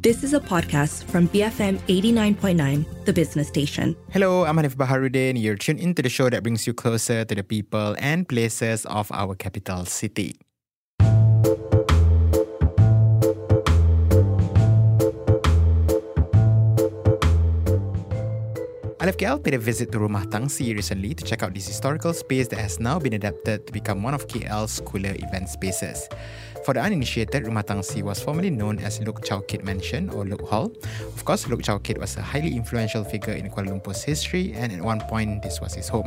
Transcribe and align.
This 0.00 0.24
is 0.24 0.32
a 0.32 0.40
podcast 0.40 1.04
from 1.12 1.28
BFM 1.28 1.76
89.9, 1.84 3.04
the 3.04 3.12
business 3.12 3.48
station. 3.48 3.94
Hello, 4.08 4.46
I'm 4.46 4.56
Hanif 4.56 4.72
Baharuddin. 4.72 5.36
You're 5.36 5.60
tuned 5.60 5.78
into 5.78 6.00
the 6.00 6.08
show 6.08 6.30
that 6.30 6.42
brings 6.42 6.66
you 6.66 6.72
closer 6.72 7.26
to 7.26 7.34
the 7.34 7.44
people 7.44 7.94
and 7.98 8.26
places 8.26 8.86
of 8.86 9.12
our 9.12 9.34
capital 9.34 9.84
city. 9.84 10.40
LFKL 19.00 19.44
paid 19.44 19.54
a 19.54 19.58
visit 19.58 19.92
to 19.92 19.98
Rumah 19.98 20.24
Tangsi 20.28 20.76
recently 20.76 21.12
to 21.12 21.24
check 21.24 21.42
out 21.42 21.52
this 21.52 21.66
historical 21.66 22.12
space 22.12 22.48
that 22.48 22.58
has 22.60 22.80
now 22.80 22.98
been 22.98 23.12
adapted 23.12 23.66
to 23.66 23.72
become 23.72 24.02
one 24.02 24.14
of 24.14 24.28
KL's 24.28 24.80
cooler 24.84 25.16
event 25.16 25.48
spaces. 25.48 26.08
For 26.64 26.74
the 26.74 26.80
uninitiated, 26.80 27.44
Rumah 27.44 27.64
Tangsi 27.64 28.02
was 28.02 28.20
formerly 28.20 28.50
known 28.50 28.78
as 28.80 29.00
Lok 29.00 29.24
Chow 29.24 29.40
Kit 29.40 29.64
Mansion 29.64 30.10
or 30.10 30.26
Lok 30.26 30.42
Hall. 30.42 30.72
Of 31.16 31.24
course, 31.24 31.48
Lok 31.48 31.62
Chow 31.62 31.78
Kit 31.78 31.96
was 31.96 32.16
a 32.16 32.22
highly 32.22 32.54
influential 32.54 33.02
figure 33.02 33.32
in 33.32 33.48
Kuala 33.50 33.72
Lumpur's 33.72 34.02
history, 34.04 34.52
and 34.52 34.70
at 34.70 34.80
one 34.82 35.00
point, 35.00 35.42
this 35.42 35.60
was 35.60 35.74
his 35.74 35.88
home. 35.88 36.06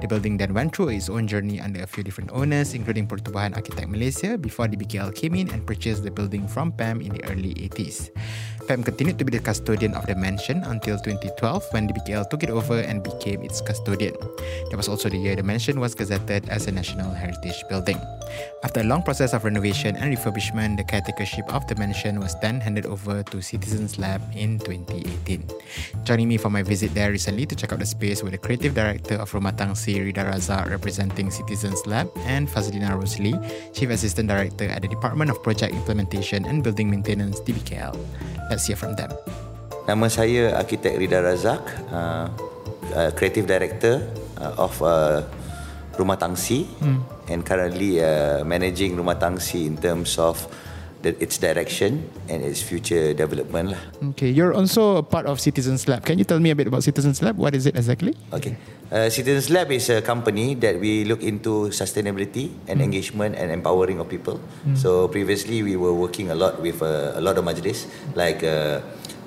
The 0.00 0.06
building 0.06 0.36
then 0.36 0.54
went 0.54 0.74
through 0.74 0.90
its 0.90 1.10
own 1.10 1.26
journey 1.26 1.60
under 1.60 1.82
a 1.82 1.86
few 1.86 2.04
different 2.04 2.30
owners, 2.32 2.74
including 2.74 3.08
Pertubuhan 3.08 3.56
Architect 3.56 3.88
Malaysia, 3.88 4.38
before 4.38 4.68
DBKL 4.68 5.14
came 5.14 5.34
in 5.34 5.50
and 5.50 5.66
purchased 5.66 6.04
the 6.04 6.10
building 6.10 6.46
from 6.46 6.70
PAM 6.70 7.00
in 7.00 7.12
the 7.12 7.24
early 7.24 7.54
80s. 7.54 8.10
PAM 8.68 8.84
continued 8.84 9.16
to 9.16 9.24
be 9.24 9.32
the 9.32 9.40
custodian 9.40 9.94
of 9.94 10.04
the 10.04 10.14
mansion 10.14 10.62
until 10.68 11.00
2012 11.00 11.72
when 11.72 11.88
DBKL 11.88 12.28
took 12.28 12.42
it 12.44 12.50
over 12.50 12.80
and 12.84 13.02
became 13.02 13.40
its 13.40 13.62
custodian. 13.64 14.12
That 14.68 14.76
was 14.76 14.92
also 14.92 15.08
the 15.08 15.16
year 15.16 15.34
the 15.34 15.42
mansion 15.42 15.80
was 15.80 15.94
gazetted 15.94 16.46
as 16.52 16.68
a 16.68 16.72
National 16.72 17.08
Heritage 17.08 17.64
Building. 17.70 17.96
After 18.62 18.80
a 18.80 18.84
long 18.84 19.02
process 19.02 19.32
of 19.32 19.44
renovation 19.44 19.96
and 19.96 20.12
refurbishment, 20.12 20.76
the 20.76 20.84
caretakership 20.84 21.48
of 21.48 21.66
the 21.66 21.76
mansion 21.76 22.20
was 22.20 22.38
then 22.40 22.60
handed 22.60 22.84
over 22.84 23.22
to 23.32 23.40
Citizens 23.40 23.98
Lab 23.98 24.20
in 24.36 24.58
2018. 24.58 25.48
Joining 26.04 26.28
me 26.28 26.36
for 26.36 26.50
my 26.50 26.62
visit 26.62 26.92
there 26.92 27.10
recently 27.10 27.46
to 27.46 27.56
check 27.56 27.72
out 27.72 27.78
the 27.78 27.86
space 27.86 28.22
were 28.22 28.28
the 28.28 28.36
creative 28.36 28.74
director 28.74 29.14
of 29.14 29.32
Rumah 29.32 29.56
Tangsi, 29.56 29.96
Ridha 29.96 30.28
Razak, 30.28 30.68
representing 30.68 31.30
Citizens 31.30 31.86
Lab, 31.86 32.12
and 32.28 32.46
Fazlina 32.46 32.92
Rosley, 32.92 33.32
chief 33.72 33.88
assistant 33.88 34.28
director 34.28 34.68
at 34.68 34.82
the 34.82 34.88
Department 34.88 35.30
of 35.30 35.42
Project 35.42 35.72
Implementation 35.72 36.44
and 36.44 36.62
Building 36.62 36.90
Maintenance, 36.90 37.40
DBKL. 37.40 37.96
Let's 38.50 38.57
hear 38.66 38.78
from 38.78 38.98
them. 38.98 39.14
Nama 39.88 40.06
saya 40.10 40.58
Arkitek 40.58 41.00
Rida 41.00 41.24
Razak, 41.24 41.62
uh, 41.88 42.28
uh, 42.92 43.10
creative 43.16 43.48
director 43.48 44.04
uh, 44.36 44.64
of 44.68 44.74
uh, 44.84 45.24
Rumah 45.96 46.18
Tangsi 46.20 46.68
hmm. 46.78 47.00
and 47.32 47.42
currently 47.42 47.98
uh, 47.98 48.44
managing 48.46 48.94
Rumah 48.94 49.18
Tangsi 49.18 49.66
in 49.66 49.80
terms 49.80 50.14
of 50.20 50.38
the, 51.02 51.14
its 51.22 51.38
direction 51.38 52.10
and 52.28 52.42
its 52.42 52.62
future 52.62 53.14
development. 53.14 53.70
Lah. 53.70 53.82
Okay, 54.14 54.28
you're 54.30 54.54
also 54.54 54.98
a 54.98 55.02
part 55.02 55.26
of 55.26 55.40
Citizens 55.40 55.86
Lab. 55.86 56.04
Can 56.04 56.18
you 56.18 56.24
tell 56.24 56.40
me 56.40 56.50
a 56.50 56.56
bit 56.56 56.66
about 56.66 56.82
Citizens 56.82 57.22
Lab? 57.22 57.36
What 57.38 57.54
is 57.54 57.66
it 57.66 57.76
exactly? 57.76 58.14
Okay, 58.32 58.56
uh, 58.90 59.08
Citizens 59.08 59.50
Lab 59.50 59.70
is 59.70 59.90
a 59.90 60.02
company 60.02 60.54
that 60.56 60.80
we 60.80 61.04
look 61.04 61.22
into 61.22 61.70
sustainability 61.70 62.50
and 62.66 62.80
mm. 62.80 62.84
engagement 62.84 63.36
and 63.36 63.50
empowering 63.50 64.00
of 64.00 64.08
people. 64.08 64.40
Mm. 64.66 64.76
So 64.76 65.08
previously 65.08 65.62
we 65.62 65.76
were 65.76 65.94
working 65.94 66.30
a 66.30 66.34
lot 66.34 66.60
with 66.60 66.82
uh, 66.82 67.12
a 67.14 67.20
lot 67.20 67.38
of 67.38 67.44
majlis 67.44 67.86
like 68.14 68.42
uh, 68.42 68.80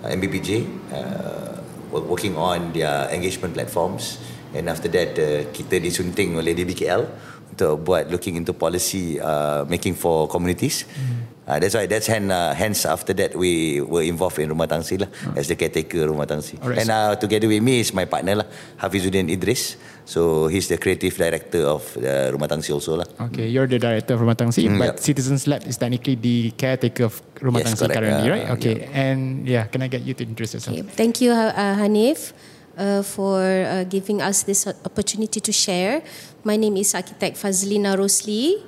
MBPJ, 0.04 0.66
uh, 0.92 1.62
working 1.92 2.36
on 2.36 2.74
their 2.74 3.10
engagement 3.10 3.54
platforms. 3.54 4.20
And 4.54 4.68
after 4.68 4.92
that, 4.92 5.16
uh, 5.16 5.48
kita 5.56 5.80
disunting 5.80 6.36
oleh 6.36 6.52
DBKL 6.52 7.08
buat 7.58 8.12
looking 8.12 8.36
into 8.36 8.54
policy 8.54 9.20
uh, 9.20 9.66
making 9.66 9.96
for 9.96 10.28
communities. 10.28 10.86
Mm. 10.86 11.32
Uh, 11.52 11.60
that's 11.60 11.74
why 11.76 11.86
that's 11.86 12.08
hand, 12.08 12.32
uh, 12.32 12.54
hence 12.54 12.86
after 12.86 13.12
that 13.12 13.36
we 13.36 13.82
were 13.82 14.04
involved 14.04 14.40
in 14.40 14.48
Rumah 14.48 14.70
Tangsi 14.70 15.02
lah 15.02 15.10
uh. 15.28 15.36
as 15.36 15.50
the 15.50 15.58
caretaker 15.58 16.08
Rumah 16.08 16.30
Tangsi. 16.30 16.56
Right. 16.64 16.80
And 16.80 16.88
uh, 16.88 17.18
together 17.18 17.50
with 17.50 17.60
me 17.60 17.82
is 17.82 17.92
my 17.94 18.06
partner 18.06 18.46
lah 18.46 18.48
Hafizuddin 18.80 19.28
Idris. 19.28 19.76
So 20.06 20.48
he's 20.48 20.68
the 20.72 20.78
creative 20.78 21.18
director 21.18 21.66
of 21.66 21.84
uh, 21.98 22.32
Rumah 22.32 22.48
Tangsi 22.48 22.72
also 22.72 22.96
lah. 22.96 23.08
Okay, 23.32 23.50
you're 23.50 23.68
the 23.68 23.80
director 23.82 24.16
of 24.16 24.22
Rumah 24.22 24.38
Tangsi, 24.38 24.70
mm, 24.70 24.78
but 24.78 24.96
yep. 24.96 25.00
Citizens 25.00 25.44
Lab 25.50 25.66
is 25.66 25.76
technically 25.76 26.16
the 26.16 26.52
caretaker 26.56 27.10
of 27.10 27.20
Rumah 27.42 27.66
yes, 27.66 27.74
Tangsi 27.74 27.90
correct. 27.90 27.96
currently, 28.00 28.28
uh, 28.30 28.34
right? 28.34 28.48
Okay, 28.56 28.76
yep. 28.86 28.96
and 28.96 29.20
yeah, 29.44 29.66
can 29.68 29.82
I 29.82 29.90
get 29.90 30.08
you 30.08 30.14
to 30.14 30.24
introduce 30.24 30.56
yourself? 30.56 30.78
Okay. 30.78 30.88
Thank 30.88 31.20
you, 31.20 31.34
uh, 31.34 31.76
Hanif 31.76 32.34
uh, 32.78 33.04
for 33.04 33.40
uh, 33.42 33.84
giving 33.86 34.22
us 34.22 34.44
this 34.44 34.68
opportunity 34.68 35.40
to 35.40 35.52
share. 35.52 36.02
My 36.44 36.58
name 36.58 36.78
is 36.78 36.96
Architect 36.96 37.38
Fazlina 37.38 37.96
Rosley. 37.96 38.66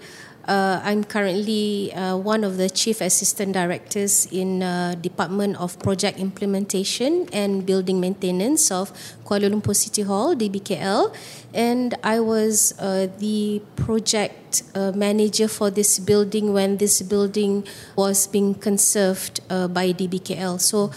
Uh, 0.48 0.80
I'm 0.84 1.04
currently 1.04 1.92
uh, 1.94 2.18
one 2.18 2.44
of 2.44 2.58
the 2.58 2.70
chief 2.70 3.02
assistant 3.02 3.54
directors 3.54 4.28
in 4.32 4.62
uh, 4.62 4.94
Department 5.02 5.58
of 5.58 5.80
Project 5.80 6.20
Implementation 6.20 7.28
and 7.34 7.66
Building 7.66 8.00
Maintenance 8.00 8.70
of 8.70 8.94
Kuala 9.26 9.50
Lumpur 9.50 9.76
City 9.76 10.04
Hall, 10.04 10.36
DBKL, 10.36 11.16
and 11.54 11.96
I 12.04 12.20
was 12.20 12.76
uh, 12.78 13.08
the 13.18 13.64
project 13.76 14.62
uh, 14.76 14.92
manager 14.92 15.48
for 15.48 15.72
this 15.72 15.98
building 15.98 16.54
when 16.54 16.78
this 16.78 17.02
building 17.02 17.66
was 17.96 18.28
being 18.28 18.54
conserved 18.54 19.40
uh, 19.50 19.68
by 19.68 19.94
DBKL. 19.94 20.60
So 20.60 20.92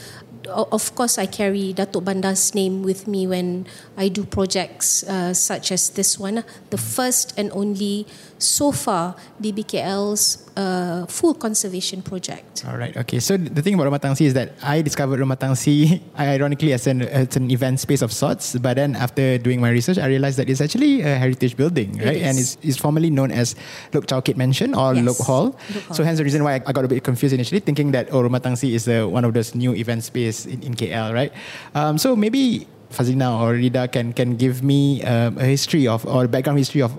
of 0.48 0.94
course, 0.94 1.18
I 1.18 1.26
carry 1.26 1.74
Datuk 1.74 2.04
Bandar's 2.04 2.54
name 2.54 2.82
with 2.82 3.06
me 3.06 3.26
when 3.26 3.66
I 3.96 4.08
do 4.08 4.24
projects 4.24 5.02
uh, 5.04 5.34
such 5.34 5.72
as 5.72 5.90
this 5.90 6.18
one. 6.18 6.44
The 6.70 6.78
first 6.78 7.34
and 7.36 7.50
only 7.52 8.06
so 8.38 8.72
far 8.72 9.16
DBKL's 9.40 10.46
uh, 10.56 11.04
full 11.06 11.34
conservation 11.34 12.02
project. 12.02 12.64
All 12.66 12.76
right. 12.76 12.96
Okay. 12.96 13.20
So 13.20 13.36
the 13.36 13.62
thing 13.62 13.74
about 13.74 13.86
Rumah 13.92 14.00
Tangsi 14.00 14.26
is 14.26 14.34
that 14.34 14.52
I 14.62 14.82
discovered 14.82 15.20
Rumah 15.20 15.36
Tangsi 15.36 16.00
ironically 16.18 16.72
as 16.72 16.86
an 16.86 17.02
as 17.02 17.36
an 17.36 17.50
event 17.50 17.80
space 17.80 18.02
of 18.02 18.12
sorts. 18.12 18.56
But 18.56 18.74
then 18.74 18.96
after 18.96 19.38
doing 19.38 19.60
my 19.60 19.70
research, 19.70 19.98
I 19.98 20.06
realized 20.06 20.38
that 20.38 20.48
it's 20.48 20.60
actually 20.60 21.02
a 21.02 21.16
heritage 21.16 21.56
building, 21.56 21.98
right? 21.98 22.22
and 22.22 22.38
it's, 22.38 22.56
it's 22.62 22.76
formerly 22.76 23.10
known 23.10 23.30
as 23.30 23.54
Loke 23.92 24.06
Chow 24.06 24.20
Kit 24.20 24.36
Mansion 24.36 24.74
or 24.74 24.94
yes. 24.94 25.04
Loke 25.04 25.18
Hall. 25.18 25.52
Hall. 25.52 25.94
So 25.94 26.04
hence 26.04 26.18
the 26.18 26.24
reason 26.24 26.42
why 26.42 26.62
I 26.66 26.72
got 26.72 26.84
a 26.84 26.88
bit 26.88 27.04
confused 27.04 27.34
initially, 27.34 27.60
thinking 27.60 27.92
that 27.92 28.08
oh 28.12 28.22
Rumah 28.22 28.40
Tangsi 28.40 28.72
is 28.72 28.88
uh, 28.88 29.06
one 29.06 29.24
of 29.24 29.34
those 29.34 29.54
new 29.54 29.74
event 29.74 30.04
space 30.04 30.46
in, 30.46 30.62
in 30.62 30.74
KL, 30.74 31.12
right? 31.12 31.32
Um, 31.74 31.98
so 31.98 32.16
maybe 32.16 32.66
Fazlina 32.90 33.40
or 33.40 33.54
Ridha 33.54 33.90
can 33.92 34.12
can 34.12 34.36
give 34.36 34.62
me 34.62 35.02
um, 35.02 35.38
a 35.38 35.44
history 35.44 35.86
of 35.86 36.06
or 36.06 36.28
background 36.28 36.58
history 36.58 36.80
of 36.80 36.96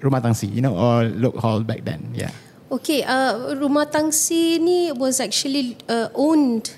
Rumah 0.00 0.20
Tangsi, 0.20 0.52
you 0.52 0.60
know, 0.60 0.76
or 0.76 1.04
Lok 1.04 1.36
Hall 1.40 1.60
back 1.64 1.84
then. 1.84 2.12
Yeah. 2.14 2.30
Okay, 2.70 3.02
uh, 3.02 3.54
Rumah 3.54 3.86
Tangsi 3.86 4.58
ni 4.58 4.90
was 4.92 5.20
actually 5.20 5.78
uh, 5.88 6.08
owned 6.14 6.74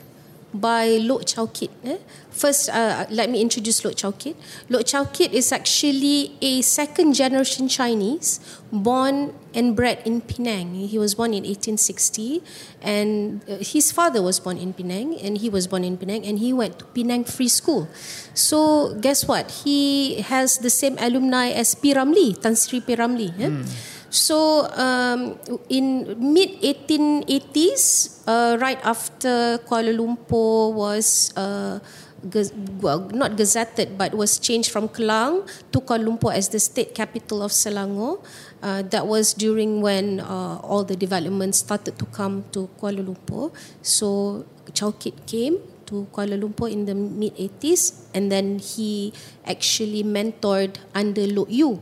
by 0.52 1.00
Lok 1.00 1.24
Chow 1.24 1.46
Kit. 1.48 1.70
Eh? 1.84 1.98
First, 2.38 2.70
uh, 2.70 3.04
let 3.10 3.26
me 3.30 3.42
introduce 3.42 3.82
Loke 3.84 3.96
Chow 3.98 4.14
Kit. 4.14 4.38
Loke 4.70 4.86
Chow 4.86 5.04
Kit 5.10 5.34
is 5.34 5.50
actually 5.50 6.38
a 6.40 6.62
second 6.62 7.14
generation 7.18 7.66
Chinese 7.66 8.38
born 8.70 9.34
and 9.54 9.74
bred 9.74 9.98
in 10.06 10.20
Penang. 10.22 10.86
He 10.86 10.98
was 11.02 11.18
born 11.18 11.34
in 11.34 11.42
1860 11.42 12.42
and 12.80 13.42
uh, 13.50 13.58
his 13.58 13.90
father 13.90 14.22
was 14.22 14.38
born 14.38 14.56
in 14.56 14.72
Penang 14.72 15.18
and 15.18 15.38
he 15.38 15.50
was 15.50 15.66
born 15.66 15.82
in 15.82 15.98
Penang 15.98 16.24
and 16.24 16.38
he 16.38 16.52
went 16.52 16.78
to 16.78 16.84
Penang 16.94 17.24
Free 17.24 17.48
School. 17.50 17.88
So 18.34 18.94
guess 19.00 19.26
what? 19.26 19.66
He 19.66 20.22
has 20.22 20.58
the 20.58 20.70
same 20.70 20.94
alumni 21.00 21.50
as 21.50 21.74
P. 21.74 21.92
Ramlee, 21.92 22.40
Tan 22.40 22.54
Sri 22.54 22.80
P. 22.80 22.94
Ramlee. 22.94 23.34
Eh? 23.34 23.50
Mm. 23.50 23.66
So 24.10 24.64
um, 24.72 25.36
in 25.68 26.16
mid 26.16 26.62
1880s, 26.62 28.24
uh, 28.26 28.56
right 28.60 28.80
after 28.84 29.58
Kuala 29.68 29.92
Lumpur 29.92 30.72
was 30.72 31.32
uh, 31.36 31.80
not 32.22 33.36
gazetted 33.36 33.96
but 33.96 34.14
was 34.14 34.38
changed 34.38 34.70
from 34.70 34.88
Kelang 34.88 35.46
to 35.72 35.80
Kuala 35.80 36.06
Lumpur 36.06 36.34
as 36.34 36.48
the 36.48 36.58
state 36.58 36.94
capital 36.94 37.42
of 37.42 37.52
Selangor. 37.52 38.22
Uh, 38.62 38.82
that 38.82 39.06
was 39.06 39.34
during 39.34 39.80
when 39.80 40.20
uh, 40.20 40.58
all 40.62 40.82
the 40.82 40.96
developments 40.96 41.58
started 41.58 41.98
to 41.98 42.06
come 42.06 42.44
to 42.52 42.68
Kuala 42.80 43.04
Lumpur. 43.06 43.54
So 43.82 44.44
Chow 44.74 44.90
Kit 44.98 45.26
came 45.26 45.58
to 45.86 46.06
Kuala 46.12 46.34
Lumpur 46.40 46.70
in 46.70 46.86
the 46.86 46.94
mid 46.94 47.36
80s 47.36 48.10
and 48.14 48.30
then 48.32 48.58
he 48.58 49.12
actually 49.46 50.02
mentored 50.02 50.76
under 50.94 51.26
Lok 51.26 51.48
Yew 51.50 51.80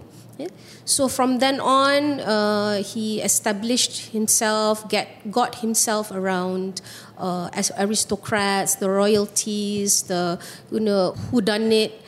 So 0.84 1.08
from 1.08 1.38
then 1.38 1.60
on, 1.60 2.20
uh, 2.20 2.82
he 2.82 3.20
established 3.20 4.12
himself, 4.12 4.88
get 4.88 5.30
got 5.30 5.56
himself 5.56 6.10
around 6.10 6.80
uh, 7.18 7.48
as 7.52 7.72
aristocrats, 7.78 8.76
the 8.76 8.90
royalties, 8.90 10.02
the 10.04 10.38
you 10.70 10.80
know 10.80 11.12
who 11.30 11.40
done 11.40 11.72
it, 11.72 12.00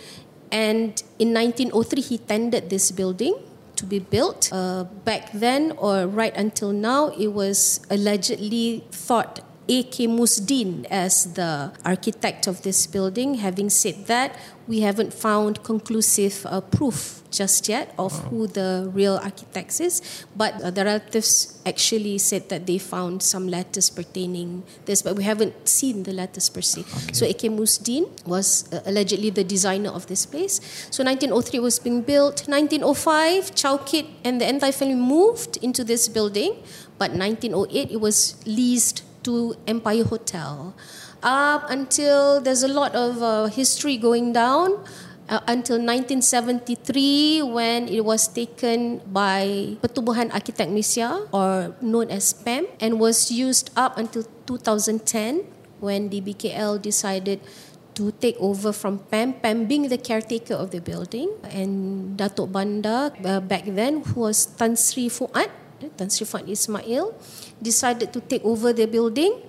and 0.53 1.03
in 1.19 1.33
1903 1.35 2.03
he 2.03 2.19
tendered 2.19 2.71
this 2.71 2.91
building 2.93 3.35
to 3.77 3.87
be 3.87 3.99
built. 3.99 4.51
Uh, 4.53 4.85
back 5.05 5.33
then, 5.33 5.73
or 5.79 6.07
right 6.07 6.37
until 6.37 6.73
now, 6.73 7.09
it 7.17 7.29
was 7.29 7.81
allegedly 7.91 8.85
thought 8.91 9.41
A.K. 9.69 10.07
Musdin 10.07 10.87
as 10.91 11.35
the 11.35 11.73
architect 11.85 12.47
of 12.47 12.63
this 12.63 12.87
building. 12.87 13.35
Having 13.35 13.71
said 13.71 14.07
that, 14.07 14.35
we 14.67 14.81
haven't 14.81 15.13
found 15.13 15.63
conclusive 15.63 16.47
uh, 16.47 16.61
proof 16.61 17.23
just 17.31 17.69
yet 17.69 17.95
of 17.99 18.13
who 18.29 18.47
the 18.47 18.91
real 18.95 19.21
architect 19.23 19.81
is, 19.81 20.25
but 20.35 20.55
uh, 20.63 20.71
the 20.71 20.85
relatives 20.85 21.61
actually 21.67 22.17
said 22.17 22.49
that 22.49 22.67
they 22.67 22.79
found 22.79 23.23
some 23.23 23.49
letters 23.49 23.91
pertaining 23.91 24.63
this, 24.87 25.03
but 25.03 25.17
we 25.17 25.25
haven't 25.25 25.69
seen 25.69 26.03
the 26.05 26.13
letters 26.13 26.49
per 26.49 26.63
se. 26.63 26.85
So 27.13 27.27
A.K. 27.27 27.51
Musdin 27.51 28.09
was 28.27 28.73
uh, 28.73 28.81
allegedly 28.87 29.31
the 29.31 29.45
designer 29.45 29.91
of 29.91 30.07
this 30.07 30.25
place. 30.25 30.61
So 30.91 31.05
1903 31.05 31.61
was 31.61 31.79
being 31.79 32.03
built. 32.03 32.49
1905, 32.49 33.55
Chow 33.55 33.77
Kit 33.79 34.07
and 34.25 34.41
the 34.41 34.49
entire 34.49 34.73
family 34.73 34.95
moved 34.95 35.59
into 35.59 35.85
this 35.85 36.09
building, 36.09 36.63
but 36.99 37.13
1908 37.13 37.91
it 37.91 38.01
was 38.01 38.37
leased 38.47 39.03
to 39.29 39.53
Empire 39.69 40.09
Hotel. 40.09 40.73
Up 41.21 41.69
until 41.69 42.41
there's 42.41 42.65
a 42.65 42.73
lot 42.73 42.97
of 42.97 43.21
uh, 43.21 43.53
history 43.53 44.01
going 44.01 44.33
down 44.33 44.81
uh, 45.29 45.45
until 45.45 45.77
1973 45.77 47.45
when 47.45 47.93
it 47.93 48.01
was 48.01 48.25
taken 48.25 49.05
by 49.13 49.77
Pertubuhan 49.85 50.33
Arkitek 50.33 50.73
Malaysia 50.73 51.29
or 51.29 51.77
known 51.85 52.09
as 52.09 52.33
PEM 52.33 52.65
and 52.81 52.97
was 52.97 53.29
used 53.29 53.69
up 53.77 54.01
until 54.01 54.25
2010 54.49 55.45
when 55.85 56.09
DBKL 56.09 56.81
decided 56.81 57.45
to 57.93 58.15
take 58.23 58.39
over 58.41 58.73
from 58.73 59.03
PEM, 59.11 59.43
PEM 59.45 59.67
being 59.67 59.91
the 59.91 59.99
caretaker 59.99 60.55
of 60.55 60.71
the 60.71 60.81
building 60.81 61.29
and 61.51 62.17
Datuk 62.17 62.49
Bandar 62.49 63.13
uh, 63.27 63.43
back 63.43 63.67
then 63.67 64.01
who 64.07 64.25
was 64.25 64.47
Tan 64.47 64.79
Sri 64.79 65.11
Fuad, 65.11 65.51
Tan 65.97 66.11
Sri 66.11 66.27
Fuad 66.27 66.49
Ismail 66.49 67.15
decided 67.63 68.13
to 68.13 68.21
take 68.21 68.45
over 68.45 68.73
the 68.73 68.87
building 68.87 69.43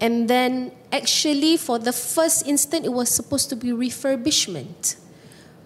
and 0.00 0.28
then 0.28 0.72
actually 0.90 1.56
for 1.56 1.78
the 1.78 1.92
first 1.92 2.46
instant 2.46 2.84
it 2.84 2.92
was 2.92 3.08
supposed 3.08 3.48
to 3.48 3.56
be 3.56 3.70
refurbishment 3.70 4.96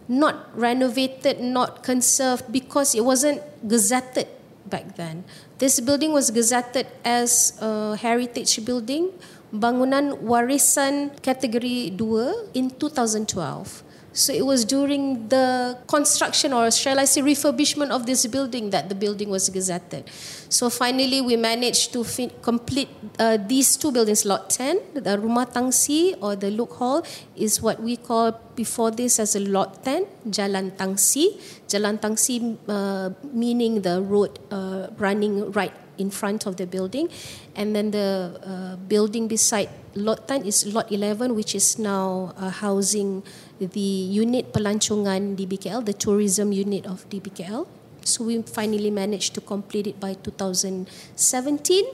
not 0.08 0.50
renovated, 0.55 1.43
not 1.43 1.82
conserved 1.82 2.50
because 2.50 2.94
it 2.94 3.05
wasn't 3.05 3.43
gazetted 3.67 4.26
back 4.67 4.97
then. 4.97 5.25
This 5.58 5.79
building 5.81 6.12
was 6.12 6.31
gazetted 6.31 6.87
as 7.05 7.59
a 7.61 7.97
heritage 7.97 8.64
building, 8.64 9.11
bangunan 9.52 10.23
warisan 10.23 11.14
kategori 11.23 11.99
2 11.99 12.55
in 12.55 12.70
2012. 12.70 13.82
So 14.16 14.32
it 14.32 14.46
was 14.46 14.64
during 14.64 15.28
the 15.28 15.76
construction 15.86 16.54
or 16.54 16.70
shall 16.70 16.98
I 16.98 17.04
say 17.04 17.20
refurbishment 17.20 17.90
of 17.90 18.06
this 18.06 18.26
building 18.26 18.70
that 18.70 18.88
the 18.88 18.94
building 18.94 19.28
was 19.28 19.50
gazetted. 19.50 20.08
So 20.48 20.70
finally 20.70 21.20
we 21.20 21.36
managed 21.36 21.92
to 21.92 22.02
fin- 22.02 22.32
complete 22.40 22.88
uh, 23.18 23.36
these 23.36 23.76
two 23.76 23.92
buildings, 23.92 24.24
Lot 24.24 24.48
10, 24.48 24.80
the 24.94 25.20
Rumah 25.20 25.52
Tangsi 25.52 26.16
or 26.22 26.34
the 26.34 26.50
Loke 26.50 26.72
Hall 26.76 27.04
is 27.36 27.60
what 27.60 27.82
we 27.82 27.98
call 27.98 28.32
before 28.56 28.90
this 28.90 29.20
as 29.20 29.36
a 29.36 29.40
Lot 29.40 29.84
10, 29.84 30.06
Jalan 30.30 30.70
Tangsi. 30.72 31.38
Jalan 31.68 32.00
Tangsi 32.00 32.56
uh, 32.68 33.10
meaning 33.34 33.82
the 33.82 34.00
road 34.00 34.38
uh, 34.50 34.88
running 34.96 35.52
right 35.52 35.74
in 35.98 36.10
front 36.10 36.46
of 36.46 36.56
the 36.56 36.66
building. 36.66 37.08
And 37.54 37.74
then 37.74 37.90
the 37.90 38.40
uh, 38.44 38.76
building 38.76 39.28
beside 39.28 39.68
Lot 39.94 40.28
10 40.28 40.44
is 40.44 40.66
Lot 40.66 40.92
11, 40.92 41.34
which 41.34 41.54
is 41.54 41.78
now 41.78 42.34
uh, 42.36 42.50
housing 42.50 43.22
the 43.58 43.81
unit 43.81 44.53
Pelancongan 44.53 45.37
DBKL, 45.37 45.85
the 45.85 45.93
tourism 45.94 46.53
unit 46.53 46.87
of 46.87 47.08
DBKL. 47.08 47.67
So 48.05 48.25
we 48.25 48.43
finally 48.43 48.91
managed 48.91 49.35
to 49.35 49.41
complete 49.41 49.87
it 49.87 49.99
by 49.99 50.14
2017. 50.14 51.85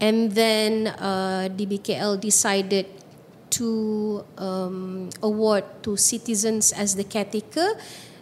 And 0.00 0.32
then 0.32 0.86
uh, 0.86 1.48
DBKL 1.50 2.20
decided 2.20 2.86
to 3.50 4.24
um, 4.36 5.10
award 5.22 5.64
to 5.82 5.96
citizens 5.96 6.72
as 6.72 6.94
the 6.94 7.04
caretaker 7.04 7.74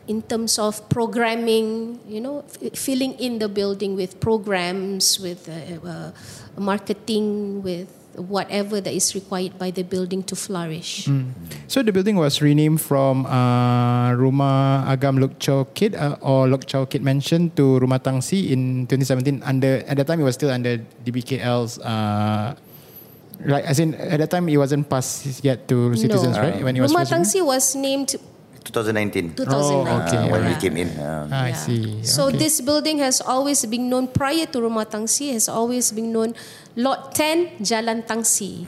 in 0.08 0.22
terms 0.22 0.58
of 0.58 0.88
programming, 0.88 1.98
you 2.08 2.20
know, 2.20 2.44
f- 2.46 2.78
filling 2.78 3.14
in 3.18 3.38
the 3.38 3.48
building 3.48 3.96
with 3.96 4.20
programs, 4.20 5.18
with 5.18 5.48
uh, 5.48 5.86
uh, 5.86 6.12
marketing, 6.56 7.62
with 7.62 7.90
whatever 8.16 8.80
that 8.80 8.92
is 8.92 9.14
required 9.14 9.58
by 9.58 9.70
the 9.70 9.84
building 9.84 10.22
to 10.24 10.34
flourish. 10.34 11.08
So 11.68 11.82
the 11.82 11.92
building 11.92 12.16
was 12.16 12.40
renamed 12.40 12.80
from 12.80 13.26
uh, 13.26 14.10
Rumah 14.16 14.88
Agam 14.88 15.20
Loke 15.20 15.38
Chow 15.38 15.68
Kit 15.74 15.94
uh, 15.94 16.16
or 16.20 16.48
Loke 16.48 16.66
Chow 16.66 16.84
Kit 16.86 17.02
Mansion 17.02 17.50
to 17.60 17.78
Rumah 17.78 18.00
Tangsi 18.00 18.50
in 18.50 18.86
2017. 18.88 19.42
Under 19.44 19.84
at 19.86 19.96
that 19.98 20.06
time, 20.06 20.20
it 20.20 20.24
was 20.24 20.34
still 20.34 20.50
under 20.50 20.78
DBKL's. 21.04 21.78
Uh, 21.78 22.56
like 23.44 23.64
as 23.64 23.78
in 23.80 23.92
at 23.94 24.18
that 24.18 24.30
time, 24.30 24.48
it 24.48 24.56
wasn't 24.56 24.88
passed 24.88 25.44
yet 25.44 25.68
to 25.68 25.94
citizens, 25.94 26.36
No. 26.36 26.42
right? 26.42 26.64
When 26.64 26.74
it 26.76 26.80
was 26.80 26.92
Rumah? 26.92 27.04
Tangsi 27.04 27.44
was 27.44 27.76
named 27.76 28.16
2019. 28.72 29.34
2009. 29.34 29.86
Oh, 29.86 30.02
okay. 30.02 30.16
uh, 30.18 30.28
when 30.32 30.42
we 30.48 30.54
came 30.58 30.76
in. 30.76 30.90
Ah, 30.98 31.26
I 31.30 31.50
Yeah. 31.50 31.58
see. 31.58 31.82
So 32.02 32.28
Okay. 32.28 32.38
this 32.42 32.60
building 32.60 32.98
has 33.00 33.20
always 33.20 33.64
been 33.66 33.88
known 33.88 34.08
prior 34.10 34.46
to 34.50 34.58
Rumah 34.58 34.86
Tangsi 34.86 35.32
has 35.32 35.48
always 35.48 35.92
been 35.92 36.10
known 36.12 36.34
Lot 36.76 37.14
10 37.14 37.60
Jalan 37.64 38.04
Tangsi. 38.04 38.66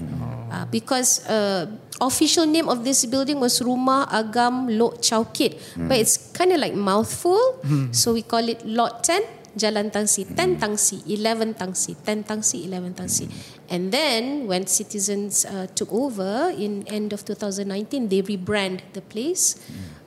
Uh, 0.49 0.65
because 0.73 1.21
uh, 1.29 1.69
official 2.01 2.49
name 2.49 2.73
of 2.73 2.81
this 2.81 3.05
building 3.05 3.37
was 3.37 3.61
Rumah 3.61 4.09
Agam 4.09 4.73
Lok 4.81 5.03
Chow 5.05 5.25
Kit. 5.29 5.61
But 5.77 6.01
it's 6.01 6.17
kind 6.33 6.53
of 6.53 6.59
like 6.61 6.73
mouthful. 6.73 7.61
So 7.93 8.17
we 8.17 8.23
call 8.25 8.49
it 8.49 8.65
Lot 8.65 9.05
10 9.05 9.38
Jalan 9.59 9.91
Tangsi, 9.91 10.25
10 10.25 10.57
Tangsi, 10.63 11.03
11 11.05 11.55
Tangsi, 11.55 11.93
10 12.07 12.25
Tangsi, 12.25 12.65
11 12.65 12.95
Tangsi. 12.95 13.27
And 13.69 13.91
then 13.93 14.47
when 14.47 14.67
citizens 14.67 15.45
uh, 15.45 15.67
took 15.75 15.93
over 15.93 16.55
in 16.57 16.87
end 16.87 17.13
of 17.13 17.25
2019, 17.25 18.09
they 18.09 18.23
rebrand 18.23 18.81
the 18.95 19.03
place 19.03 19.59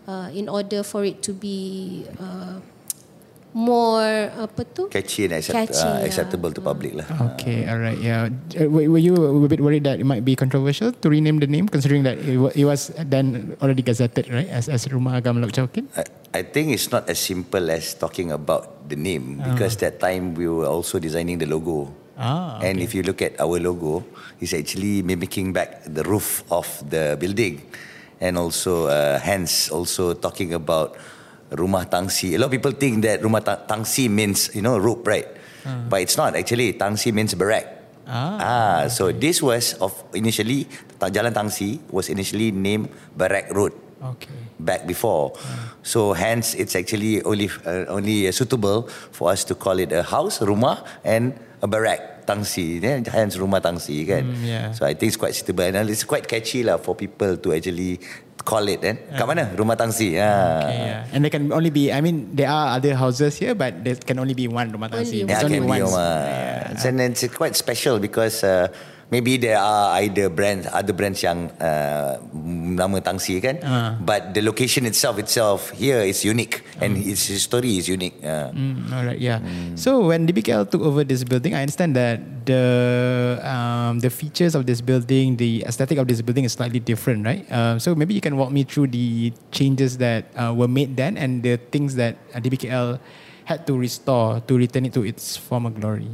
uh, 0.07 0.31
in 0.33 0.49
order 0.49 0.83
for 0.83 1.03
it 1.03 1.21
to 1.23 1.33
be 1.33 2.05
uh, 2.19 2.63
more 3.53 4.31
apa 4.39 4.63
tu? 4.63 4.87
catchy 4.87 5.27
and 5.27 5.35
accept, 5.35 5.55
Catchy, 5.55 5.83
uh, 5.83 5.99
yeah. 5.99 6.07
acceptable 6.07 6.51
to 6.55 6.63
public 6.63 6.95
lah. 6.95 7.03
Okay, 7.35 7.67
all 7.67 7.83
right, 7.83 7.99
yeah. 7.99 8.31
Uh, 8.55 8.71
Were, 8.71 8.99
you 8.99 9.11
a 9.15 9.47
bit 9.47 9.59
worried 9.59 9.83
that 9.83 9.99
it 9.99 10.07
might 10.07 10.23
be 10.23 10.35
controversial 10.39 10.91
to 10.91 11.07
rename 11.11 11.39
the 11.43 11.51
name, 11.51 11.67
considering 11.67 12.03
that 12.07 12.17
it, 12.23 12.39
wa- 12.39 12.55
it 12.55 12.63
was 12.63 12.95
then 13.11 13.55
already 13.59 13.83
gazetted, 13.83 14.31
right, 14.31 14.47
as 14.47 14.71
as 14.71 14.87
Rumah 14.87 15.19
Agam 15.19 15.43
Lok 15.43 15.51
Chow 15.51 15.67
Kit? 15.67 15.83
I, 16.33 16.43
think 16.43 16.71
it's 16.71 16.91
not 16.91 17.09
as 17.09 17.19
simple 17.19 17.69
as 17.71 17.93
talking 17.95 18.31
about 18.31 18.87
the 18.89 18.95
name 18.95 19.41
because 19.43 19.75
that 19.77 19.99
time 19.99 20.33
we 20.35 20.47
were 20.47 20.65
also 20.67 20.99
designing 20.99 21.37
the 21.37 21.45
logo. 21.45 21.91
Ah, 22.17 22.59
And 22.61 22.79
if 22.79 22.93
you 22.93 23.01
look 23.03 23.21
at 23.21 23.39
our 23.39 23.59
logo, 23.59 24.03
it's 24.39 24.53
actually 24.53 25.01
mimicking 25.01 25.53
back 25.53 25.83
the 25.85 26.03
roof 26.03 26.43
of 26.51 26.67
the 26.87 27.17
building, 27.19 27.61
and 28.21 28.37
also 28.37 28.85
uh, 28.87 29.17
hence 29.19 29.71
also 29.71 30.13
talking 30.13 30.53
about 30.53 30.95
rumah 31.49 31.83
tangsi. 31.89 32.35
A 32.35 32.37
lot 32.37 32.47
of 32.47 32.53
people 32.53 32.71
think 32.77 33.01
that 33.03 33.21
rumah 33.25 33.41
ta- 33.41 33.65
tangsi 33.65 34.05
means 34.07 34.53
you 34.53 34.61
know 34.61 34.77
rope, 34.77 35.07
right? 35.07 35.27
But 35.89 36.01
it's 36.01 36.17
not 36.17 36.33
actually. 36.35 36.73
Tangsi 36.73 37.13
means 37.13 37.33
barrack. 37.37 37.81
Ah, 38.11 38.89
so 38.91 39.13
this 39.13 39.39
was 39.41 39.73
of 39.79 39.93
initially 40.13 40.65
Jalan 40.99 41.31
Tangsi 41.33 41.79
was 41.89 42.09
initially 42.09 42.51
named 42.51 42.89
Barrack 43.15 43.49
Road 43.55 43.71
Okay. 44.01 44.50
Back 44.61 44.85
before. 44.85 45.33
So 45.83 46.13
hence 46.13 46.53
it's 46.53 46.75
actually 46.77 47.21
only 47.25 47.49
uh, 47.65 47.89
only 47.89 48.29
uh, 48.29 48.31
suitable 48.31 48.87
for 49.11 49.33
us 49.33 49.43
to 49.49 49.53
call 49.57 49.81
it 49.81 49.91
a 49.91 50.03
house, 50.05 50.39
rumah 50.39 50.85
and 51.03 51.33
a 51.61 51.67
barrack, 51.67 52.25
tangsi. 52.29 52.81
Yeah, 52.81 53.01
hence 53.09 53.37
rumah 53.37 53.61
tangsi 53.61 54.05
kan. 54.05 54.29
Mm, 54.29 54.45
yeah. 54.45 54.65
So 54.77 54.85
I 54.85 54.93
think 54.93 55.09
it's 55.13 55.19
quite 55.19 55.33
suitable 55.33 55.65
and 55.65 55.89
it's 55.89 56.05
quite 56.05 56.29
catchy 56.29 56.61
lah 56.61 56.77
for 56.77 56.93
people 56.93 57.37
to 57.37 57.47
actually 57.53 57.97
call 58.41 58.65
it 58.65 58.81
kan. 58.81 58.97
Kat 59.13 59.25
mana? 59.29 59.53
Rumah 59.53 59.77
tangsi. 59.77 60.17
Yeah. 60.17 60.65
Okay, 60.65 60.77
yeah. 60.81 61.13
And 61.13 61.21
there 61.25 61.29
can 61.33 61.53
only 61.53 61.69
be, 61.69 61.93
I 61.93 62.01
mean, 62.01 62.33
there 62.33 62.49
are 62.49 62.77
other 62.77 62.97
houses 62.97 63.37
here, 63.37 63.53
but 63.53 63.85
there 63.85 63.93
can 63.97 64.17
only 64.17 64.33
be 64.33 64.49
one 64.49 64.73
rumah 64.73 64.89
tangsi. 64.89 65.21
Only 65.21 65.33
Yeah, 65.33 65.45
only 65.45 65.59
can 65.61 65.67
one. 65.69 65.77
be 65.77 65.85
rumah. 65.85 66.85
And 66.85 66.97
it's 67.01 67.21
quite 67.29 67.53
special 67.53 68.01
because 68.01 68.41
uh, 68.41 68.73
maybe 69.11 69.35
there 69.35 69.59
are 69.59 69.99
either 69.99 70.31
brands, 70.31 70.65
other 70.71 70.95
brands 70.95 71.19
yang 71.21 71.51
uh, 71.59 72.17
nama 72.33 73.03
tangsi 73.03 73.37
kan. 73.43 73.59
Ah. 73.61 73.99
But 73.99 74.33
the 74.33 74.41
location 74.41 74.87
itself 74.87 75.19
itself 75.19 75.75
here 75.75 75.99
is 75.99 76.23
unique 76.23 76.63
and 76.79 76.95
its 76.95 77.27
history 77.27 77.77
is 77.77 77.91
unique. 77.91 78.17
Yeah. 78.23 78.55
Mm, 78.55 78.89
all 78.89 79.11
yeah. 79.13 79.43
So 79.75 80.07
when 80.07 80.25
DBKL 80.25 80.71
took 80.71 80.81
over 80.81 81.03
this 81.03 81.27
building, 81.27 81.53
I 81.53 81.67
understand 81.67 81.93
that 81.99 82.23
the 82.47 83.37
um, 83.43 83.99
the 83.99 84.09
features 84.09 84.55
of 84.55 84.65
this 84.65 84.79
building, 84.79 85.35
the 85.35 85.67
aesthetic 85.67 85.99
of 85.99 86.07
this 86.07 86.23
building 86.23 86.47
is 86.47 86.55
slightly 86.55 86.79
different, 86.79 87.27
right? 87.27 87.43
Um, 87.51 87.77
so 87.77 87.93
maybe 87.93 88.15
you 88.15 88.23
can 88.23 88.39
walk 88.39 88.49
me 88.49 88.63
through 88.63 88.95
the 88.95 89.35
changes 89.51 89.99
that 89.99 90.31
uh, 90.39 90.55
were 90.55 90.71
made 90.71 90.95
then 90.95 91.19
and 91.19 91.43
the 91.43 91.59
things 91.69 91.99
that 91.99 92.15
uh, 92.33 92.39
DBKL 92.39 92.97
had 93.43 93.67
to 93.67 93.75
restore 93.75 94.39
to 94.47 94.53
return 94.55 94.87
it 94.87 94.95
to 94.95 95.03
its 95.03 95.35
former 95.35 95.69
glory. 95.69 96.07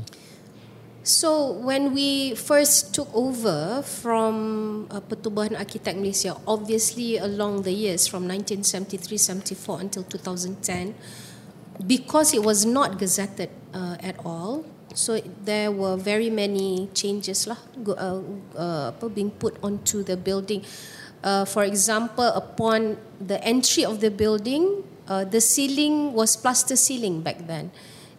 So 1.07 1.55
when 1.55 1.95
we 1.95 2.35
first 2.35 2.91
took 2.91 3.07
over 3.15 3.79
from 3.79 4.91
uh, 4.91 4.99
Pertubuhan 4.99 5.55
Arkitek 5.55 5.95
Malaysia, 5.95 6.35
obviously 6.43 7.15
along 7.15 7.63
the 7.63 7.71
years 7.71 8.11
from 8.11 8.27
1973-74 8.27 9.87
until 9.87 10.03
2010, 10.03 10.99
because 11.87 12.35
it 12.35 12.43
was 12.43 12.67
not 12.67 12.99
gazetted 12.99 13.47
uh, 13.71 13.95
at 14.03 14.19
all, 14.27 14.67
So 14.97 15.21
there 15.45 15.71
were 15.71 15.95
very 15.95 16.33
many 16.33 16.89
changes 16.97 17.45
lah, 17.45 17.61
uh, 17.85 18.17
uh, 18.57 18.91
being 19.13 19.29
put 19.29 19.53
onto 19.61 20.01
the 20.01 20.17
building. 20.17 20.65
Uh, 21.21 21.45
for 21.45 21.61
example, 21.61 22.25
upon 22.33 22.97
the 23.21 23.37
entry 23.45 23.85
of 23.85 24.01
the 24.01 24.09
building, 24.09 24.81
uh, 25.05 25.21
the 25.21 25.39
ceiling 25.39 26.17
was 26.17 26.33
plaster 26.33 26.75
ceiling 26.75 27.21
back 27.21 27.45
then. 27.45 27.69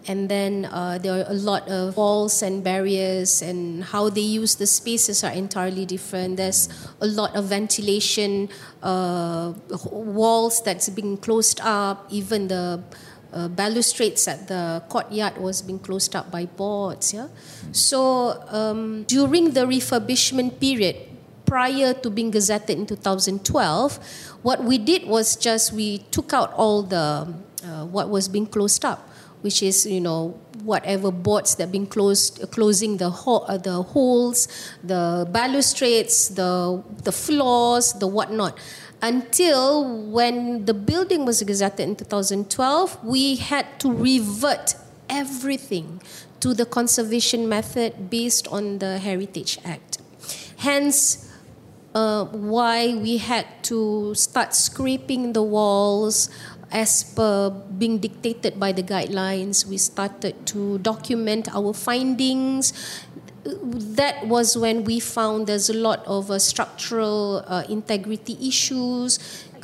And 0.09 0.29
then 0.29 0.65
uh, 0.65 0.97
there 0.97 1.21
are 1.21 1.31
a 1.31 1.35
lot 1.35 1.69
of 1.69 1.97
walls 1.97 2.43
and 2.43 2.65
barriers, 2.65 3.43
and 3.43 3.85
how 3.85 4.09
they 4.09 4.25
use 4.25 4.55
the 4.55 4.67
spaces 4.67 5.23
are 5.23 5.33
entirely 5.33 5.85
different. 5.85 6.39
There's 6.39 6.69
a 7.01 7.07
lot 7.07 7.37
of 7.37 7.45
ventilation, 7.45 8.49
uh, 8.83 9.53
walls 9.93 10.63
that's 10.63 10.89
being 10.89 11.19
closed 11.19 11.61
up, 11.61 12.07
even 12.09 12.49
the 12.49 12.83
uh, 13.33 13.49
balustrades 13.49 14.27
at 14.27 14.49
the 14.49 14.83
courtyard 14.89 15.37
was 15.37 15.61
being 15.61 15.79
closed 15.79 16.17
up 16.17 16.31
by 16.31 16.47
boards. 16.47 17.13
Yeah, 17.13 17.29
so 17.73 18.43
um, 18.49 19.05
during 19.05 19.53
the 19.53 19.67
refurbishment 19.67 20.59
period, 20.59 20.97
prior 21.45 21.93
to 21.95 22.11
being 22.11 22.33
gazetted 22.33 22.71
in 22.71 22.87
2012, 22.87 23.99
what 24.43 24.65
we 24.65 24.79
did 24.79 25.07
was 25.07 25.37
just 25.37 25.73
we 25.73 25.99
took 26.11 26.33
out 26.33 26.53
all 26.55 26.83
the 26.83 27.29
uh, 27.65 27.85
what 27.87 28.09
was 28.09 28.29
being 28.29 28.47
closed 28.47 28.85
up, 28.85 29.09
which 29.43 29.63
is 29.63 29.87
you 29.87 30.01
know 30.01 30.39
whatever 30.63 31.11
boards 31.11 31.55
that 31.57 31.65
have 31.65 31.73
been 31.73 31.87
closed, 31.87 32.45
closing 32.51 32.97
the 32.97 33.11
ho- 33.11 33.45
uh, 33.49 33.57
the 33.57 33.83
holes, 33.83 34.49
the 34.83 35.29
balustrades, 35.31 36.29
the 36.35 36.83
the 37.05 37.13
floors, 37.13 37.93
the 37.95 38.07
whatnot 38.07 38.59
until 39.03 39.85
when 40.11 40.65
the 40.65 40.75
building 40.75 41.25
was 41.25 41.43
gazetted 41.43 41.81
in 41.81 41.97
2012, 41.97 43.05
we 43.05 43.37
had 43.37 43.79
to 43.81 43.93
revert 43.93 44.75
everything 45.09 46.01
to 46.41 46.55
the 46.55 46.67
conservation 46.67 47.49
method 47.49 48.11
based 48.11 48.49
on 48.49 48.79
the 48.79 48.99
Heritage 48.99 49.59
Act. 49.65 49.99
Hence, 50.59 51.31
uh, 51.95 52.25
why 52.27 52.95
we 52.95 53.19
had 53.19 53.47
to 53.65 54.15
start 54.15 54.55
scraping 54.55 55.33
the 55.33 55.43
walls 55.43 56.29
as 56.71 57.05
per 57.05 57.51
being 57.51 57.99
dictated 57.99 58.61
by 58.61 58.73
the 58.73 58.83
guidelines. 58.83 59.67
We 59.67 59.79
started 59.79 60.47
to 60.53 60.79
document 60.79 61.49
our 61.55 61.73
findings 61.73 62.73
that 63.45 64.27
was 64.27 64.57
when 64.57 64.85
we 64.85 65.01
found 65.01 65.47
there's 65.47 65.71
a 65.71 65.77
lot 65.77 66.05
of 66.07 66.31
uh, 66.31 66.39
structural 66.39 67.45
uh, 67.47 67.65
integrity 67.69 68.37
issues. 68.47 69.19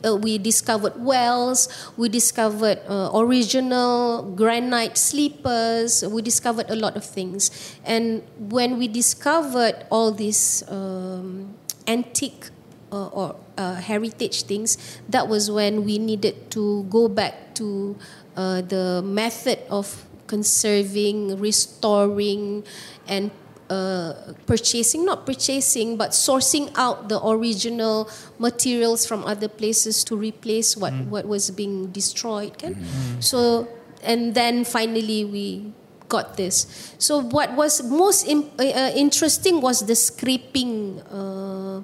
Uh, 0.04 0.16
we 0.16 0.36
discovered 0.36 0.92
wells, 1.02 1.68
we 1.96 2.10
discovered 2.10 2.78
uh, 2.88 3.10
original 3.14 4.22
granite 4.36 4.98
sleepers, 4.98 6.04
we 6.04 6.20
discovered 6.20 6.68
a 6.68 6.76
lot 6.76 6.94
of 6.94 7.04
things. 7.04 7.50
And 7.84 8.22
when 8.38 8.76
we 8.76 8.86
discovered 8.86 9.86
all 9.90 10.12
these 10.12 10.62
um, 10.68 11.54
antique 11.86 12.50
uh, 12.94 13.08
or 13.10 13.34
uh, 13.58 13.74
heritage 13.74 14.44
things, 14.44 14.78
that 15.08 15.26
was 15.26 15.50
when 15.50 15.84
we 15.84 15.98
needed 15.98 16.50
to 16.52 16.84
go 16.84 17.08
back 17.08 17.54
to 17.54 17.98
the 18.34 19.02
method 19.04 19.58
of 19.70 20.06
conserving, 20.26 21.38
restoring, 21.38 22.62
and 23.06 23.30
uh, 23.70 24.12
purchasing, 24.46 25.04
not 25.04 25.26
purchasing, 25.26 25.96
but 25.96 26.10
sourcing 26.10 26.70
out 26.76 27.08
the 27.08 27.18
original 27.26 28.08
materials 28.38 29.06
from 29.06 29.24
other 29.24 29.48
places 29.48 30.04
to 30.04 30.16
replace 30.16 30.76
what, 30.76 30.92
mm. 30.92 31.08
what 31.08 31.26
was 31.26 31.50
being 31.50 31.90
destroyed. 31.90 32.56
Kan? 32.58 32.74
Mm. 32.74 33.22
So, 33.22 33.68
and 34.02 34.34
then 34.34 34.64
finally 34.64 35.24
we 35.24 35.72
got 36.08 36.36
this. 36.36 36.92
So, 36.98 37.20
what 37.20 37.56
was 37.56 37.82
most 37.82 38.28
in, 38.28 38.50
uh, 38.58 38.64
uh, 38.64 38.92
interesting 38.94 39.60
was 39.60 39.86
the 39.86 39.96
scraping 39.96 41.00
uh, 41.08 41.80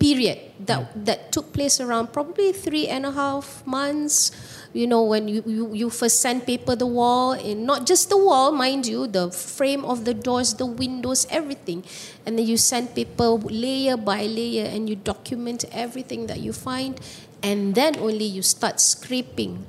period 0.00 0.38
that, 0.58 0.80
mm. 0.80 1.04
that 1.04 1.30
took 1.30 1.52
place 1.52 1.78
around 1.80 2.12
probably 2.12 2.52
three 2.52 2.88
and 2.88 3.04
a 3.04 3.12
half 3.12 3.64
months 3.66 4.32
you 4.72 4.86
know 4.86 5.02
when 5.02 5.28
you, 5.28 5.42
you, 5.46 5.74
you 5.74 5.90
first 5.90 6.20
sandpaper 6.20 6.74
the 6.74 6.86
wall 6.86 7.32
and 7.32 7.66
not 7.66 7.86
just 7.86 8.08
the 8.08 8.16
wall 8.16 8.50
mind 8.50 8.86
you 8.86 9.06
the 9.06 9.30
frame 9.30 9.84
of 9.84 10.04
the 10.04 10.14
doors 10.14 10.54
the 10.54 10.66
windows 10.66 11.26
everything 11.30 11.84
and 12.24 12.38
then 12.38 12.46
you 12.46 12.56
sandpaper 12.56 13.30
layer 13.52 13.96
by 13.96 14.24
layer 14.24 14.64
and 14.64 14.88
you 14.88 14.96
document 14.96 15.64
everything 15.70 16.26
that 16.26 16.40
you 16.40 16.52
find 16.52 16.98
and 17.42 17.74
then 17.74 17.96
only 17.98 18.24
you 18.24 18.42
start 18.42 18.80
scraping 18.80 19.64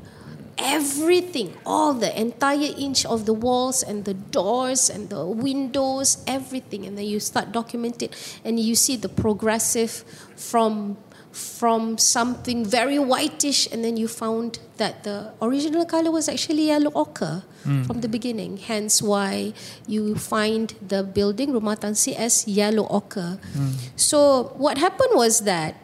everything 0.61 1.53
all 1.65 1.93
the 1.93 2.11
entire 2.19 2.73
inch 2.77 3.05
of 3.05 3.25
the 3.25 3.33
walls 3.33 3.83
and 3.83 4.05
the 4.05 4.13
doors 4.13 4.89
and 4.89 5.09
the 5.09 5.25
windows 5.25 6.23
everything 6.27 6.85
and 6.85 6.97
then 6.97 7.05
you 7.05 7.19
start 7.19 7.51
document 7.51 8.01
it 8.01 8.13
and 8.45 8.59
you 8.59 8.75
see 8.75 8.95
the 8.95 9.09
progressive 9.09 10.03
from 10.35 10.97
from 11.31 11.97
something 11.97 12.65
very 12.65 12.99
whitish 12.99 13.67
and 13.71 13.83
then 13.83 13.95
you 13.95 14.07
found 14.07 14.59
that 14.77 15.03
the 15.03 15.31
original 15.41 15.85
color 15.85 16.11
was 16.11 16.27
actually 16.27 16.67
yellow 16.67 16.91
ochre 16.93 17.43
mm. 17.63 17.85
from 17.87 18.01
the 18.01 18.09
beginning 18.09 18.57
hence 18.57 19.01
why 19.01 19.53
you 19.87 20.15
find 20.15 20.75
the 20.85 21.01
building 21.03 21.51
rumah 21.51 21.79
tangsi 21.79 22.15
as 22.15 22.47
yellow 22.47 22.85
ochre 22.89 23.39
mm. 23.55 23.73
so 23.95 24.51
what 24.57 24.77
happened 24.77 25.15
was 25.15 25.41
that 25.47 25.75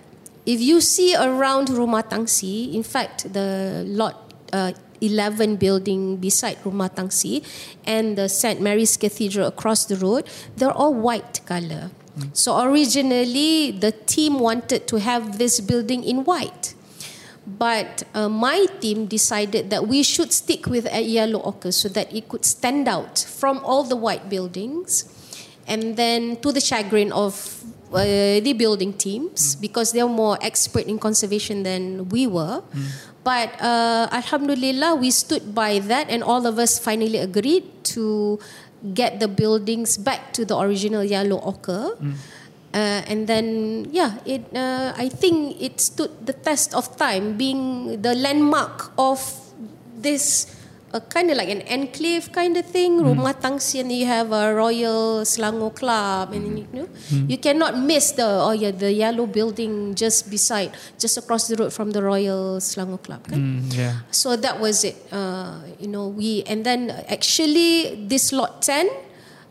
if 0.45 0.59
you 0.59 0.81
see 0.81 1.15
around 1.15 1.67
rumah 1.71 2.03
tangsi 2.03 2.73
in 2.75 2.83
fact 2.83 3.31
the 3.31 3.83
lot 3.87 4.26
uh, 4.53 4.71
11 5.01 5.57
building 5.57 6.17
beside 6.17 6.57
Rumah 6.63 6.93
Tangsi 6.93 7.43
and 7.85 8.17
the 8.17 8.27
St. 8.27 8.59
Mary's 8.61 8.97
Cathedral 8.97 9.47
across 9.47 9.85
the 9.85 9.95
road, 9.95 10.27
they're 10.55 10.71
all 10.71 10.93
white 10.93 11.41
color. 11.45 11.91
So 12.33 12.59
originally, 12.63 13.71
the 13.71 13.91
team 13.91 14.39
wanted 14.39 14.87
to 14.87 14.97
have 14.97 15.37
this 15.37 15.59
building 15.59 16.03
in 16.03 16.23
white. 16.23 16.73
But 17.45 18.03
uh, 18.13 18.27
my 18.27 18.65
team 18.81 19.05
decided 19.05 19.69
that 19.69 19.87
we 19.87 20.03
should 20.03 20.33
stick 20.33 20.65
with 20.65 20.85
a 20.91 21.01
yellow 21.01 21.41
ochre 21.43 21.71
so 21.71 21.87
that 21.89 22.13
it 22.13 22.27
could 22.27 22.43
stand 22.43 22.87
out 22.87 23.19
from 23.19 23.63
all 23.63 23.83
the 23.83 23.95
white 23.95 24.29
buildings. 24.29 25.13
And 25.67 25.95
then, 25.95 26.37
to 26.37 26.51
the 26.51 26.59
chagrin 26.59 27.11
of 27.11 27.63
uh, 27.93 28.39
the 28.39 28.53
building 28.53 28.93
teams, 28.93 29.55
mm. 29.55 29.61
because 29.61 29.91
they're 29.91 30.07
more 30.07 30.37
expert 30.41 30.85
in 30.87 30.99
conservation 30.99 31.63
than 31.63 32.09
we 32.09 32.27
were. 32.27 32.61
Mm. 32.73 32.87
But 33.23 33.59
uh, 33.61 34.07
Alhamdulillah, 34.11 34.95
we 34.95 35.11
stood 35.11 35.53
by 35.53 35.79
that, 35.79 36.09
and 36.09 36.23
all 36.23 36.47
of 36.47 36.59
us 36.59 36.79
finally 36.79 37.17
agreed 37.17 37.67
to 37.95 38.39
get 38.93 39.19
the 39.19 39.27
buildings 39.27 39.97
back 39.97 40.31
to 40.33 40.45
the 40.45 40.57
original 40.57 41.03
yellow 41.03 41.41
ochre. 41.41 41.95
Mm. 41.99 42.13
Uh, 42.73 43.01
and 43.07 43.27
then, 43.27 43.87
yeah, 43.91 44.19
it. 44.25 44.43
Uh, 44.53 44.93
I 44.95 45.09
think 45.09 45.59
it 45.61 45.79
stood 45.81 46.11
the 46.25 46.33
test 46.33 46.75
of 46.75 46.95
time, 46.97 47.37
being 47.37 48.01
the 48.01 48.13
landmark 48.13 48.91
of 48.97 49.19
this 49.97 50.56
a 50.97 51.01
kind 51.05 51.29
of 51.29 51.37
like 51.37 51.53
an 51.53 51.61
enclave 51.69 52.33
kind 52.33 52.57
of 52.57 52.65
thing. 52.65 52.97
Mm. 52.97 53.13
Rumah 53.13 53.37
Tangsian, 53.37 53.93
you 53.93 54.09
have 54.09 54.33
a 54.33 54.49
Royal 54.53 55.21
Selangor 55.21 55.69
Club, 55.77 56.33
and 56.33 56.59
you 56.59 56.67
know, 56.73 56.89
mm. 57.13 57.29
you 57.29 57.37
cannot 57.37 57.77
miss 57.77 58.17
the 58.17 58.25
oh 58.25 58.57
yeah 58.57 58.73
the 58.73 58.91
yellow 58.91 59.29
building 59.29 59.93
just 59.93 60.29
beside, 60.29 60.73
just 60.97 61.17
across 61.17 61.47
the 61.47 61.55
road 61.55 61.71
from 61.71 61.93
the 61.93 62.01
Royal 62.01 62.57
Selangor 62.57 63.01
Club. 63.01 63.21
Mm, 63.29 63.69
yeah. 63.71 64.01
So 64.09 64.35
that 64.35 64.59
was 64.59 64.83
it. 64.83 64.97
Uh, 65.13 65.61
you 65.79 65.87
know, 65.87 66.09
we 66.09 66.41
and 66.49 66.65
then 66.65 66.89
actually 67.07 68.01
this 68.09 68.33
lot 68.33 68.65
ten. 68.65 68.89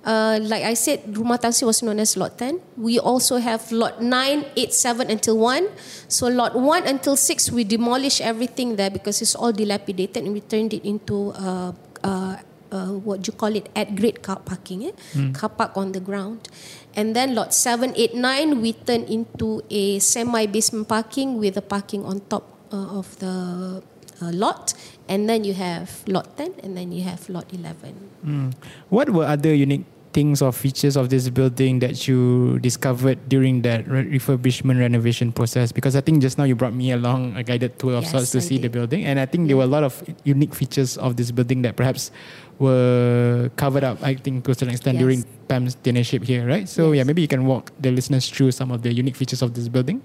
Uh, 0.06 0.38
like 0.38 0.62
I 0.62 0.78
said, 0.78 1.02
Rumah 1.02 1.34
Tangsi 1.42 1.66
was 1.66 1.82
known 1.82 1.98
as 1.98 2.14
Lot 2.14 2.38
10. 2.38 2.62
We 2.78 3.02
also 3.02 3.42
have 3.42 3.66
Lot 3.74 3.98
9, 3.98 4.54
8, 4.54 4.72
7 4.72 5.10
until 5.10 5.34
1. 5.42 5.66
So 6.06 6.30
Lot 6.30 6.54
1 6.54 6.86
until 6.86 7.18
6, 7.18 7.50
we 7.50 7.66
demolished 7.66 8.22
everything 8.22 8.78
there 8.78 8.88
because 8.88 9.18
it's 9.20 9.34
all 9.34 9.50
dilapidated 9.50 10.22
and 10.22 10.32
we 10.32 10.46
turned 10.46 10.72
it 10.72 10.86
into 10.86 11.34
uh, 11.34 11.72
uh, 12.06 12.38
uh, 12.70 12.94
what 13.02 13.26
you 13.26 13.34
call 13.34 13.50
it, 13.50 13.66
at 13.74 13.98
grade 13.98 14.22
car 14.22 14.38
parking, 14.38 14.86
eh? 14.86 14.94
Mm. 15.18 15.34
car 15.34 15.50
park 15.50 15.74
on 15.74 15.90
the 15.90 16.00
ground. 16.00 16.46
And 16.94 17.16
then 17.16 17.34
Lot 17.34 17.52
7, 17.52 17.92
8, 17.96 18.14
9, 18.14 18.62
we 18.62 18.74
turned 18.74 19.10
into 19.10 19.66
a 19.70 19.98
semi-basement 19.98 20.86
parking 20.86 21.38
with 21.42 21.56
a 21.56 21.62
parking 21.62 22.06
on 22.06 22.20
top 22.30 22.46
uh, 22.70 23.02
of 23.02 23.18
the 23.18 23.82
uh, 24.22 24.32
lot 24.32 24.72
and 25.08 25.28
then 25.28 25.44
you 25.44 25.52
have 25.52 26.02
lot 26.08 26.36
10 26.38 26.54
and 26.62 26.76
then 26.76 26.90
you 26.90 27.02
have 27.04 27.28
lot 27.28 27.44
11 27.52 27.94
mm. 28.24 28.54
what 28.88 29.10
were 29.10 29.26
other 29.26 29.54
unique 29.54 29.84
things 30.16 30.40
or 30.40 30.50
features 30.50 30.96
of 30.96 31.10
this 31.12 31.28
building 31.28 31.78
that 31.84 32.08
you 32.08 32.56
discovered 32.64 33.18
during 33.28 33.60
that 33.68 33.84
refurbishment 33.84 34.80
renovation 34.80 35.28
process? 35.30 35.72
Because 35.76 35.94
I 35.94 36.00
think 36.00 36.22
just 36.24 36.38
now 36.40 36.44
you 36.48 36.56
brought 36.56 36.72
me 36.72 36.88
along 36.96 37.36
a 37.36 37.42
guided 37.44 37.76
tour 37.78 37.94
of 38.00 38.04
yes, 38.08 38.12
sorts 38.12 38.30
to 38.32 38.38
I 38.38 38.40
see 38.48 38.56
did. 38.56 38.64
the 38.64 38.72
building, 38.80 39.04
and 39.04 39.20
I 39.20 39.26
think 39.28 39.46
there 39.48 39.58
were 39.60 39.68
a 39.68 39.74
lot 39.76 39.84
of 39.84 39.92
unique 40.24 40.54
features 40.56 40.96
of 40.96 41.16
this 41.20 41.28
building 41.30 41.60
that 41.68 41.76
perhaps 41.76 42.10
were 42.58 43.50
covered 43.60 43.84
up, 43.84 44.00
I 44.02 44.14
think, 44.16 44.44
to 44.48 44.52
an 44.64 44.70
extent 44.72 44.96
Yes. 44.96 45.02
during 45.04 45.20
PAM's 45.48 45.76
tenureship 45.84 46.24
here, 46.24 46.48
right? 46.48 46.66
So 46.68 46.92
yeah, 46.96 47.04
maybe 47.04 47.20
you 47.20 47.28
can 47.28 47.44
walk 47.44 47.70
the 47.78 47.90
listeners 47.92 48.24
through 48.32 48.52
some 48.56 48.72
of 48.72 48.80
the 48.80 48.92
unique 48.92 49.16
features 49.20 49.42
of 49.42 49.52
this 49.52 49.68
building. 49.68 50.00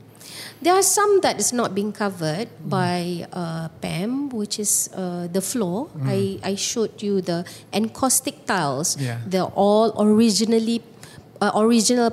There 0.61 0.73
are 0.73 0.83
some 0.83 1.21
that 1.21 1.39
is 1.39 1.53
not 1.53 1.73
being 1.73 1.91
covered 1.91 2.49
by 2.63 3.27
uh, 3.33 3.69
PAM, 3.81 4.29
which 4.29 4.59
is 4.59 4.89
uh, 4.93 5.27
the 5.27 5.41
floor. 5.41 5.89
I, 6.05 6.39
I 6.43 6.55
showed 6.55 7.01
you 7.01 7.21
the 7.21 7.45
encaustic 7.73 8.45
tiles. 8.45 8.97
Yeah. 8.99 9.19
They're 9.25 9.53
all 9.55 9.93
originally 10.01 10.83
uh, 11.41 11.51
original 11.55 12.11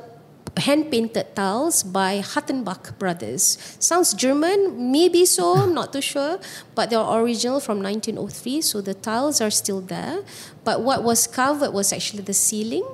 hand 0.56 0.90
painted 0.90 1.34
tiles 1.36 1.82
by 1.82 2.20
Hattenbach 2.20 2.98
brothers. 2.98 3.58
Sounds 3.78 4.14
German, 4.14 4.90
maybe 4.90 5.24
so, 5.24 5.56
I'm 5.62 5.74
not 5.74 5.92
too 5.92 6.00
sure, 6.00 6.38
but 6.74 6.90
they're 6.90 7.00
original 7.00 7.60
from 7.60 7.82
1903, 7.82 8.60
so 8.62 8.80
the 8.80 8.94
tiles 8.94 9.40
are 9.40 9.50
still 9.50 9.80
there. 9.80 10.22
But 10.64 10.82
what 10.82 11.02
was 11.04 11.26
covered 11.26 11.72
was 11.72 11.92
actually 11.92 12.22
the 12.22 12.34
ceiling 12.34 12.84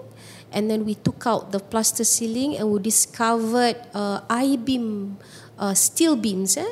and 0.55 0.71
then 0.71 0.87
we 0.87 0.95
took 0.95 1.27
out 1.27 1.51
the 1.51 1.59
plaster 1.59 2.05
ceiling 2.05 2.57
and 2.57 2.71
we 2.71 2.79
discovered 2.79 3.77
uh, 3.93 4.23
I 4.31 4.57
beam, 4.57 5.19
uh, 5.59 5.75
steel 5.75 6.15
beams, 6.17 6.57
eh? 6.57 6.71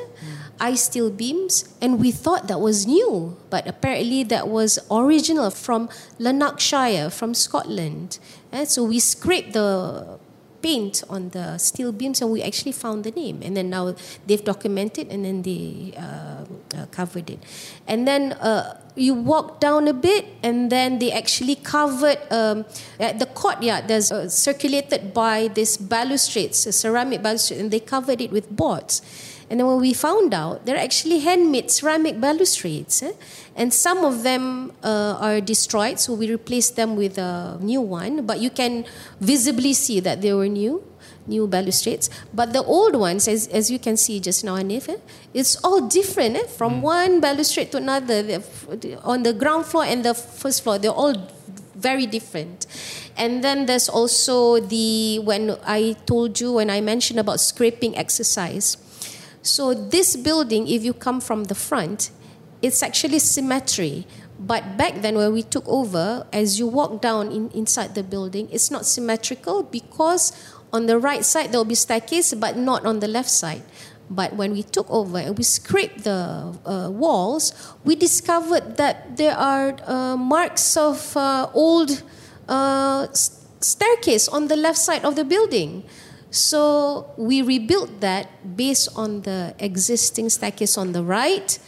I 0.59 0.75
steel 0.75 1.11
beams, 1.11 1.67
and 1.81 1.99
we 1.99 2.11
thought 2.11 2.47
that 2.47 2.61
was 2.61 2.87
new, 2.87 3.35
but 3.49 3.67
apparently 3.67 4.23
that 4.23 4.47
was 4.47 4.79
original 4.89 5.51
from 5.51 5.89
Lanarkshire, 6.19 7.09
from 7.09 7.33
Scotland. 7.33 8.19
eh? 8.53 8.63
So 8.63 8.83
we 8.85 8.99
scraped 8.99 9.53
the 9.53 10.17
paint 10.63 11.03
on 11.09 11.29
the 11.29 11.57
steel 11.59 11.91
beams 11.91 12.21
and 12.21 12.31
we 12.31 12.41
actually 12.41 12.71
found 12.71 13.03
the 13.03 13.11
name. 13.11 13.41
And 13.43 13.55
then 13.55 13.69
now 13.69 13.93
they've 14.25 14.43
documented 14.43 15.11
and 15.11 15.25
then 15.25 15.43
they 15.43 15.93
uh, 15.97 16.45
uh, 16.75 16.85
covered 16.89 17.29
it. 17.29 17.39
And 17.85 18.07
then 18.07 18.31
uh, 18.33 18.79
you 18.95 19.13
walk 19.13 19.59
down 19.59 19.87
a 19.87 19.93
bit 19.93 20.25
and 20.41 20.71
then 20.71 20.99
they 20.99 21.11
actually 21.11 21.55
covered 21.55 22.17
um, 22.31 22.65
at 22.99 23.19
the 23.19 23.25
courtyard. 23.27 23.87
There's 23.87 24.11
uh, 24.11 24.29
circulated 24.29 25.13
by 25.13 25.49
this 25.49 25.75
balustrades 25.77 26.65
a 26.65 26.71
ceramic 26.71 27.21
balustrade 27.21 27.59
and 27.59 27.69
they 27.69 27.81
covered 27.81 28.21
it 28.21 28.31
with 28.31 28.49
boards 28.49 29.01
and 29.49 29.59
then 29.59 29.67
when 29.67 29.79
we 29.79 29.93
found 29.93 30.33
out, 30.33 30.65
they're 30.65 30.77
actually 30.77 31.19
handmade 31.19 31.69
ceramic 31.69 32.19
balustrades. 32.19 33.03
Eh? 33.03 33.11
And 33.55 33.73
some 33.73 34.03
of 34.03 34.23
them 34.23 34.71
uh, 34.83 35.17
are 35.19 35.41
destroyed, 35.41 35.99
so 35.99 36.13
we 36.13 36.29
replaced 36.29 36.75
them 36.75 36.95
with 36.95 37.17
a 37.17 37.57
new 37.61 37.81
one. 37.81 38.25
But 38.25 38.39
you 38.39 38.49
can 38.49 38.85
visibly 39.19 39.73
see 39.73 39.99
that 39.99 40.21
they 40.21 40.33
were 40.33 40.47
new, 40.47 40.83
new 41.27 41.47
balustrades. 41.47 42.09
But 42.33 42.53
the 42.53 42.63
old 42.63 42.95
ones, 42.95 43.27
as, 43.27 43.47
as 43.47 43.69
you 43.69 43.79
can 43.79 43.97
see 43.97 44.19
just 44.19 44.43
now, 44.43 44.55
Anif, 44.55 44.89
eh? 44.89 44.97
it's 45.33 45.55
all 45.63 45.87
different 45.87 46.35
eh? 46.37 46.47
from 46.47 46.81
one 46.81 47.19
balustrade 47.19 47.71
to 47.71 47.77
another. 47.77 48.41
On 49.03 49.23
the 49.23 49.33
ground 49.33 49.65
floor 49.65 49.85
and 49.85 50.03
the 50.03 50.13
first 50.13 50.63
floor, 50.63 50.79
they're 50.79 50.91
all 50.91 51.15
very 51.75 52.05
different. 52.05 52.65
And 53.17 53.43
then 53.43 53.67
there's 53.67 53.89
also 53.89 54.59
the, 54.59 55.19
when 55.19 55.57
I 55.65 55.95
told 56.05 56.39
you, 56.39 56.53
when 56.53 56.69
I 56.69 56.81
mentioned 56.81 57.19
about 57.19 57.39
scraping 57.39 57.95
exercise. 57.97 58.77
So 59.43 59.73
this 59.73 60.15
building, 60.15 60.67
if 60.69 60.83
you 60.83 60.93
come 60.93 61.19
from 61.19 61.45
the 61.45 61.55
front, 61.55 62.11
it's 62.61 62.81
actually 62.81 63.19
symmetry. 63.19 64.07
But 64.39 64.77
back 64.77 65.01
then, 65.01 65.15
when 65.15 65.33
we 65.33 65.43
took 65.43 65.67
over, 65.67 66.25
as 66.31 66.57
you 66.57 66.65
walk 66.65 67.01
down 67.01 67.29
in, 67.31 67.51
inside 67.51 67.93
the 67.93 68.03
building, 68.03 68.47
it's 68.51 68.71
not 68.71 68.85
symmetrical 68.85 69.63
because 69.63 70.31
on 70.71 70.87
the 70.87 70.97
right 70.97 71.25
side 71.25 71.51
there 71.51 71.59
will 71.59 71.65
be 71.65 71.75
staircase, 71.75 72.33
but 72.33 72.55
not 72.55 72.85
on 72.85 72.99
the 72.99 73.07
left 73.07 73.29
side. 73.29 73.63
But 74.09 74.35
when 74.35 74.53
we 74.53 74.63
took 74.63 74.89
over 74.89 75.17
and 75.17 75.37
we 75.37 75.43
scraped 75.43 76.05
the 76.05 76.55
uh, 76.65 76.89
walls, 76.89 77.53
we 77.83 77.95
discovered 77.95 78.77
that 78.77 79.17
there 79.17 79.35
are 79.35 79.75
uh, 79.85 80.15
marks 80.15 80.77
of 80.77 81.15
uh, 81.17 81.49
old 81.53 82.01
uh, 82.47 83.07
staircase 83.11 84.27
on 84.27 84.47
the 84.47 84.55
left 84.55 84.77
side 84.77 85.03
of 85.03 85.15
the 85.15 85.23
building. 85.23 85.83
So 86.33 87.13
we 87.15 87.43
rebuilt 87.43 88.01
that 88.01 88.57
based 88.57 88.89
on 88.95 89.21
the 89.21 89.53
existing 89.59 90.29
staircase 90.29 90.79
on 90.79 90.91
the 90.91 91.03
right, 91.03 91.59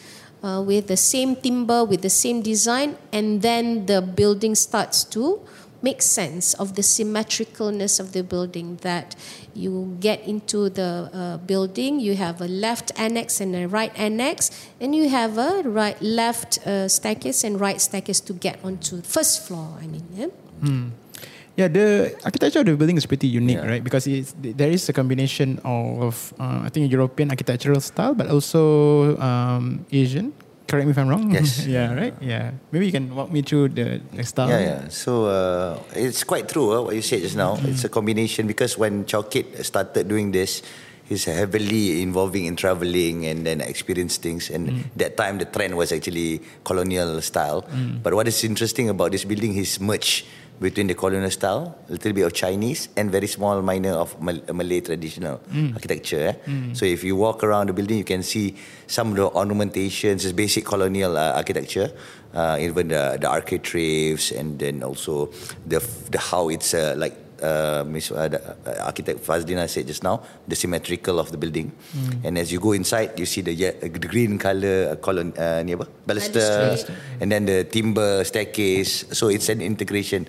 uh, 0.42 0.64
with 0.66 0.88
the 0.88 0.98
same 0.98 1.36
timber, 1.36 1.86
with 1.86 2.02
the 2.02 2.10
same 2.10 2.42
design, 2.42 2.98
and 3.14 3.44
then 3.44 3.86
the 3.86 4.02
building 4.02 4.56
starts 4.56 5.04
to 5.14 5.40
make 5.84 6.02
sense 6.02 6.56
of 6.56 6.74
the 6.74 6.82
symmetricalness 6.82 8.00
of 8.00 8.14
the 8.14 8.24
building. 8.24 8.78
That 8.82 9.16
you 9.54 9.98
get 10.00 10.26
into 10.26 10.70
the 10.70 11.12
uh, 11.14 11.38
building, 11.46 12.00
you 12.00 12.16
have 12.16 12.42
a 12.42 12.48
left 12.48 12.92
annex 12.98 13.40
and 13.40 13.56
a 13.56 13.68
right 13.68 13.94
annex, 13.96 14.50
and 14.82 14.96
you 14.96 15.10
have 15.10 15.38
a 15.38 15.62
right 15.62 16.02
left 16.02 16.66
uh, 16.66 16.88
staircase 16.88 17.44
and 17.44 17.62
right 17.62 17.80
staircase 17.80 18.20
to 18.22 18.34
get 18.34 18.58
onto 18.64 19.04
first 19.04 19.46
floor. 19.46 19.78
I 19.80 19.86
mean, 19.86 20.08
yeah? 20.12 20.28
Yeah, 21.56 21.72
the 21.72 22.12
architecture 22.28 22.60
of 22.60 22.68
the 22.68 22.76
building 22.76 22.98
is 23.00 23.08
pretty 23.08 23.28
unique, 23.32 23.64
Yeah. 23.64 23.68
right? 23.68 23.84
Because 23.84 24.08
it's, 24.08 24.36
there 24.36 24.70
is 24.70 24.88
a 24.90 24.94
combination 24.94 25.60
of, 25.64 26.34
uh, 26.40 26.68
I 26.68 26.70
think, 26.70 26.92
European 26.92 27.32
architectural 27.32 27.80
style, 27.80 28.14
but 28.14 28.28
also 28.28 29.16
um, 29.18 29.86
Asian. 29.92 30.34
Correct 30.68 30.86
me 30.86 30.92
if 30.92 30.98
I'm 30.98 31.08
wrong. 31.08 31.32
Yes. 31.32 31.64
yeah, 31.70 31.94
right. 31.94 32.14
Yeah. 32.20 32.52
Maybe 32.72 32.88
you 32.88 32.92
can 32.92 33.14
walk 33.16 33.32
me 33.32 33.42
through 33.42 33.70
the, 33.70 34.02
style. 34.24 34.50
Yeah, 34.50 34.60
yeah. 34.60 34.82
So 34.90 35.26
uh, 35.32 35.80
it's 35.96 36.24
quite 36.26 36.50
true 36.50 36.74
uh, 36.74 36.82
what 36.82 36.96
you 36.96 37.02
said 37.02 37.22
just 37.22 37.38
now. 37.38 37.56
It's 37.64 37.86
a 37.86 37.90
combination 37.90 38.48
because 38.48 38.78
when 38.78 39.06
Chowkit 39.06 39.64
started 39.64 40.10
doing 40.10 40.32
this, 40.32 40.64
he's 41.06 41.24
heavily 41.26 42.02
involving 42.02 42.46
in 42.46 42.56
traveling 42.58 43.28
and 43.28 43.46
then 43.46 43.62
experience 43.62 44.18
things. 44.18 44.50
And 44.50 44.90
that 44.98 45.16
time 45.16 45.38
the 45.38 45.46
trend 45.46 45.78
was 45.78 45.94
actually 45.94 46.42
colonial 46.66 47.22
style. 47.22 47.64
But 48.04 48.16
what 48.16 48.28
is 48.28 48.44
interesting 48.44 48.90
about 48.90 49.12
this 49.12 49.24
building, 49.24 49.54
he's 49.54 49.80
merged 49.80 50.26
between 50.60 50.88
the 50.88 50.94
colonial 50.96 51.30
style, 51.32 51.76
a 51.90 51.92
little 51.92 52.14
bit 52.14 52.24
of 52.26 52.34
Chinese, 52.34 52.90
and 52.96 53.12
very 53.12 53.28
small 53.28 53.62
minor 53.62 53.92
of 53.94 54.16
Mal- 54.22 54.42
Malay 54.54 54.80
traditional 54.82 55.42
architecture. 55.74 56.22
eh. 56.30 56.34
So 56.74 56.86
if 56.86 57.04
you 57.04 57.16
walk 57.16 57.44
around 57.44 57.68
the 57.68 57.74
building, 57.74 57.98
you 57.98 58.04
can 58.06 58.24
see 58.24 58.56
some 58.88 59.12
of 59.12 59.16
the 59.18 59.28
ornamentations, 59.30 60.24
is 60.26 60.34
basic 60.34 60.64
colonial 60.66 61.18
uh, 61.18 61.34
architecture, 61.42 61.92
uh, 62.34 62.58
even 62.60 62.88
the 62.88 63.18
the 63.20 63.28
architraves, 63.28 64.32
and 64.32 64.60
then 64.60 64.84
also 64.84 65.30
the 65.68 65.80
the 66.12 66.20
how 66.20 66.50
it's 66.50 66.74
uh, 66.74 66.96
like. 66.98 67.25
Uh, 67.42 67.84
Miss 67.84 68.12
uh, 68.12 68.32
uh, 68.32 68.88
architect 68.88 69.20
Fazlina 69.20 69.68
said 69.68 69.86
just 69.88 70.04
now 70.04 70.24
the 70.48 70.56
symmetrical 70.56 71.20
of 71.20 71.32
the 71.32 71.38
building, 71.38 71.72
and 72.24 72.38
as 72.38 72.52
you 72.52 72.60
go 72.60 72.72
inside, 72.72 73.20
you 73.20 73.26
see 73.26 73.42
the, 73.42 73.52
ye- 73.54 73.76
uh, 73.76 73.92
the 73.92 74.08
green 74.08 74.40
color 74.40 74.92
uh, 74.92 74.96
colon 75.04 75.34
uh, 75.36 75.60
ni 75.64 75.74
apa 75.76 75.84
baluster, 76.08 76.40
Balustrade. 76.72 76.96
and 77.20 77.28
then 77.32 77.44
the 77.46 77.64
timber 77.68 78.24
staircase. 78.24 79.04
So 79.12 79.28
it's 79.28 79.50
an 79.52 79.60
integration. 79.60 80.28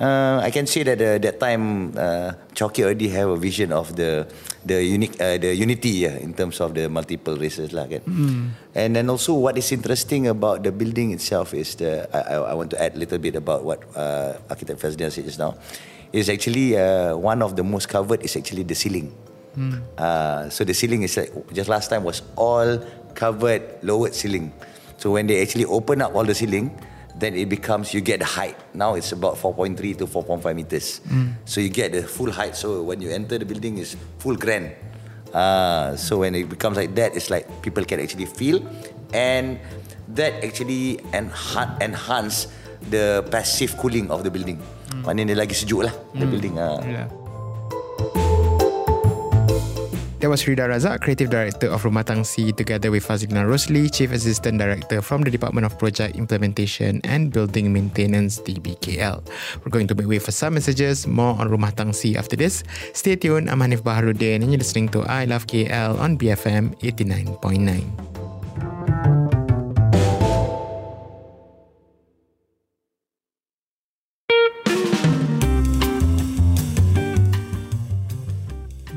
Uh, 0.00 0.40
I 0.40 0.48
can 0.48 0.64
say 0.64 0.80
that 0.82 0.96
uh, 0.96 1.20
that 1.20 1.36
time 1.36 1.92
uh, 1.92 2.32
Chowkit 2.56 2.88
already 2.88 3.12
have 3.12 3.28
a 3.28 3.36
vision 3.36 3.68
of 3.68 3.92
the 4.00 4.24
the 4.64 4.80
unique 4.80 5.20
uh, 5.20 5.36
the 5.36 5.52
unity 5.52 6.08
yeah, 6.08 6.16
in 6.16 6.32
terms 6.32 6.56
of 6.64 6.72
the 6.72 6.88
multiple 6.88 7.36
races 7.36 7.76
lah 7.76 7.84
kan. 7.84 8.00
And 8.72 8.96
then 8.96 9.12
also 9.12 9.36
what 9.36 9.60
is 9.60 9.68
interesting 9.76 10.24
about 10.32 10.64
the 10.64 10.72
building 10.72 11.12
itself 11.12 11.52
is 11.52 11.76
the 11.76 12.08
I, 12.16 12.40
I, 12.40 12.54
want 12.56 12.72
to 12.72 12.80
add 12.80 12.96
a 12.96 12.98
little 12.98 13.20
bit 13.20 13.36
about 13.36 13.60
what 13.60 13.84
uh, 13.92 14.40
architect 14.48 14.80
Fazlina 14.80 15.12
said 15.12 15.28
just 15.28 15.36
now. 15.36 15.60
Is 16.16 16.32
actually 16.32 16.80
uh, 16.80 17.14
one 17.20 17.44
of 17.44 17.54
the 17.54 17.62
most 17.62 17.92
covered 17.92 18.24
is 18.24 18.34
actually 18.40 18.64
the 18.64 18.74
ceiling. 18.74 19.12
Uh, 20.00 20.48
so 20.48 20.64
the 20.64 20.72
ceiling 20.72 21.02
is 21.04 21.12
like 21.16 21.28
just 21.52 21.68
last 21.68 21.92
time 21.92 22.08
was 22.08 22.24
all 22.40 22.80
covered 23.12 23.60
lowered 23.84 24.16
ceiling. 24.16 24.48
So 24.96 25.12
when 25.12 25.28
they 25.28 25.44
actually 25.44 25.68
open 25.68 26.00
up 26.00 26.16
all 26.16 26.24
the 26.24 26.34
ceiling, 26.34 26.72
then 27.18 27.34
it 27.34 27.48
becomes 27.48 27.92
you 27.94 28.00
get 28.00 28.20
the 28.20 28.28
height. 28.28 28.56
Now 28.74 28.94
it's 28.94 29.12
about 29.12 29.36
4.3 29.36 29.76
to 29.98 30.06
4.5 30.06 30.44
meters. 30.54 31.00
So 31.44 31.60
you 31.60 31.68
get 31.68 31.92
the 31.92 32.02
full 32.02 32.30
height. 32.30 32.54
So 32.56 32.82
when 32.82 33.00
you 33.00 33.10
enter 33.10 33.38
the 33.38 33.44
building, 33.46 33.78
is 33.78 33.96
full 34.18 34.36
grand. 34.36 34.72
Uh, 35.30 35.94
so 35.96 36.18
when 36.26 36.34
it 36.34 36.48
becomes 36.48 36.76
like 36.76 36.94
that, 36.98 37.14
it's 37.14 37.30
like 37.30 37.46
people 37.62 37.84
can 37.86 38.00
actually 38.02 38.26
feel, 38.26 38.62
and 39.14 39.58
that 40.18 40.42
actually 40.42 40.98
enha- 41.14 41.78
enhance 41.78 42.50
the 42.90 43.22
passive 43.30 43.78
cooling 43.78 44.10
of 44.10 44.26
the 44.26 44.30
building. 44.30 44.58
Maknanya 45.06 45.34
dia 45.34 45.38
lagi 45.46 45.54
sejuk 45.54 45.86
lah 45.86 45.94
the 46.18 46.26
building. 46.26 46.58
Uh. 46.58 46.82
Yeah. 46.82 47.06
That 50.20 50.28
was 50.28 50.44
Rida 50.44 50.68
Razak, 50.68 51.00
Creative 51.00 51.32
Director 51.32 51.72
of 51.72 51.88
Rumah 51.88 52.04
Tangsi, 52.04 52.54
together 52.54 52.90
with 52.90 53.08
Fazlina 53.08 53.40
Rosli, 53.40 53.88
Chief 53.88 54.12
Assistant 54.12 54.60
Director 54.60 55.00
from 55.00 55.24
the 55.24 55.30
Department 55.30 55.64
of 55.64 55.78
Project 55.78 56.14
Implementation 56.14 57.00
and 57.04 57.32
Building 57.32 57.72
Maintenance, 57.72 58.38
DBKL. 58.38 59.24
We're 59.64 59.72
going 59.72 59.88
to 59.88 59.94
make 59.94 60.06
way 60.06 60.18
for 60.20 60.30
some 60.30 60.60
messages, 60.60 61.06
more 61.06 61.40
on 61.40 61.48
Rumah 61.48 61.72
Tangsi 61.72 62.16
after 62.16 62.36
this. 62.36 62.62
Stay 62.92 63.16
tuned, 63.16 63.48
I'm 63.48 63.64
Hanif 63.64 63.80
Baharuddin 63.80 64.44
and 64.44 64.52
you're 64.52 64.60
listening 64.60 64.92
to 64.92 65.00
I 65.08 65.24
Love 65.24 65.46
KL 65.46 65.98
on 65.98 66.18
BFM 66.18 66.76
89.9. 66.84 69.39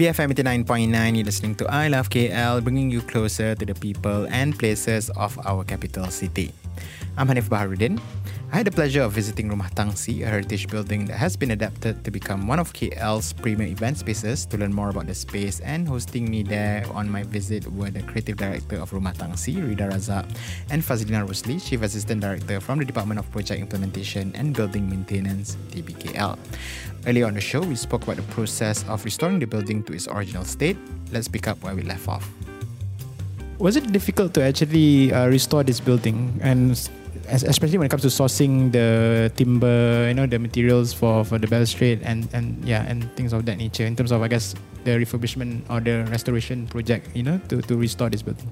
BFM 0.03 0.35
89.9, 0.35 1.15
you're 1.15 1.23
listening 1.23 1.55
to 1.55 1.65
I 1.71 1.87
Love 1.87 2.09
KL, 2.09 2.61
bringing 2.61 2.91
you 2.91 2.99
closer 2.99 3.55
to 3.55 3.65
the 3.65 3.73
people 3.73 4.27
and 4.27 4.51
places 4.51 5.09
of 5.15 5.39
our 5.47 5.63
capital 5.63 6.11
city. 6.11 6.51
I'm 7.15 7.29
Hanif 7.29 7.47
Baharuddin. 7.47 8.01
I 8.51 8.57
had 8.57 8.67
the 8.67 8.71
pleasure 8.71 9.01
of 9.01 9.13
visiting 9.13 9.47
Rumah 9.47 9.71
Tangsi, 9.73 10.21
a 10.21 10.27
heritage 10.27 10.67
building 10.67 11.05
that 11.05 11.15
has 11.15 11.37
been 11.37 11.51
adapted 11.51 12.03
to 12.03 12.11
become 12.11 12.47
one 12.47 12.59
of 12.59 12.73
KL's 12.73 13.31
premier 13.31 13.67
event 13.67 13.97
spaces. 13.97 14.45
To 14.47 14.57
learn 14.57 14.73
more 14.73 14.89
about 14.89 15.07
the 15.07 15.15
space 15.15 15.61
and 15.61 15.87
hosting 15.87 16.29
me 16.29 16.43
there 16.43 16.85
on 16.91 17.09
my 17.09 17.23
visit 17.23 17.65
were 17.71 17.89
the 17.89 18.03
creative 18.03 18.35
director 18.35 18.83
of 18.83 18.91
Rumah 18.91 19.15
Tangsi, 19.15 19.55
Ridha 19.55 19.89
Razak, 19.89 20.27
and 20.69 20.83
Fazlina 20.83 21.25
Rosley, 21.25 21.59
chief 21.59 21.81
assistant 21.81 22.19
director 22.19 22.59
from 22.59 22.77
the 22.77 22.85
Department 22.85 23.19
of 23.19 23.31
Project 23.31 23.61
Implementation 23.61 24.35
and 24.35 24.53
Building 24.53 24.89
Maintenance, 24.89 25.55
DBKL. 25.71 26.37
Earlier 27.05 27.27
on 27.27 27.33
the 27.33 27.41
show, 27.41 27.59
we 27.59 27.75
spoke 27.75 28.03
about 28.03 28.15
the 28.15 28.27
process 28.31 28.87
of 28.87 29.03
restoring 29.03 29.39
the 29.39 29.47
building 29.47 29.83
to 29.83 29.93
its 29.93 30.07
original 30.07 30.45
state. 30.45 30.77
Let's 31.11 31.27
pick 31.27 31.47
up 31.47 31.61
where 31.61 31.75
we 31.75 31.83
left 31.83 32.07
off. 32.07 32.29
Was 33.59 33.75
it 33.75 33.91
difficult 33.91 34.33
to 34.35 34.41
actually 34.41 35.11
uh, 35.11 35.27
restore 35.27 35.63
this 35.63 35.79
building 35.79 36.39
and 36.41 36.79
especially 37.27 37.77
when 37.77 37.87
it 37.87 37.89
comes 37.89 38.03
to 38.03 38.11
sourcing 38.11 38.71
the 38.71 39.31
timber, 39.35 40.07
you 40.07 40.13
know, 40.13 40.25
the 40.25 40.39
materials 40.39 40.93
for, 40.93 41.23
for 41.23 41.37
the 41.37 41.47
balustrade 41.47 42.01
and, 42.03 42.27
and 42.33 42.63
yeah, 42.65 42.83
and 42.87 43.11
things 43.15 43.33
of 43.33 43.45
that 43.45 43.57
nature 43.57 43.85
in 43.85 43.95
terms 43.95 44.11
of, 44.11 44.21
I 44.21 44.27
guess, 44.27 44.55
the 44.83 44.91
refurbishment 44.91 45.63
or 45.69 45.79
the 45.79 46.09
restoration 46.09 46.67
project, 46.67 47.15
you 47.15 47.23
know, 47.23 47.39
to, 47.49 47.61
to 47.61 47.77
restore 47.77 48.09
this 48.09 48.21
building? 48.21 48.47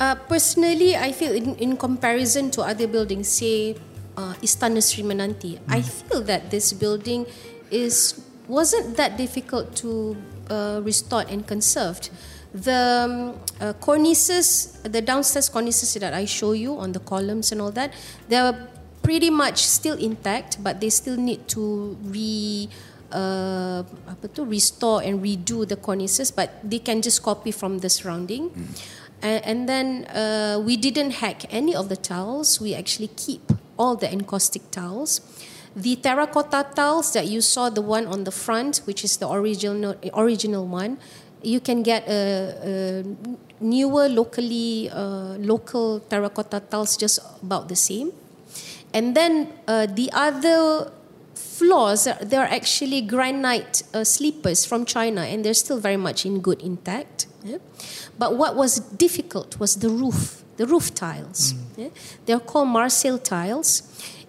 Uh, 0.00 0.14
personally, 0.14 0.96
I 0.96 1.10
feel 1.12 1.32
in, 1.32 1.56
in 1.56 1.76
comparison 1.76 2.50
to 2.52 2.62
other 2.62 2.86
buildings, 2.86 3.28
say 3.28 3.74
uh, 4.18 4.34
Istana 4.42 4.82
Sri 4.82 5.06
Menanti, 5.06 5.58
mm. 5.58 5.62
I 5.70 5.80
feel 5.80 6.22
that 6.26 6.50
this 6.50 6.72
building 6.74 7.26
is 7.70 8.18
wasn't 8.48 8.96
that 8.96 9.16
difficult 9.16 9.76
to 9.76 10.16
uh, 10.50 10.80
restore 10.82 11.22
and 11.28 11.46
conserved 11.46 12.10
the 12.52 13.04
um, 13.04 13.40
uh, 13.60 13.72
cornices, 13.74 14.80
the 14.82 15.02
downstairs 15.02 15.48
cornices 15.48 15.94
that 16.00 16.14
I 16.14 16.24
show 16.24 16.52
you 16.52 16.78
on 16.78 16.92
the 16.92 17.00
columns 17.00 17.52
and 17.52 17.60
all 17.60 17.70
that, 17.72 17.92
they're 18.28 18.56
pretty 19.02 19.30
much 19.30 19.64
still 19.64 19.96
intact, 19.98 20.62
but 20.64 20.80
they 20.80 20.90
still 20.90 21.16
need 21.16 21.46
to 21.48 21.96
re 22.02 22.68
uh, 23.12 23.84
apa 24.08 24.28
tu, 24.32 24.44
restore 24.44 25.02
and 25.04 25.20
redo 25.22 25.68
the 25.68 25.76
cornices, 25.76 26.32
but 26.32 26.50
they 26.64 26.78
can 26.80 27.02
just 27.02 27.22
copy 27.22 27.52
from 27.52 27.78
the 27.78 27.88
surrounding. 27.88 28.50
Mm. 28.50 28.66
And, 29.20 29.44
and 29.44 29.58
then 29.68 29.86
uh, 30.08 30.58
we 30.64 30.76
didn't 30.76 31.20
hack 31.20 31.44
any 31.52 31.74
of 31.74 31.88
the 31.88 31.96
tiles. 31.96 32.60
We 32.60 32.74
actually 32.74 33.10
keep 33.16 33.52
all 33.78 33.96
the 33.96 34.10
encaustic 34.12 34.70
tiles. 34.70 35.20
The 35.76 35.96
terracotta 35.96 36.66
tiles 36.74 37.12
that 37.12 37.28
you 37.28 37.40
saw, 37.40 37.70
the 37.70 37.82
one 37.82 38.06
on 38.06 38.24
the 38.24 38.32
front, 38.32 38.78
which 38.84 39.04
is 39.04 39.16
the 39.18 39.30
original 39.30 39.94
original 40.14 40.66
one, 40.66 40.98
you 41.42 41.60
can 41.60 41.82
get 41.82 42.06
a, 42.08 43.02
a 43.02 43.04
newer 43.60 44.08
locally 44.08 44.90
uh, 44.90 45.36
local 45.38 46.00
terracotta 46.00 46.60
tiles 46.60 46.96
just 46.96 47.20
about 47.42 47.68
the 47.68 47.76
same 47.76 48.12
and 48.92 49.14
then 49.14 49.52
uh, 49.66 49.86
the 49.86 50.10
other 50.12 50.90
floors 51.34 52.08
they're 52.22 52.48
actually 52.50 53.00
granite 53.00 53.82
uh, 53.94 54.04
sleepers 54.04 54.64
from 54.64 54.84
china 54.84 55.22
and 55.22 55.44
they're 55.44 55.54
still 55.54 55.78
very 55.78 55.96
much 55.96 56.24
in 56.26 56.40
good 56.40 56.60
intact 56.62 57.26
yeah? 57.44 57.58
but 58.18 58.36
what 58.36 58.56
was 58.56 58.80
difficult 58.80 59.58
was 59.58 59.76
the 59.76 59.88
roof 59.88 60.42
the 60.58 60.66
roof 60.66 60.94
tiles 60.94 61.54
mm. 61.54 61.60
yeah? 61.76 61.88
they're 62.26 62.40
called 62.50 62.68
marseille 62.68 63.18
tiles 63.18 63.82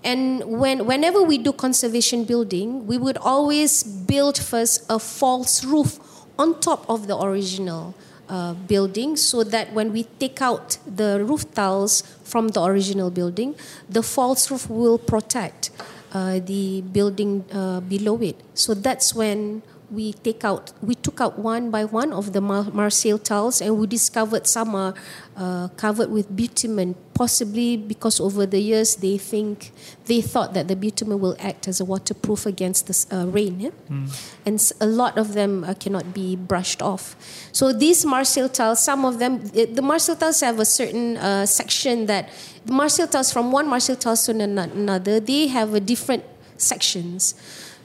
and 0.04 0.44
when, 0.46 0.86
whenever 0.86 1.22
we 1.24 1.38
do 1.38 1.52
conservation 1.52 2.24
building, 2.24 2.88
we 2.88 2.98
would 2.98 3.18
always 3.18 3.84
build 3.84 4.38
first 4.38 4.86
a 4.90 5.00
false 5.00 5.64
roof 5.64 6.00
on 6.38 6.60
top 6.62 6.90
of 6.90 7.08
the 7.08 7.18
original 7.18 7.96
uh, 8.30 8.54
building 8.54 9.18
so 9.18 9.44
that 9.44 9.74
when 9.74 9.92
we 9.92 10.04
take 10.04 10.42
out 10.42 10.78
the 10.86 11.24
roof 11.26 11.52
tiles 11.54 12.02
from 12.24 12.50
the 12.50 12.64
original 12.64 13.10
building, 13.10 13.56
the 13.90 14.04
false 14.04 14.50
roof 14.50 14.70
will 14.70 14.98
protect 14.98 15.72
uh, 16.14 16.40
the 16.40 16.82
building 16.82 17.44
uh, 17.52 17.82
below 17.82 18.22
it. 18.22 18.38
So 18.54 18.74
that's 18.74 19.14
when 19.14 19.64
we 19.92 20.14
take 20.14 20.44
out 20.44 20.72
we 20.82 20.96
took 20.96 21.20
out 21.20 21.40
one 21.40 21.72
by 21.72 21.86
one 21.86 22.14
of 22.14 22.34
the 22.34 22.42
Mar- 22.42 22.72
Marseille 22.72 23.18
tiles 23.18 23.62
and 23.62 23.78
we 23.78 23.88
discovered 23.88 24.46
some 24.46 24.76
are 24.76 24.94
uh, 25.36 25.68
covered 25.70 26.12
with 26.12 26.36
bitumen 26.36 26.96
possibly 27.14 27.76
because 27.76 28.20
over 28.20 28.46
the 28.46 28.60
years 28.60 28.98
they 28.98 29.18
think 29.18 29.72
they 30.06 30.22
thought 30.22 30.54
that 30.54 30.68
the 30.68 30.76
bitumen 30.76 31.20
will 31.20 31.36
act 31.40 31.68
as 31.68 31.80
a 31.80 31.86
waterproof 31.86 32.46
against 32.46 32.88
the 32.88 33.16
uh, 33.16 33.26
rain 33.28 33.60
yeah? 33.60 33.70
mm. 33.90 34.32
and 34.46 34.72
a 34.80 34.86
lot 34.86 35.18
of 35.18 35.34
them 35.34 35.64
uh, 35.64 35.74
cannot 35.74 36.14
be 36.14 36.36
brushed 36.36 36.82
off 36.82 37.16
so 37.52 37.74
these 37.74 38.06
Marseille 38.06 38.50
tiles 38.50 38.84
some 38.84 39.06
of 39.06 39.20
them 39.20 39.40
the 39.48 39.82
Marseille 39.82 40.16
tiles 40.16 40.40
have 40.42 40.60
a 40.60 40.66
certain 40.66 41.18
uh, 41.18 41.46
section 41.46 42.06
that 42.06 42.30
the 42.66 42.74
Marseille 42.74 43.08
tiles 43.08 43.34
from 43.34 43.52
one 43.52 43.68
Marseille 43.68 43.96
tiles 43.96 44.26
to 44.26 44.32
another 44.32 45.20
they 45.20 45.48
have 45.48 45.74
a 45.74 45.80
different 45.80 46.24
sections 46.58 47.34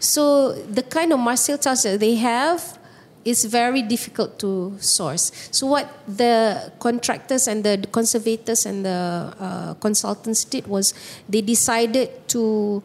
so 0.04 0.52
the 0.52 0.82
kind 0.82 1.12
of 1.12 1.18
Marseille 1.18 1.58
tiles 1.58 1.82
that 1.82 2.00
they 2.00 2.16
have 2.16 2.78
is 3.24 3.44
very 3.46 3.80
difficult 3.80 4.38
to 4.38 4.76
source. 4.78 5.32
So 5.50 5.66
what 5.66 5.88
the 6.06 6.70
contractors 6.78 7.48
and 7.48 7.64
the 7.64 7.86
conservators 7.90 8.66
and 8.66 8.84
the 8.84 9.34
uh, 9.40 9.74
consultants 9.74 10.44
did 10.44 10.66
was 10.66 10.92
they 11.28 11.40
decided 11.40 12.28
to 12.28 12.82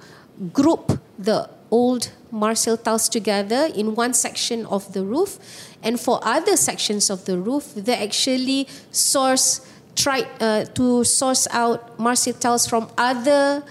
group 0.54 0.98
the 1.18 1.50
old 1.70 2.12
Marseille 2.32 2.78
tiles 2.78 3.10
together 3.10 3.70
in 3.76 3.96
one 3.96 4.14
section 4.14 4.66
of 4.68 4.94
the 4.94 5.04
roof, 5.04 5.40
and 5.84 6.00
for 6.00 6.20
other 6.24 6.56
sections 6.56 7.10
of 7.10 7.26
the 7.26 7.38
roof, 7.38 7.74
they 7.76 7.96
actually 7.96 8.68
source 8.92 9.68
tried 9.96 10.28
uh, 10.40 10.64
to 10.66 11.04
source 11.04 11.48
out 11.52 12.00
Marseille 12.00 12.34
tiles 12.34 12.66
from 12.66 12.88
other 12.98 13.64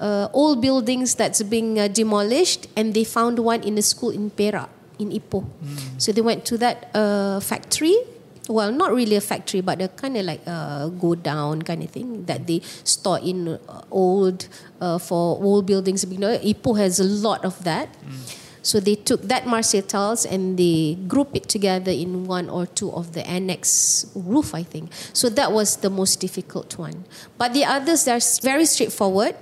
uh, 0.00 0.28
old 0.32 0.60
buildings 0.60 1.14
that's 1.14 1.42
being 1.42 1.78
uh, 1.78 1.88
demolished, 1.88 2.66
and 2.76 2.94
they 2.94 3.04
found 3.04 3.38
one 3.38 3.62
in 3.62 3.78
a 3.78 3.82
school 3.82 4.10
in 4.10 4.30
Perak, 4.30 4.68
in 4.98 5.10
Ipoh. 5.10 5.44
Mm. 5.44 6.00
So 6.00 6.12
they 6.12 6.20
went 6.20 6.44
to 6.46 6.58
that 6.58 6.90
uh, 6.94 7.40
factory. 7.40 7.96
Well, 8.46 8.72
not 8.72 8.92
really 8.92 9.16
a 9.16 9.22
factory, 9.22 9.62
but 9.62 9.80
a 9.80 9.88
kind 9.88 10.16
of 10.18 10.26
like 10.26 10.46
a 10.46 10.92
go 11.00 11.14
down 11.14 11.62
kind 11.62 11.82
of 11.82 11.88
thing 11.88 12.26
that 12.26 12.46
they 12.46 12.60
store 12.84 13.18
in 13.18 13.48
uh, 13.48 13.80
old 13.90 14.48
uh, 14.80 14.98
for 14.98 15.40
old 15.42 15.64
buildings. 15.64 16.04
You 16.04 16.18
know, 16.18 16.36
Ipoh 16.36 16.76
has 16.78 17.00
a 17.00 17.04
lot 17.04 17.44
of 17.44 17.64
that. 17.64 17.88
Mm. 18.04 18.43
So 18.64 18.80
they 18.80 18.96
took 18.96 19.20
that 19.28 19.46
Marseille 19.46 19.82
tiles 19.82 20.24
and 20.24 20.56
they 20.58 20.96
group 21.06 21.36
it 21.36 21.48
together 21.48 21.92
in 21.92 22.24
one 22.24 22.48
or 22.48 22.64
two 22.64 22.90
of 22.90 23.12
the 23.12 23.20
annex 23.28 24.06
roof, 24.16 24.54
I 24.54 24.62
think. 24.64 24.88
So 25.12 25.28
that 25.28 25.52
was 25.52 25.76
the 25.76 25.90
most 25.90 26.18
difficult 26.18 26.78
one. 26.78 27.04
But 27.36 27.52
the 27.52 27.66
others, 27.66 28.04
they're 28.04 28.24
very 28.42 28.64
straightforward. 28.64 29.36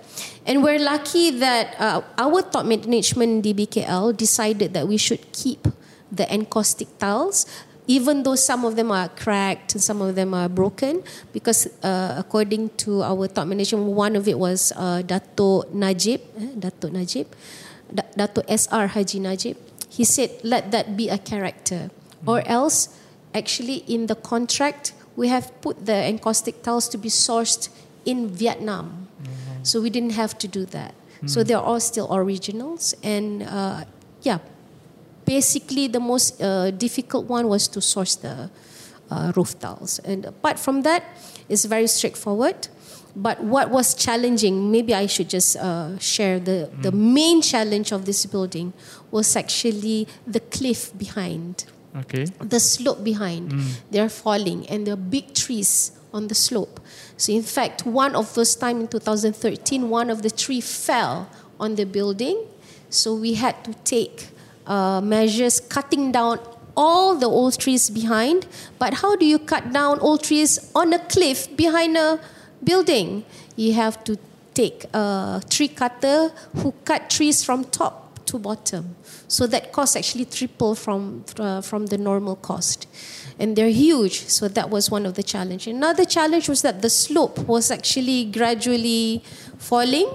And 0.45 0.63
we're 0.63 0.83
lucky 0.83 1.31
that 1.39 1.79
uh, 1.79 2.03
our 2.19 2.43
top 2.43 2.67
management 2.67 3.45
DBKL 3.47 4.17
decided 4.17 4.75
that 4.75 4.89
we 4.89 4.97
should 4.97 5.33
keep 5.33 5.69
the 6.11 6.27
encaustic 6.35 6.99
tiles 6.99 7.47
even 7.87 8.23
though 8.23 8.37
some 8.37 8.65
of 8.65 8.77
them 8.77 8.91
are 8.91 9.09
cracked 9.09 9.75
and 9.75 9.83
some 9.83 10.01
of 10.01 10.15
them 10.15 10.35
are 10.35 10.49
broken, 10.49 11.03
because 11.33 11.67
uh, 11.83 12.15
according 12.17 12.71
to 12.79 13.03
our 13.03 13.27
top 13.27 13.47
management, 13.47 13.85
one 13.85 14.15
of 14.15 14.29
it 14.29 14.39
was 14.39 14.73
uh, 14.77 15.03
Dato 15.03 15.65
Najib, 15.73 16.21
eh, 16.39 16.47
Dato 16.59 16.89
Najib, 16.89 17.27
Dato 18.17 18.43
SR 18.49 18.89
Haji 18.89 19.21
Najib, 19.21 19.57
he 19.89 20.05
said, 20.05 20.31
let 20.43 20.71
that 20.71 20.97
be 20.97 21.09
a 21.09 21.19
character. 21.19 21.91
Mm. 22.25 22.29
Or 22.29 22.43
else, 22.47 22.89
actually, 23.35 23.85
in 23.87 24.07
the 24.07 24.15
contract, 24.15 24.93
we 25.17 25.29
have 25.29 25.53
put 25.61 25.85
the 25.85 26.09
encaustic 26.09 26.63
tiles 26.63 26.89
to 26.89 26.99
be 26.99 27.09
sourced 27.09 27.69
in 28.05 28.29
Vietnam. 28.29 29.09
Mm-hmm. 29.23 29.65
So 29.65 29.81
we 29.81 29.91
didn't 29.91 30.13
have 30.13 30.39
to 30.39 30.49
do 30.49 30.65
that. 30.67 30.95
Mm. 31.23 31.31
So 31.31 31.43
they're 31.43 31.61
all 31.61 31.81
still 31.81 32.09
originals. 32.15 32.95
And 33.03 33.43
uh, 33.43 33.85
yeah, 34.23 34.39
basically, 35.25 35.89
the 35.89 36.01
most 36.01 36.41
uh, 36.41 36.71
difficult 36.71 37.27
one 37.27 37.49
was 37.49 37.69
to 37.69 37.81
source 37.81 38.17
the 38.17 38.51
uh, 39.11 39.33
roof 39.37 39.59
tiles. 39.59 39.99
And 40.01 40.25
apart 40.25 40.59
from 40.59 40.83
that, 40.83 41.05
it's 41.49 41.65
very 41.65 41.87
straightforward. 41.87 42.69
But 43.15 43.43
what 43.43 43.71
was 43.71 43.95
challenging, 43.95 44.71
maybe 44.71 44.95
I 44.95 45.07
should 45.07 45.29
just 45.29 45.57
uh, 45.57 45.99
share 45.99 46.41
the, 46.41 46.71
mm. 46.73 46.83
the 46.83 46.93
main 46.93 47.43
challenge 47.43 47.93
of 47.93 48.07
this 48.07 48.25
building 48.25 48.73
was 49.11 49.37
actually 49.37 50.09
the 50.27 50.41
cliff 50.41 50.97
behind. 50.97 51.67
Okay. 51.95 52.25
The 52.41 52.59
slope 52.59 53.05
behind. 53.05 53.53
Mm. 53.53 53.81
They're 53.91 54.09
falling 54.09 54.67
and 54.69 54.87
there 54.87 54.95
are 54.95 54.97
big 54.97 55.35
trees 55.35 55.93
on 56.13 56.29
the 56.29 56.35
slope. 56.35 56.81
So 57.17 57.33
in 57.33 57.43
fact, 57.43 57.85
one 57.85 58.17
of 58.17 58.33
those 58.35 58.55
time 58.55 58.81
in 58.81 58.89
2013, 58.89 59.91
one 59.91 60.09
of 60.09 60.23
the 60.23 60.31
tree 60.31 60.61
fell 60.61 61.31
on 61.61 61.75
the 61.75 61.85
building. 61.85 62.47
So 62.89 63.15
we 63.15 63.35
had 63.35 63.63
to 63.65 63.75
take 63.85 64.29
uh, 64.67 65.01
measures 65.03 65.61
cutting 65.61 66.13
down 66.13 66.41
all 66.75 67.15
the 67.15 67.27
old 67.27 67.59
trees 67.59 67.91
behind. 67.91 68.47
But 68.79 68.95
how 68.95 69.17
do 69.17 69.27
you 69.27 69.39
cut 69.39 69.73
down 69.73 70.01
old 70.01 70.25
trees 70.25 70.71
on 70.75 70.93
a 70.93 70.99
cliff 70.99 71.55
behind 71.57 71.97
a 71.97 72.21
building, 72.63 73.25
you 73.57 73.73
have 73.75 74.03
to 74.05 74.19
take 74.55 74.85
a 74.93 75.43
tree 75.49 75.69
cutter 75.69 76.31
who 76.57 76.73
cut 76.85 77.09
trees 77.11 77.45
from 77.45 77.65
top 77.65 78.25
to 78.27 78.39
bottom. 78.39 78.97
So 79.29 79.47
that 79.47 79.73
cost 79.73 79.97
actually 79.97 80.27
triple 80.27 80.75
from 80.75 81.25
uh, 81.39 81.61
from 81.61 81.87
the 81.87 81.99
normal 81.99 82.37
cost, 82.37 82.87
and 83.39 83.57
they're 83.57 83.73
huge. 83.73 84.29
So 84.29 84.49
that 84.49 84.71
was 84.71 84.91
one 84.91 85.07
of 85.07 85.15
the 85.15 85.23
challenge. 85.23 85.67
Another 85.67 86.05
challenge 86.05 86.49
was 86.49 86.63
that 86.63 86.83
the 86.83 86.91
slope 86.91 87.39
was 87.49 87.71
actually 87.71 88.27
gradually 88.27 89.25
falling. 89.59 90.09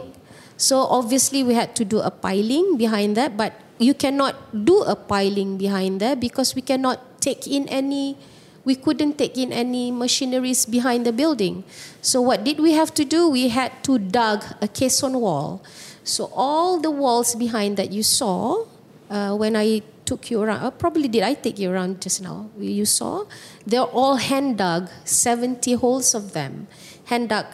So 0.58 0.82
obviously 0.90 1.44
we 1.44 1.54
had 1.54 1.76
to 1.76 1.86
do 1.86 2.00
a 2.00 2.10
piling 2.10 2.78
behind 2.78 3.18
that, 3.18 3.38
but 3.38 3.54
you 3.78 3.94
cannot 3.94 4.66
do 4.66 4.82
a 4.82 4.96
piling 4.96 5.58
behind 5.58 6.02
there 6.02 6.16
because 6.16 6.56
we 6.56 6.62
cannot 6.62 7.22
take 7.22 7.46
in 7.46 7.70
any 7.70 8.18
we 8.68 8.76
couldn't 8.76 9.16
take 9.18 9.38
in 9.40 9.54
any 9.56 9.92
machineries 9.92 10.66
behind 10.66 11.06
the 11.06 11.14
building. 11.14 11.64
So 12.02 12.20
what 12.20 12.44
did 12.44 12.60
we 12.60 12.74
have 12.74 12.94
to 13.00 13.06
do? 13.06 13.30
We 13.30 13.48
had 13.48 13.72
to 13.88 13.98
dug 13.98 14.44
a 14.60 14.68
caisson 14.68 15.22
wall. 15.24 15.64
So 16.04 16.30
all 16.36 16.78
the 16.78 16.92
walls 16.92 17.34
behind 17.34 17.78
that 17.78 17.96
you 17.96 18.04
saw 18.04 18.68
uh, 19.10 19.36
when 19.38 19.56
I 19.56 19.84
took 20.04 20.30
you 20.30 20.44
around, 20.44 20.68
uh, 20.68 20.72
probably 20.72 21.08
did 21.08 21.24
I 21.24 21.34
take 21.34 21.58
you 21.58 21.72
around 21.72 22.02
just 22.02 22.22
now? 22.22 22.50
You 22.60 22.84
saw 22.84 23.24
they're 23.66 23.88
all 23.88 24.18
hand 24.18 24.58
dug, 24.58 24.90
70 25.06 25.74
holes 25.80 26.14
of 26.14 26.34
them, 26.34 26.68
hand 27.06 27.30
dug. 27.30 27.48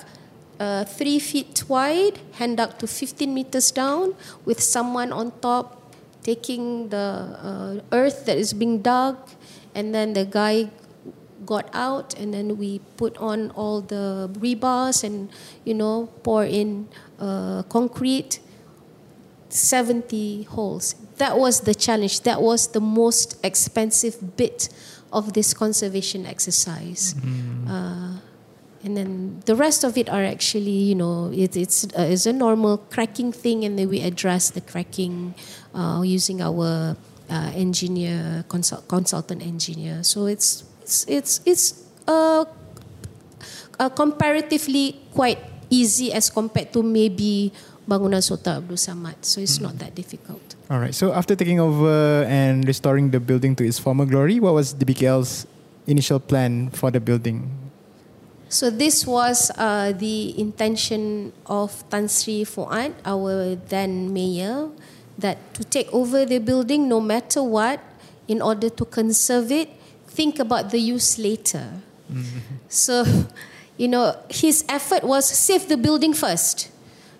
Uh, 0.59 0.85
three 0.85 1.19
feet 1.19 1.63
wide, 1.67 2.19
hand 2.33 2.57
dug 2.57 2.77
to 2.77 2.87
15 2.87 3.33
meters 3.33 3.71
down, 3.71 4.15
with 4.45 4.61
someone 4.61 5.11
on 5.11 5.31
top 5.41 5.81
taking 6.23 6.89
the 6.89 6.97
uh, 6.97 7.81
earth 7.91 8.25
that 8.25 8.37
is 8.37 8.53
being 8.53 8.81
dug, 8.81 9.17
and 9.75 9.93
then 9.93 10.13
the 10.13 10.25
guy 10.25 10.69
got 11.45 11.69
out 11.73 12.13
and 12.19 12.33
then 12.33 12.57
we 12.57 12.79
put 12.97 13.17
on 13.17 13.51
all 13.51 13.81
the 13.81 14.29
rebars 14.39 15.03
and 15.03 15.29
you 15.63 15.73
know 15.73 16.09
pour 16.23 16.43
in 16.43 16.87
uh, 17.19 17.63
concrete. 17.63 18.39
70 19.49 20.43
holes. 20.49 20.95
That 21.17 21.37
was 21.37 21.61
the 21.61 21.75
challenge. 21.75 22.21
That 22.21 22.41
was 22.41 22.69
the 22.69 22.81
most 22.81 23.37
expensive 23.45 24.35
bit 24.35 24.67
of 25.11 25.33
this 25.33 25.53
conservation 25.53 26.25
exercise. 26.25 27.13
Mm. 27.13 27.69
uh, 27.69 28.19
and 28.83 28.97
then 28.97 29.41
the 29.45 29.55
rest 29.55 29.83
of 29.83 29.97
it 29.97 30.09
are 30.09 30.23
actually 30.23 30.91
you 30.91 30.95
know 30.95 31.31
it, 31.33 31.55
it's 31.55 31.85
uh, 31.95 32.03
it's 32.11 32.25
a 32.25 32.33
normal 32.33 32.77
cracking 32.77 33.31
thing 33.31 33.63
and 33.63 33.79
then 33.79 33.87
we 33.87 34.01
address 34.01 34.49
the 34.49 34.59
cracking 34.61 35.33
uh, 35.73 36.01
using 36.03 36.41
our 36.41 36.97
uh, 37.29 37.51
engineer 37.55 38.43
consult, 38.49 38.87
consultant 38.87 39.41
engineer. 39.41 40.03
So 40.03 40.25
it's 40.25 40.63
it's 40.83 41.07
it's 41.07 41.33
it's 41.47 41.65
uh, 42.07 42.43
uh, 43.79 43.89
comparatively 43.95 44.99
quite 45.15 45.39
easy 45.71 46.11
as 46.11 46.27
compared 46.29 46.75
to 46.75 46.83
maybe 46.83 47.55
bangunan 47.87 48.19
Sultan 48.19 48.59
Abdul 48.59 48.75
Samad. 48.75 49.15
So 49.23 49.39
it's 49.39 49.57
mm. 49.57 49.71
not 49.71 49.79
that 49.79 49.95
difficult. 49.95 50.43
All 50.69 50.79
right. 50.79 50.93
So 50.93 51.15
after 51.15 51.35
taking 51.35 51.59
over 51.59 52.27
and 52.27 52.67
restoring 52.67 53.11
the 53.11 53.19
building 53.19 53.55
to 53.55 53.63
its 53.63 53.79
former 53.79 54.05
glory, 54.05 54.39
what 54.39 54.53
was 54.53 54.75
DBKL's 54.75 55.47
initial 55.87 56.19
plan 56.19 56.69
for 56.71 56.91
the 56.91 56.99
building? 56.99 57.47
So 58.51 58.69
this 58.69 59.07
was 59.07 59.49
uh, 59.57 59.97
the 59.97 60.37
intention 60.37 61.33
of 61.47 61.73
Tan 61.89 62.05
Sri 62.07 62.45
Fuad, 62.45 62.93
our 63.03 63.55
then 63.55 64.13
mayor, 64.13 64.69
that 65.17 65.41
to 65.57 65.65
take 65.65 65.89
over 65.89 66.21
the 66.23 66.37
building 66.37 66.87
no 66.87 67.01
matter 67.01 67.41
what, 67.41 67.81
in 68.27 68.41
order 68.45 68.69
to 68.69 68.85
conserve 68.85 69.51
it, 69.51 69.73
think 70.13 70.39
about 70.39 70.69
the 70.69 70.79
use 70.79 71.17
later. 71.17 71.81
Mm-hmm. 72.11 72.39
So, 72.69 73.05
you 73.77 73.87
know, 73.87 74.15
his 74.29 74.63
effort 74.69 75.03
was 75.03 75.25
save 75.25 75.67
the 75.67 75.77
building 75.77 76.13
first 76.13 76.69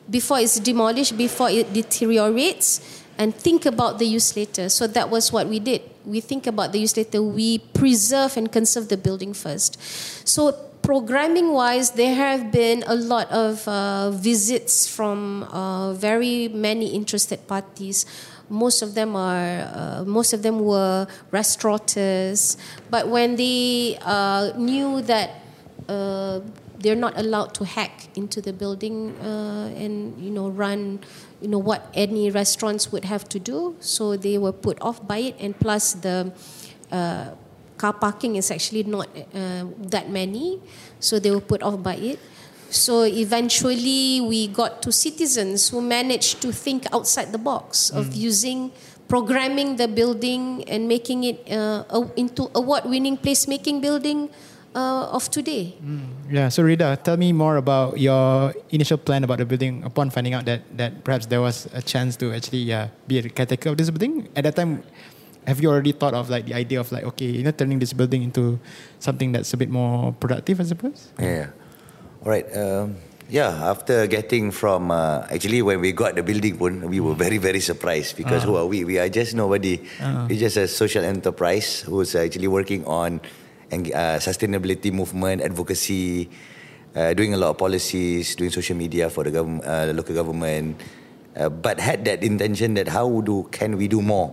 before 0.09 0.39
it's 0.39 0.59
demolished, 0.59 1.17
before 1.17 1.49
it 1.49 1.73
deteriorates, 1.73 3.01
and 3.17 3.33
think 3.33 3.65
about 3.65 3.99
the 3.99 4.05
use 4.05 4.35
later. 4.35 4.69
So 4.69 4.87
that 4.87 5.09
was 5.09 5.31
what 5.31 5.47
we 5.47 5.59
did. 5.59 5.81
We 6.05 6.19
think 6.19 6.47
about 6.47 6.71
the 6.71 6.79
use 6.79 6.97
later. 6.97 7.21
We 7.21 7.59
preserve 7.59 8.37
and 8.37 8.51
conserve 8.51 8.89
the 8.89 8.97
building 8.97 9.33
first. 9.33 9.81
So 10.27 10.51
programming 10.81 11.53
wise, 11.53 11.91
there 11.91 12.13
have 12.13 12.51
been 12.51 12.83
a 12.85 12.95
lot 12.95 13.31
of 13.31 13.65
uh, 13.67 14.11
visits 14.11 14.85
from 14.85 15.43
uh, 15.43 15.93
very 15.93 16.49
many 16.49 16.93
interested 16.93 17.47
parties 17.47 18.05
most 18.49 18.81
of 18.81 18.95
them 18.95 19.15
are 19.15 19.69
uh, 19.73 20.03
most 20.05 20.33
of 20.33 20.43
them 20.43 20.59
were 20.59 21.07
restaurateurs. 21.31 22.57
But 22.89 23.07
when 23.07 23.35
they 23.35 23.97
uh, 24.01 24.53
knew 24.57 25.01
that 25.03 25.41
uh, 25.87 26.41
they're 26.79 26.99
not 26.99 27.17
allowed 27.17 27.53
to 27.55 27.65
hack 27.65 28.09
into 28.15 28.41
the 28.41 28.53
building 28.53 29.15
uh, 29.19 29.71
and 29.75 30.19
you 30.19 30.29
know 30.29 30.49
run 30.49 30.99
you 31.41 31.47
know 31.47 31.57
what 31.57 31.89
any 31.93 32.29
restaurants 32.29 32.91
would 32.91 33.05
have 33.05 33.27
to 33.29 33.39
do 33.39 33.75
so 33.79 34.15
they 34.15 34.37
were 34.37 34.53
put 34.53 34.79
off 34.81 35.05
by 35.07 35.17
it. 35.17 35.35
And 35.39 35.57
plus 35.57 35.93
the 35.93 36.31
uh, 36.91 37.31
car 37.77 37.93
parking 37.93 38.35
is 38.35 38.51
actually 38.51 38.83
not 38.83 39.07
that 39.33 40.09
many 40.09 40.59
so 40.99 41.19
they 41.19 41.31
were 41.31 41.41
put 41.41 41.63
off 41.63 41.81
by 41.81 41.95
it 41.95 42.19
so 42.73 43.03
eventually, 43.05 44.21
we 44.21 44.47
got 44.47 44.81
to 44.83 44.91
citizens 44.91 45.69
who 45.69 45.81
managed 45.81 46.41
to 46.41 46.51
think 46.51 46.85
outside 46.93 47.31
the 47.31 47.37
box 47.37 47.89
of 47.89 48.07
mm. 48.07 48.17
using 48.17 48.71
programming 49.07 49.75
the 49.75 49.87
building 49.87 50.63
and 50.65 50.87
making 50.87 51.23
it 51.23 51.45
uh, 51.51 51.83
into 52.17 52.49
award-winning 52.55 53.17
placemaking 53.17 53.81
building 53.81 54.29
uh, 54.75 55.13
of 55.13 55.29
today. 55.29 55.77
Mm. 55.83 56.33
Yeah. 56.33 56.49
So 56.49 56.63
Ridha, 56.63 56.97
tell 57.03 57.17
me 57.17 57.31
more 57.31 57.57
about 57.57 57.99
your 57.99 58.53
initial 58.69 58.97
plan 58.97 59.23
about 59.23 59.37
the 59.37 59.45
building 59.45 59.83
upon 59.83 60.09
finding 60.09 60.33
out 60.33 60.45
that 60.45 60.65
that 60.77 61.03
perhaps 61.03 61.27
there 61.27 61.41
was 61.41 61.69
a 61.73 61.81
chance 61.81 62.17
to 62.17 62.33
actually 62.33 62.73
uh, 62.73 62.87
be 63.05 63.19
a 63.19 63.29
caretaker 63.29 63.69
of 63.69 63.77
this 63.77 63.89
building. 63.89 64.27
At 64.35 64.49
that 64.49 64.55
time, 64.55 64.81
have 65.45 65.61
you 65.61 65.69
already 65.69 65.91
thought 65.91 66.13
of 66.13 66.29
like 66.29 66.45
the 66.49 66.55
idea 66.57 66.79
of 66.79 66.91
like 66.91 67.03
okay, 67.13 67.29
you 67.29 67.43
know, 67.43 67.53
turning 67.53 67.77
this 67.77 67.93
building 67.93 68.23
into 68.23 68.57
something 68.97 69.31
that's 69.31 69.53
a 69.53 69.57
bit 69.57 69.69
more 69.69 70.13
productive, 70.13 70.59
I 70.59 70.63
suppose? 70.63 71.13
Yeah. 71.19 71.53
All 72.23 72.31
right. 72.31 72.47
Um, 72.55 72.95
yeah, 73.27 73.51
after 73.67 74.07
getting 74.07 74.51
from 74.51 74.91
uh, 74.91 75.27
actually 75.27 75.61
when 75.61 75.81
we 75.83 75.91
got 75.91 76.15
the 76.15 76.23
building 76.23 76.55
pun, 76.55 76.87
we 76.87 77.03
were 77.03 77.15
very 77.19 77.35
very 77.35 77.59
surprised 77.59 78.15
because 78.15 78.43
uh. 78.43 78.47
who 78.47 78.55
are 78.55 78.65
we? 78.65 78.87
We 78.87 78.95
are 78.95 79.11
just 79.11 79.35
nobody. 79.35 79.83
Uh. 79.99 80.31
We're 80.31 80.39
just 80.39 80.55
a 80.55 80.67
social 80.71 81.03
enterprise 81.03 81.83
who's 81.83 82.15
actually 82.15 82.47
working 82.47 82.87
on 82.87 83.19
uh, 83.75 84.23
sustainability 84.23 84.87
movement, 84.93 85.41
advocacy, 85.41 86.29
uh, 86.95 87.11
doing 87.11 87.33
a 87.33 87.37
lot 87.37 87.49
of 87.51 87.57
policies, 87.57 88.35
doing 88.39 88.51
social 88.51 88.77
media 88.77 89.09
for 89.09 89.23
the, 89.27 89.31
gov- 89.31 89.59
uh, 89.59 89.87
the 89.87 89.93
local 89.93 90.15
government, 90.15 90.79
uh, 91.35 91.49
but 91.49 91.79
had 91.79 92.05
that 92.05 92.23
intention 92.23 92.75
that 92.75 92.87
how 92.87 93.19
do 93.19 93.43
can 93.51 93.75
we 93.75 93.89
do 93.89 94.01
more? 94.01 94.31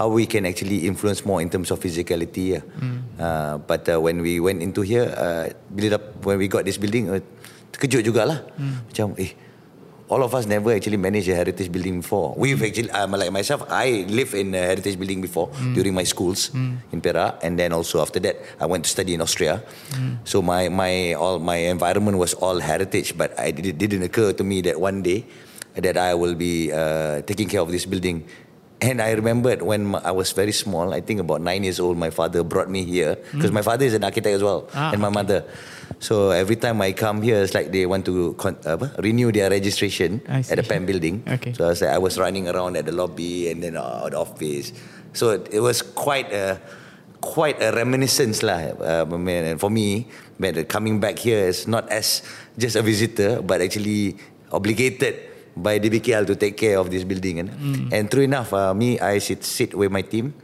How 0.00 0.08
we 0.08 0.24
can 0.24 0.48
actually 0.48 0.88
influence 0.88 1.28
more 1.28 1.44
in 1.44 1.52
terms 1.52 1.68
of 1.68 1.76
physicality. 1.76 2.56
Yeah. 2.56 2.64
Mm. 2.80 2.98
Uh, 3.20 3.60
but 3.60 3.84
uh, 3.84 4.00
when 4.00 4.24
we 4.24 4.40
went 4.40 4.64
into 4.64 4.80
here, 4.80 5.12
uh, 5.12 5.52
when 6.24 6.40
we 6.40 6.48
got 6.48 6.64
this 6.64 6.80
building, 6.80 7.12
uh, 7.12 7.20
terkejut 7.68 8.08
jugalah. 8.08 8.40
Mm. 8.56 8.76
Macam, 8.88 9.06
eh, 9.20 9.36
all 10.08 10.24
of 10.24 10.34
us 10.34 10.48
never 10.48 10.72
actually 10.72 10.96
managed 10.96 11.28
a 11.28 11.36
heritage 11.36 11.70
building 11.70 12.00
before. 12.00 12.34
We've 12.36 12.58
actually, 12.64 12.90
um, 12.90 13.12
like 13.12 13.30
myself, 13.30 13.68
I 13.68 14.08
lived 14.08 14.34
in 14.34 14.56
a 14.56 14.64
heritage 14.72 14.98
building 14.98 15.20
before 15.20 15.52
mm. 15.52 15.76
during 15.76 15.94
my 15.94 16.02
schools 16.02 16.50
mm. 16.50 16.80
in 16.96 17.04
Perak, 17.04 17.38
and 17.44 17.60
then 17.60 17.76
also 17.76 18.00
after 18.00 18.18
that, 18.24 18.40
I 18.56 18.66
went 18.66 18.84
to 18.84 18.90
study 18.90 19.14
in 19.14 19.20
Austria. 19.20 19.62
Mm. 19.94 20.24
So 20.24 20.42
my 20.42 20.72
my 20.72 21.14
all 21.14 21.38
my 21.38 21.68
environment 21.70 22.18
was 22.18 22.34
all 22.34 22.58
heritage, 22.58 23.20
but 23.20 23.36
I, 23.38 23.52
it 23.52 23.78
didn't 23.78 24.02
occur 24.02 24.32
to 24.32 24.42
me 24.42 24.64
that 24.64 24.80
one 24.80 25.04
day 25.04 25.28
that 25.78 25.94
I 25.96 26.18
will 26.18 26.34
be 26.34 26.72
uh, 26.74 27.22
taking 27.22 27.46
care 27.46 27.62
of 27.62 27.70
this 27.70 27.86
building 27.86 28.26
and 28.80 29.00
I 29.02 29.12
remembered 29.12 29.62
when 29.62 29.94
I 29.94 30.10
was 30.10 30.32
very 30.32 30.52
small, 30.52 30.92
I 30.94 31.00
think 31.00 31.20
about 31.20 31.40
nine 31.40 31.64
years 31.64 31.80
old, 31.80 31.98
my 31.98 32.10
father 32.10 32.42
brought 32.42 32.70
me 32.70 32.84
here 32.84 33.16
because 33.32 33.50
mm. 33.50 33.60
my 33.60 33.62
father 33.62 33.84
is 33.84 33.94
an 33.94 34.04
architect 34.04 34.34
as 34.34 34.42
well, 34.42 34.68
ah, 34.74 34.92
and 34.92 35.00
my 35.00 35.08
okay. 35.08 35.14
mother. 35.14 35.44
So 35.98 36.30
every 36.30 36.56
time 36.56 36.80
I 36.80 36.92
come 36.92 37.20
here, 37.20 37.42
it's 37.42 37.52
like 37.52 37.72
they 37.72 37.84
want 37.84 38.06
to 38.06 38.32
con- 38.34 38.56
uh, 38.64 38.78
renew 38.98 39.32
their 39.32 39.50
registration 39.50 40.22
at 40.26 40.56
the 40.56 40.62
PAM 40.62 40.86
building. 40.86 41.22
Okay. 41.28 41.52
So 41.52 41.66
I 41.66 41.68
was, 41.68 41.82
like, 41.82 41.90
I 41.90 41.98
was 41.98 42.18
running 42.18 42.48
around 42.48 42.76
at 42.76 42.86
the 42.86 42.92
lobby 42.92 43.50
and 43.50 43.62
then 43.62 43.76
uh, 43.76 44.08
the 44.08 44.18
office. 44.18 44.72
So 45.12 45.30
it, 45.30 45.48
it, 45.52 45.60
was 45.60 45.82
quite 45.82 46.32
a 46.32 46.60
quite 47.20 47.60
a 47.60 47.72
reminiscence 47.72 48.42
lah. 48.42 48.72
Uh, 48.80 49.04
and 49.12 49.60
for 49.60 49.68
me, 49.68 50.08
coming 50.68 51.00
back 51.00 51.18
here 51.18 51.48
is 51.48 51.68
not 51.68 51.90
as 51.90 52.22
just 52.56 52.76
a 52.76 52.82
visitor, 52.82 53.42
but 53.42 53.60
actually 53.60 54.16
obligated 54.52 55.29
by 55.56 55.78
DBKL 55.78 56.26
to 56.26 56.36
take 56.36 56.56
care 56.56 56.78
of 56.78 56.90
this 56.90 57.04
building. 57.04 57.40
And, 57.40 57.50
mm. 57.50 57.92
and 57.92 58.10
true 58.10 58.22
enough, 58.22 58.52
uh, 58.52 58.74
me, 58.74 58.98
I 59.00 59.18
sit, 59.18 59.44
sit 59.44 59.74
with 59.74 59.90
my 59.90 60.02
team, 60.02 60.34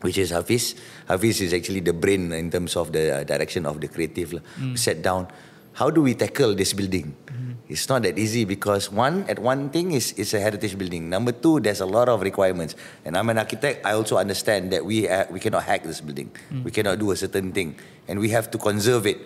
which 0.00 0.18
is 0.18 0.30
Hafiz. 0.30 0.74
Hafiz 1.06 1.40
is 1.40 1.52
actually 1.52 1.80
the 1.80 1.92
brain 1.92 2.32
in 2.32 2.50
terms 2.50 2.76
of 2.76 2.92
the 2.92 3.20
uh, 3.20 3.24
direction 3.24 3.66
of 3.66 3.80
the 3.80 3.88
creative. 3.88 4.30
Mm. 4.30 4.72
We 4.72 4.76
sat 4.76 5.02
down. 5.02 5.28
How 5.72 5.90
do 5.90 6.02
we 6.02 6.14
tackle 6.14 6.54
this 6.54 6.72
building? 6.72 7.14
Mm. 7.26 7.54
It's 7.68 7.88
not 7.88 8.02
that 8.02 8.18
easy 8.18 8.44
because 8.44 8.90
one, 8.90 9.24
at 9.28 9.38
one 9.38 9.68
thing 9.70 9.92
is 9.92 10.14
it's 10.16 10.32
a 10.34 10.40
heritage 10.40 10.76
building. 10.78 11.08
Number 11.08 11.32
two, 11.32 11.60
there's 11.60 11.80
a 11.80 11.86
lot 11.86 12.08
of 12.08 12.22
requirements. 12.22 12.74
And 13.04 13.16
I'm 13.16 13.28
an 13.28 13.38
architect. 13.38 13.84
I 13.84 13.92
also 13.92 14.16
understand 14.16 14.72
that 14.72 14.84
we 14.84 15.08
uh, 15.08 15.26
we 15.30 15.38
cannot 15.38 15.64
hack 15.64 15.84
this 15.84 16.00
building. 16.00 16.32
Mm. 16.50 16.64
We 16.64 16.70
cannot 16.70 16.98
do 16.98 17.10
a 17.10 17.16
certain 17.16 17.52
thing, 17.52 17.76
and 18.08 18.18
we 18.18 18.30
have 18.30 18.50
to 18.52 18.58
conserve 18.58 19.06
it. 19.06 19.18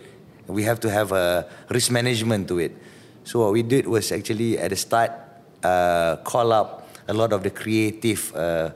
We 0.48 0.64
have 0.64 0.80
to 0.80 0.90
have 0.90 1.12
a 1.12 1.48
risk 1.70 1.90
management 1.90 2.48
to 2.48 2.58
it. 2.58 2.76
So 3.24 3.44
what 3.46 3.52
we 3.52 3.62
did 3.62 3.86
was 3.86 4.10
actually 4.12 4.58
at 4.58 4.70
the 4.70 4.76
start 4.76 5.12
uh, 5.62 6.16
call 6.24 6.52
up 6.52 6.88
a 7.08 7.14
lot 7.14 7.32
of 7.32 7.42
the 7.42 7.50
creative 7.50 8.34
uh, 8.34 8.70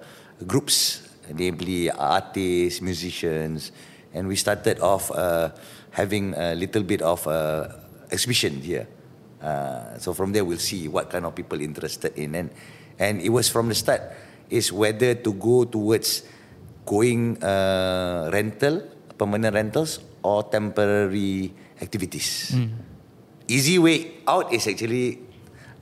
groups, 0.47 1.03
namely 1.33 1.91
artists, 1.91 2.81
musicians, 2.81 3.73
and 4.15 4.29
we 4.29 4.37
started 4.37 4.81
off 4.81 5.11
uh, 5.11 5.51
having 5.91 6.35
a 6.35 6.55
little 6.55 6.83
bit 6.83 7.03
of 7.03 7.27
uh, 7.27 7.69
exhibition 8.11 8.61
here. 8.61 8.87
Uh, 9.43 9.99
so 9.99 10.15
from 10.15 10.33
there 10.33 10.45
we'll 10.45 10.59
see 10.59 10.89
what 10.89 11.11
kind 11.11 11.27
of 11.27 11.35
people 11.35 11.61
interested 11.61 12.17
in 12.17 12.35
and 12.35 12.51
and 12.99 13.21
it 13.21 13.29
was 13.29 13.53
from 13.53 13.69
the 13.69 13.77
start 13.77 14.01
is 14.49 14.73
whether 14.73 15.15
to 15.15 15.33
go 15.37 15.69
towards 15.69 16.25
going 16.89 17.37
uh, 17.45 18.31
rental 18.33 18.81
permanent 19.19 19.55
rentals 19.55 20.01
or 20.23 20.45
temporary 20.45 21.53
activities. 21.81 22.57
Easy 23.47 23.79
way 23.79 24.23
out 24.27 24.53
is 24.53 24.67
actually 24.67 25.23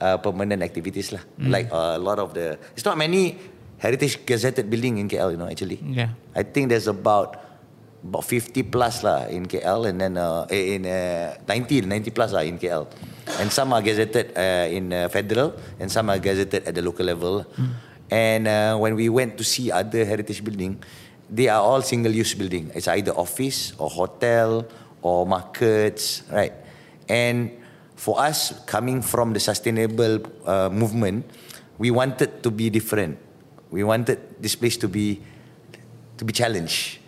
uh, 0.00 0.18
permanent 0.18 0.62
activities 0.62 1.12
lah. 1.12 1.22
Like 1.40 1.72
uh, 1.72 1.96
a 1.96 2.02
lot 2.02 2.20
of 2.20 2.36
the 2.36 2.60
it's 2.76 2.84
not 2.84 2.96
many 3.00 3.40
heritage 3.80 4.24
gazetted 4.24 4.68
building 4.68 4.98
in 4.98 5.08
KL 5.08 5.32
you 5.32 5.40
know 5.40 5.48
actually. 5.48 5.80
Yeah. 5.80 6.12
I 6.36 6.44
think 6.44 6.68
there's 6.68 6.88
about 6.88 7.40
about 8.04 8.24
50 8.24 8.68
plus 8.68 9.00
lah 9.00 9.24
in 9.32 9.48
KL 9.48 9.88
and 9.88 9.96
then 9.96 10.20
uh, 10.20 10.44
eh, 10.52 10.76
in 10.76 10.84
uh, 10.84 11.40
90 11.48 11.88
90 11.88 12.12
plus 12.12 12.36
lah 12.36 12.44
in 12.44 12.60
KL. 12.60 12.84
And 13.40 13.48
some 13.48 13.72
are 13.72 13.80
gazetted 13.80 14.36
uh, 14.36 14.68
in 14.68 14.92
uh, 14.92 15.08
federal 15.08 15.56
and 15.80 15.88
some 15.88 16.12
are 16.12 16.20
gazetted 16.20 16.68
at 16.68 16.76
the 16.76 16.84
local 16.84 17.08
level. 17.08 17.48
And 18.12 18.46
uh, 18.46 18.76
when 18.76 18.94
we 18.94 19.08
went 19.08 19.40
to 19.40 19.44
see 19.44 19.72
other 19.72 20.04
heritage 20.04 20.44
building, 20.44 20.84
they 21.32 21.48
are 21.48 21.64
all 21.64 21.80
single 21.80 22.12
use 22.12 22.36
building. 22.36 22.70
It's 22.76 22.86
either 22.86 23.16
office 23.16 23.72
or 23.80 23.88
hotel 23.88 24.68
or 25.00 25.24
markets, 25.24 26.22
right? 26.28 26.52
And 27.08 27.50
for 27.96 28.20
us 28.20 28.52
coming 28.66 29.02
from 29.02 29.32
the 29.32 29.40
sustainable 29.40 30.20
uh, 30.46 30.68
movement, 30.70 31.24
we 31.78 31.90
wanted 31.90 32.42
to 32.42 32.50
be 32.50 32.70
different. 32.70 33.18
We 33.70 33.84
wanted 33.84 34.40
this 34.40 34.54
place 34.54 34.76
to 34.78 34.88
be 34.88 35.20
to 36.18 36.24
be 36.24 36.32
challenged. 36.32 36.98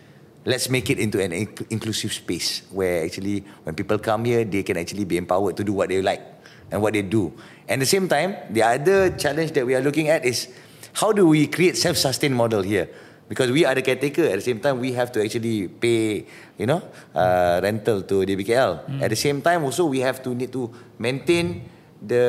Let's 0.45 0.69
make 0.69 0.89
it 0.89 0.99
into 0.99 1.19
an 1.19 1.31
inc- 1.31 1.67
inclusive 1.69 2.13
space 2.13 2.63
where 2.71 3.03
actually 3.03 3.43
when 3.63 3.75
people 3.75 3.99
come 3.99 4.23
here, 4.23 4.43
they 4.43 4.63
can 4.63 4.77
actually 4.77 5.03
be 5.03 5.17
empowered 5.17 5.57
to 5.57 5.63
do 5.63 5.73
what 5.73 5.89
they 5.89 6.01
like 6.01 6.23
and 6.71 6.81
what 6.81 6.93
they 6.93 7.01
do. 7.01 7.33
And 7.67 7.79
at 7.81 7.87
the 7.87 7.91
same 7.91 8.07
time, 8.07 8.35
the 8.51 8.63
other 8.63 9.11
challenge 9.11 9.51
that 9.53 9.65
we 9.65 9.75
are 9.75 9.81
looking 9.81 10.07
at 10.07 10.23
is 10.23 10.47
how 10.93 11.11
do 11.11 11.27
we 11.27 11.47
create 11.47 11.75
self-sustained 11.77 12.35
model 12.35 12.61
here? 12.61 12.89
Because 13.27 13.51
we 13.51 13.67
are 13.67 13.75
the 13.75 13.83
caretaker, 13.83 14.23
at 14.23 14.39
the 14.39 14.45
same 14.47 14.63
time 14.63 14.79
we 14.79 14.95
have 14.95 15.11
to 15.11 15.19
actually 15.19 15.67
pay, 15.67 16.23
you 16.55 16.63
know, 16.65 16.79
uh, 17.11 17.59
rental 17.59 18.01
to 18.07 18.23
DBKL. 18.23 19.03
At 19.03 19.11
the 19.11 19.19
same 19.19 19.43
time, 19.43 19.67
also 19.67 19.83
we 19.85 19.99
have 19.99 20.23
to 20.23 20.31
need 20.31 20.55
to 20.55 20.71
maintain 20.95 21.67
the 21.99 22.25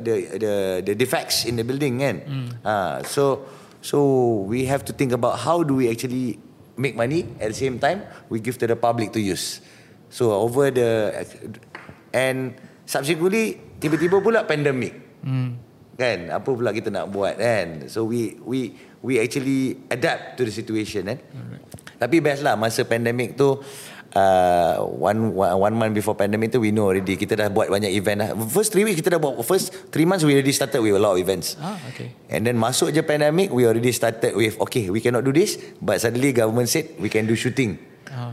the 0.00 0.14
the, 0.40 0.54
the 0.88 0.94
defects 0.96 1.44
in 1.44 1.60
the 1.60 1.64
building, 1.68 2.00
kan? 2.00 2.16
Uh, 2.64 3.04
so 3.04 3.44
so 3.84 3.98
we 4.48 4.64
have 4.64 4.88
to 4.88 4.96
think 4.96 5.12
about 5.12 5.36
how 5.38 5.60
do 5.60 5.76
we 5.76 5.92
actually 5.92 6.40
make 6.78 6.96
money 6.96 7.26
at 7.42 7.52
the 7.52 7.58
same 7.58 7.76
time 7.76 8.06
we 8.30 8.40
give 8.40 8.56
to 8.56 8.64
the 8.64 8.78
public 8.78 9.12
to 9.12 9.20
use. 9.20 9.60
So 10.08 10.32
over 10.32 10.72
the 10.72 11.12
and 12.16 12.56
subsequently 12.88 13.60
tiba-tiba 13.84 14.24
pula 14.24 14.48
pandemic. 14.48 14.96
Kan 15.98 16.30
apa 16.30 16.46
pula 16.46 16.70
kita 16.72 16.88
nak 16.88 17.10
buat 17.12 17.36
kan. 17.36 17.90
So 17.90 18.06
we 18.08 18.38
we 18.46 18.78
we 19.02 19.22
actually 19.22 19.78
adapt 19.90 20.38
to 20.38 20.42
the 20.46 20.54
situation 20.54 21.06
kan. 21.06 21.18
Tapi 21.98 22.22
best 22.22 22.46
lah 22.46 22.54
masa 22.54 22.86
pandemic 22.86 23.34
tu 23.34 23.58
uh, 24.14 24.76
one, 24.86 25.34
one 25.34 25.54
one 25.58 25.74
month 25.74 25.94
before 25.94 26.14
pandemic 26.14 26.54
tu 26.54 26.62
we 26.62 26.70
know 26.70 26.88
already 26.88 27.18
kita 27.18 27.34
dah 27.34 27.48
buat 27.50 27.68
banyak 27.68 27.90
event 27.90 28.18
lah. 28.22 28.30
First 28.48 28.70
three 28.72 28.86
weeks 28.86 29.02
kita 29.02 29.18
dah 29.18 29.20
buat 29.20 29.42
first 29.42 29.74
three 29.90 30.06
months 30.06 30.22
we 30.22 30.32
already 30.32 30.54
started 30.54 30.78
with 30.78 30.94
a 30.94 31.02
lot 31.02 31.18
of 31.18 31.20
events. 31.20 31.58
Ah, 31.58 31.76
okay. 31.90 32.14
And 32.30 32.46
then 32.46 32.54
masuk 32.54 32.94
je 32.94 33.02
pandemic, 33.02 33.50
we 33.50 33.66
already 33.66 33.90
started 33.90 34.38
with, 34.38 34.54
okay, 34.70 34.88
we 34.88 35.02
cannot 35.02 35.26
do 35.26 35.34
this, 35.34 35.58
but 35.82 35.98
suddenly 35.98 36.30
government 36.30 36.70
said 36.70 36.94
we 37.02 37.10
can 37.10 37.26
do 37.26 37.34
shooting. 37.34 37.78
Oh. 38.14 38.32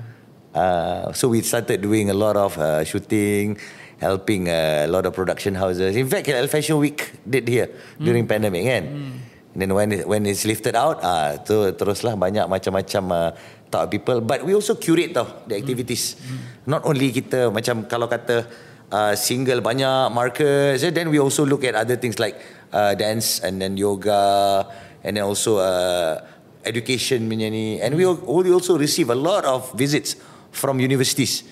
Uh, 0.56 1.12
so 1.12 1.28
we 1.28 1.44
started 1.44 1.84
doing 1.84 2.08
a 2.08 2.16
lot 2.16 2.40
of 2.40 2.56
uh, 2.56 2.80
shooting, 2.88 3.60
helping 4.00 4.48
uh, 4.48 4.88
a 4.88 4.90
lot 4.90 5.04
of 5.04 5.12
production 5.12 5.56
houses. 5.56 6.00
In 6.00 6.08
fact, 6.08 6.28
KL 6.28 6.48
Fashion 6.48 6.80
Week 6.80 7.12
did 7.28 7.48
here 7.48 7.68
during 8.00 8.24
pandemic 8.24 8.64
kan. 8.64 8.84
And 8.88 9.35
then 9.56 9.72
when 9.74 9.92
it, 9.92 10.04
when 10.04 10.28
it's 10.28 10.44
lifted 10.44 10.76
out, 10.76 11.00
ah 11.00 11.40
tu 11.40 11.72
teruslah 11.74 12.20
banyak 12.20 12.46
macam-macam 12.48 13.04
uh, 13.12 13.32
of 13.76 13.92
people. 13.92 14.24
But 14.24 14.48
we 14.48 14.56
also 14.56 14.80
curate 14.80 15.12
tau 15.12 15.28
the 15.48 15.60
activities. 15.60 16.16
Not 16.64 16.88
only 16.88 17.12
kita 17.12 17.52
macam 17.52 17.84
kalau 17.92 18.08
kata 18.08 18.48
uh, 18.92 19.14
single 19.20 19.60
banyak 19.60 20.12
markers, 20.16 20.80
eh, 20.84 20.92
then 20.96 21.12
we 21.12 21.20
also 21.20 21.44
look 21.44 21.68
at 21.68 21.76
other 21.76 22.00
things 22.00 22.16
like 22.16 22.40
uh, 22.72 22.96
dance 22.96 23.44
and 23.44 23.60
then 23.60 23.76
yoga 23.76 24.64
and 25.04 25.20
then 25.20 25.26
also 25.28 25.60
uh, 25.60 26.24
education 26.64 27.28
punya 27.28 27.52
ni. 27.52 27.84
And 27.84 28.00
we, 28.00 28.08
we 28.08 28.52
also 28.52 28.80
receive 28.80 29.12
a 29.12 29.18
lot 29.18 29.44
of 29.44 29.68
visits 29.76 30.16
from 30.56 30.80
universities. 30.80 31.44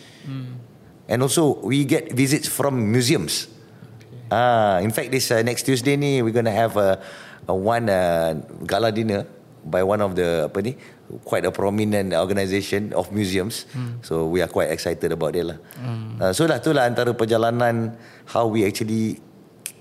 And 1.12 1.20
also 1.20 1.60
we 1.60 1.84
get 1.84 2.16
visits 2.16 2.48
from 2.48 2.80
museums. 2.80 3.52
Ah, 4.32 4.82
in 4.82 4.89
fact, 4.89 5.12
this 5.12 5.30
uh, 5.30 5.44
next 5.44 5.68
Tuesday 5.68 5.94
ni 5.94 6.24
we're 6.24 6.34
gonna 6.34 6.56
have 6.56 6.74
a, 6.80 6.98
a 7.48 7.56
one 7.56 7.90
uh, 7.90 8.36
gala 8.64 8.92
dinner 8.92 9.28
by 9.64 9.80
one 9.84 10.04
of 10.04 10.16
the 10.16 10.52
apa 10.52 10.60
ni 10.60 10.74
quite 11.24 11.46
a 11.46 11.52
prominent 11.54 12.12
organisation 12.16 12.92
of 12.96 13.12
museums. 13.14 13.64
So 14.04 14.28
we 14.28 14.42
are 14.44 14.50
quite 14.52 14.72
excited 14.74 15.12
about 15.14 15.36
it 15.36 15.46
lah. 15.46 15.58
Uh, 16.20 16.32
so 16.34 16.44
lah 16.50 16.60
tu 16.60 16.74
lah 16.74 16.90
antara 16.90 17.14
perjalanan 17.16 17.96
how 18.28 18.48
we 18.50 18.66
actually 18.66 19.22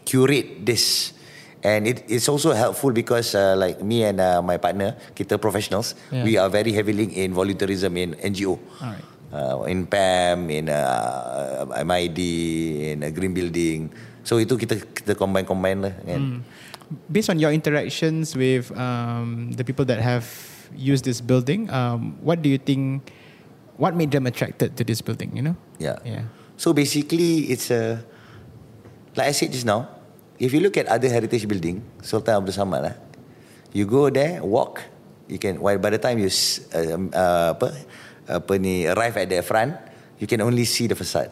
curate 0.05 0.62
this. 0.66 1.14
And 1.62 1.87
it, 1.87 2.03
it's 2.11 2.27
also 2.27 2.51
helpful 2.51 2.90
because 2.90 3.38
uh, 3.38 3.55
like 3.55 3.79
me 3.87 4.03
and 4.03 4.18
uh, 4.18 4.42
my 4.42 4.59
partner, 4.59 4.98
kita 5.14 5.38
professionals, 5.38 5.94
Yeah. 6.11 6.27
we 6.27 6.35
are 6.35 6.51
very 6.51 6.75
heavily 6.75 7.07
in 7.14 7.31
volunteerism 7.31 7.94
in 7.94 8.18
NGO. 8.18 8.59
Alright. 8.83 9.07
Uh, 9.33 9.64
in 9.70 9.87
PAM, 9.87 10.51
in 10.51 10.68
uh, 10.68 11.64
MID, 11.87 12.18
in 12.92 13.07
a 13.07 13.11
green 13.14 13.33
building. 13.33 13.88
So 14.27 14.37
itu 14.42 14.59
kita 14.59 14.75
kita 14.92 15.14
combine 15.16 15.46
combine 15.46 15.79
lah 15.81 15.94
kan. 16.05 16.42
Based 17.11 17.31
on 17.31 17.38
your 17.38 17.52
interactions 17.52 18.37
with 18.37 18.70
um, 18.76 19.52
the 19.52 19.64
people 19.64 19.85
that 19.87 20.00
have 20.00 20.26
used 20.76 21.05
this 21.05 21.20
building, 21.20 21.70
um, 21.70 22.18
what 22.20 22.42
do 22.42 22.48
you 22.48 22.59
think? 22.59 23.11
What 23.76 23.96
made 23.96 24.11
them 24.11 24.26
attracted 24.26 24.76
to 24.76 24.85
this 24.85 25.00
building? 25.00 25.35
You 25.35 25.42
know? 25.42 25.57
Yeah. 25.78 25.98
Yeah. 26.05 26.28
So 26.57 26.72
basically, 26.72 27.50
it's 27.50 27.70
a 27.70 28.05
like 29.16 29.28
I 29.28 29.33
said 29.33 29.52
just 29.52 29.66
now. 29.66 29.88
If 30.38 30.52
you 30.52 30.61
look 30.61 30.76
at 30.76 30.87
other 30.87 31.09
heritage 31.09 31.46
building, 31.46 31.85
Sultan 32.02 32.35
Abdul 32.35 32.55
Samad 32.55 32.83
lah, 32.83 32.96
you 33.72 33.87
go 33.87 34.11
there, 34.11 34.42
walk, 34.42 34.83
you 35.28 35.38
can. 35.38 35.61
While 35.61 35.78
by 35.78 35.90
the 35.90 35.98
time 35.98 36.18
you 36.18 36.28
uh, 36.28 36.94
um, 36.94 37.11
uh, 37.14 37.55
apa 37.55 37.68
apa 38.26 38.52
ni 38.59 38.87
arrive 38.87 39.22
at 39.22 39.28
the 39.31 39.42
front, 39.42 39.76
you 40.18 40.26
can 40.26 40.40
only 40.40 40.64
see 40.64 40.87
the 40.87 40.98
facade, 40.98 41.31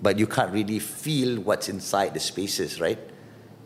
but 0.00 0.18
you 0.18 0.26
can't 0.26 0.52
really 0.52 0.78
feel 0.78 1.42
what's 1.42 1.68
inside 1.68 2.14
the 2.14 2.22
spaces, 2.22 2.78
right? 2.80 3.00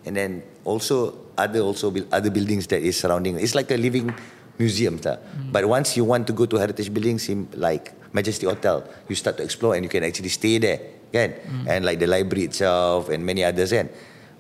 And 0.05 0.17
then 0.17 0.43
also 0.65 1.15
other 1.37 1.61
also 1.61 1.93
other 2.11 2.31
buildings 2.31 2.67
that 2.69 2.83
is 2.83 2.99
surrounding. 2.99 3.39
It's 3.39 3.55
like 3.55 3.71
a 3.71 3.79
living 3.79 4.13
museum, 4.59 4.99
tak? 4.99 5.21
Hmm. 5.21 5.51
But 5.53 5.65
once 5.67 5.97
you 5.97 6.05
want 6.05 6.27
to 6.29 6.33
go 6.33 6.45
to 6.47 6.57
heritage 6.57 6.93
buildings, 6.93 7.29
in 7.29 7.49
like 7.57 7.93
Majestic 8.13 8.49
Hotel, 8.49 8.85
you 9.09 9.17
start 9.17 9.37
to 9.41 9.45
explore 9.45 9.75
and 9.75 9.85
you 9.85 9.91
can 9.93 10.05
actually 10.05 10.31
stay 10.31 10.59
there, 10.59 10.81
kan? 11.11 11.33
Hmm. 11.33 11.65
And 11.69 11.81
like 11.85 11.99
the 11.99 12.09
library 12.09 12.47
itself 12.47 13.09
and 13.09 13.25
many 13.25 13.45
others, 13.45 13.73
kan? 13.73 13.89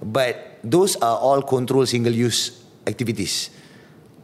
But 0.02 0.58
those 0.66 0.98
are 0.98 1.18
all 1.18 1.42
controlled 1.42 1.88
single-use 1.88 2.62
activities, 2.87 3.50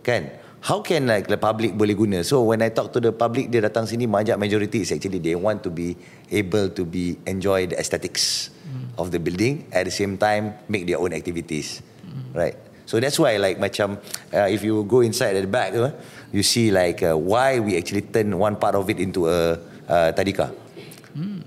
kan? 0.02 0.30
How 0.58 0.82
can 0.82 1.06
like 1.06 1.30
the 1.30 1.38
public 1.38 1.78
boleh 1.78 1.94
guna? 1.94 2.26
So 2.26 2.42
when 2.42 2.66
I 2.66 2.74
talk 2.74 2.90
to 2.90 3.00
the 3.00 3.14
public, 3.14 3.46
dia 3.46 3.62
datang 3.62 3.86
sini, 3.86 4.10
majak 4.10 4.42
majority 4.42 4.82
is 4.82 4.90
actually 4.90 5.22
they 5.22 5.38
want 5.38 5.62
to 5.62 5.70
be 5.70 5.94
able 6.34 6.66
to 6.74 6.82
be 6.82 7.14
enjoy 7.30 7.70
the 7.70 7.78
aesthetics 7.78 8.50
hmm. 8.66 8.90
of 8.98 9.14
the 9.14 9.22
building 9.22 9.70
at 9.70 9.86
the 9.86 9.94
same 9.94 10.18
time 10.18 10.58
make 10.66 10.82
their 10.90 10.98
own 10.98 11.14
activities, 11.14 11.78
right? 12.34 12.56
So 12.86 13.00
that's 13.00 13.18
why 13.18 13.36
like 13.36 13.60
macam 13.60 14.00
uh, 14.32 14.48
if 14.48 14.64
you 14.64 14.84
go 14.84 15.00
inside 15.00 15.36
at 15.36 15.44
the 15.44 15.50
back, 15.50 15.74
uh, 15.74 15.92
you 16.32 16.42
see 16.42 16.70
like 16.70 17.02
uh, 17.02 17.16
why 17.16 17.60
we 17.60 17.76
actually 17.76 18.02
turn 18.02 18.36
one 18.38 18.56
part 18.56 18.74
of 18.74 18.88
it 18.88 18.98
into 18.98 19.28
a 19.28 19.60
uh, 19.88 20.12
tadika. 20.12 20.54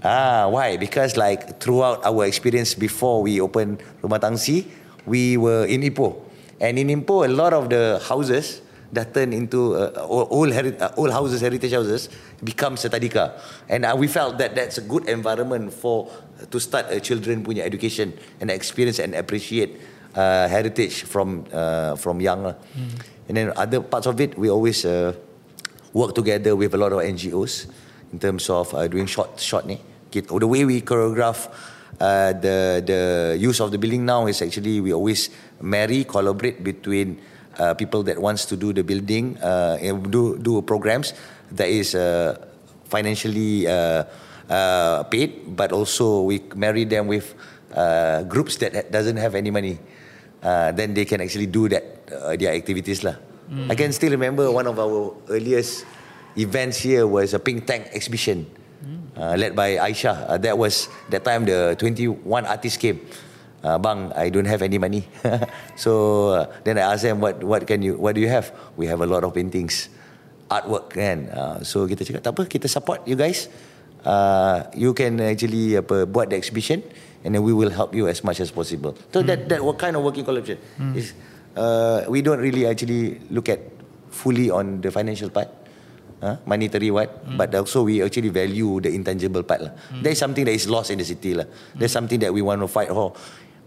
Ah, 0.04 0.50
why? 0.50 0.76
Because 0.76 1.16
like 1.16 1.62
throughout 1.62 2.04
our 2.04 2.26
experience 2.26 2.74
before 2.74 3.22
we 3.22 3.40
open 3.40 3.78
Rumah 4.02 4.20
Tangsi, 4.20 4.66
we 5.06 5.38
were 5.38 5.64
in 5.66 5.82
Ipoh. 5.82 6.18
And 6.60 6.78
in 6.78 6.90
Ipoh, 6.90 7.26
a 7.26 7.32
lot 7.32 7.54
of 7.54 7.70
the 7.70 8.02
houses 8.04 8.62
dah 8.92 9.06
turn 9.08 9.32
into 9.32 9.78
uh, 9.80 9.94
old, 10.04 10.52
heri- 10.52 10.76
uh, 10.76 10.92
old 10.98 11.12
houses, 11.16 11.40
heritage 11.40 11.72
houses, 11.72 12.10
becomes 12.44 12.84
a 12.84 12.90
tadika. 12.90 13.40
And 13.70 13.86
uh, 13.86 13.96
we 13.96 14.08
felt 14.08 14.38
that 14.40 14.56
that's 14.56 14.78
a 14.78 14.84
good 14.84 15.08
environment 15.08 15.72
for 15.72 16.12
to 16.50 16.60
start 16.60 16.90
a 16.90 17.00
children 17.00 17.46
punya 17.46 17.64
education 17.64 18.12
and 18.42 18.52
experience 18.52 19.00
and 19.00 19.16
appreciate 19.16 19.80
uh, 20.16 20.48
heritage 20.48 21.04
from 21.04 21.46
uh, 21.54 21.96
from 21.96 22.20
young. 22.22 22.44
lah. 22.44 22.56
And 23.28 23.38
then 23.38 23.54
other 23.56 23.80
parts 23.82 24.08
of 24.08 24.20
it, 24.20 24.38
we 24.38 24.50
always 24.50 24.84
uh, 24.84 25.14
work 25.94 26.16
together 26.16 26.56
with 26.56 26.74
a 26.74 26.80
lot 26.80 26.92
of 26.92 27.00
NGOs 27.00 27.72
in 28.12 28.20
terms 28.20 28.50
of 28.50 28.74
uh, 28.74 28.88
doing 28.88 29.08
short 29.08 29.40
short 29.40 29.66
ni. 29.66 29.80
The 30.12 30.48
way 30.48 30.68
we 30.68 30.84
choreograph 30.84 31.48
uh, 32.00 32.36
the 32.36 32.84
the 32.84 33.02
use 33.40 33.64
of 33.64 33.72
the 33.72 33.80
building 33.80 34.04
now 34.04 34.28
is 34.28 34.42
actually 34.42 34.84
we 34.84 34.92
always 34.92 35.32
marry 35.64 36.04
collaborate 36.04 36.60
between 36.64 37.16
uh, 37.60 37.74
people 37.76 38.04
that 38.04 38.20
wants 38.20 38.44
to 38.52 38.60
do 38.60 38.74
the 38.76 38.84
building 38.84 39.40
uh, 39.40 39.80
and 39.80 40.12
do 40.12 40.36
do 40.36 40.60
programs 40.64 41.16
that 41.52 41.72
is 41.72 41.96
uh, 41.96 42.36
financially 42.92 43.68
uh, 43.68 44.04
uh, 44.52 45.04
paid, 45.08 45.56
but 45.56 45.72
also 45.72 46.28
we 46.28 46.44
marry 46.56 46.84
them 46.84 47.08
with 47.08 47.34
uh, 47.72 48.24
groups 48.24 48.58
that 48.58 48.92
doesn't 48.92 49.18
have 49.18 49.36
any 49.36 49.52
money, 49.52 49.80
uh, 50.44 50.72
then 50.74 50.94
they 50.94 51.06
can 51.06 51.22
actually 51.22 51.48
do 51.48 51.70
that 51.70 51.84
uh, 52.12 52.36
their 52.36 52.54
activities 52.54 53.04
lah. 53.04 53.16
I 53.68 53.76
can 53.76 53.92
still 53.92 54.16
remember 54.16 54.48
one 54.48 54.64
of 54.64 54.80
our 54.80 55.12
earliest 55.28 55.84
events 56.40 56.80
here 56.80 57.04
was 57.04 57.36
a 57.36 57.40
pink 57.40 57.68
tank 57.68 57.92
exhibition 57.92 58.48
uh, 59.18 59.36
led 59.36 59.56
by 59.56 59.78
Aisha. 59.78 60.26
Uh, 60.28 60.38
that 60.38 60.58
was 60.58 60.90
that 61.10 61.24
time 61.24 61.46
the 61.46 61.76
21 61.78 62.46
artists 62.46 62.78
came. 62.78 63.02
Uh, 63.62 63.78
bang, 63.78 64.10
I 64.18 64.30
don't 64.34 64.50
have 64.50 64.62
any 64.66 64.82
money. 64.82 65.06
so 65.76 66.30
uh, 66.34 66.44
then 66.64 66.78
I 66.82 66.94
asked 66.94 67.04
them, 67.06 67.22
what 67.22 67.44
what 67.44 67.68
can 67.68 67.86
you, 67.86 67.94
what 67.98 68.18
do 68.18 68.22
you 68.22 68.30
have? 68.30 68.50
We 68.74 68.88
have 68.90 69.02
a 69.02 69.06
lot 69.06 69.24
of 69.24 69.38
paintings, 69.38 69.90
artwork 70.50 70.98
kan. 70.98 71.30
Uh, 71.30 71.62
so 71.62 71.86
kita 71.86 72.02
cakap 72.02 72.22
tak 72.26 72.34
apa, 72.34 72.44
kita 72.50 72.66
support 72.66 73.06
you 73.06 73.14
guys. 73.14 73.54
Uh, 74.02 74.66
you 74.74 74.94
can 74.98 75.22
actually 75.22 75.78
apa, 75.78 76.10
buat 76.10 76.34
the 76.34 76.38
exhibition, 76.38 76.82
and 77.22 77.38
then 77.38 77.44
we 77.46 77.54
will 77.54 77.70
help 77.70 77.94
you 77.94 78.10
as 78.10 78.26
much 78.26 78.42
as 78.42 78.50
possible. 78.50 78.98
So 79.14 79.22
that 79.22 79.46
that 79.50 79.62
what 79.62 79.78
kind 79.78 79.94
of 79.94 80.02
working 80.02 80.26
collaboration 80.26 80.58
is. 80.98 81.14
Uh, 81.52 82.08
we 82.08 82.24
don't 82.24 82.40
really 82.40 82.64
actually 82.64 83.20
look 83.28 83.52
at 83.52 83.60
fully 84.08 84.48
on 84.48 84.80
the 84.80 84.88
financial 84.88 85.28
part 85.28 85.52
uh, 86.24 86.38
monetary 86.46 86.92
what 86.94 87.10
but 87.36 87.52
also 87.56 87.84
we 87.84 88.00
actually 88.00 88.30
value 88.30 88.80
the 88.80 88.88
intangible 88.94 89.44
part 89.44 89.60
lah. 89.68 89.74
That 90.00 90.16
is 90.16 90.20
something 90.22 90.46
that 90.46 90.56
is 90.56 90.70
lost 90.70 90.94
in 90.94 91.02
the 91.02 91.08
city 91.08 91.36
lah. 91.36 91.50
That's 91.76 91.92
something 91.92 92.22
that 92.24 92.32
we 92.32 92.40
want 92.40 92.62
to 92.62 92.70
fight 92.70 92.88
for 92.88 93.12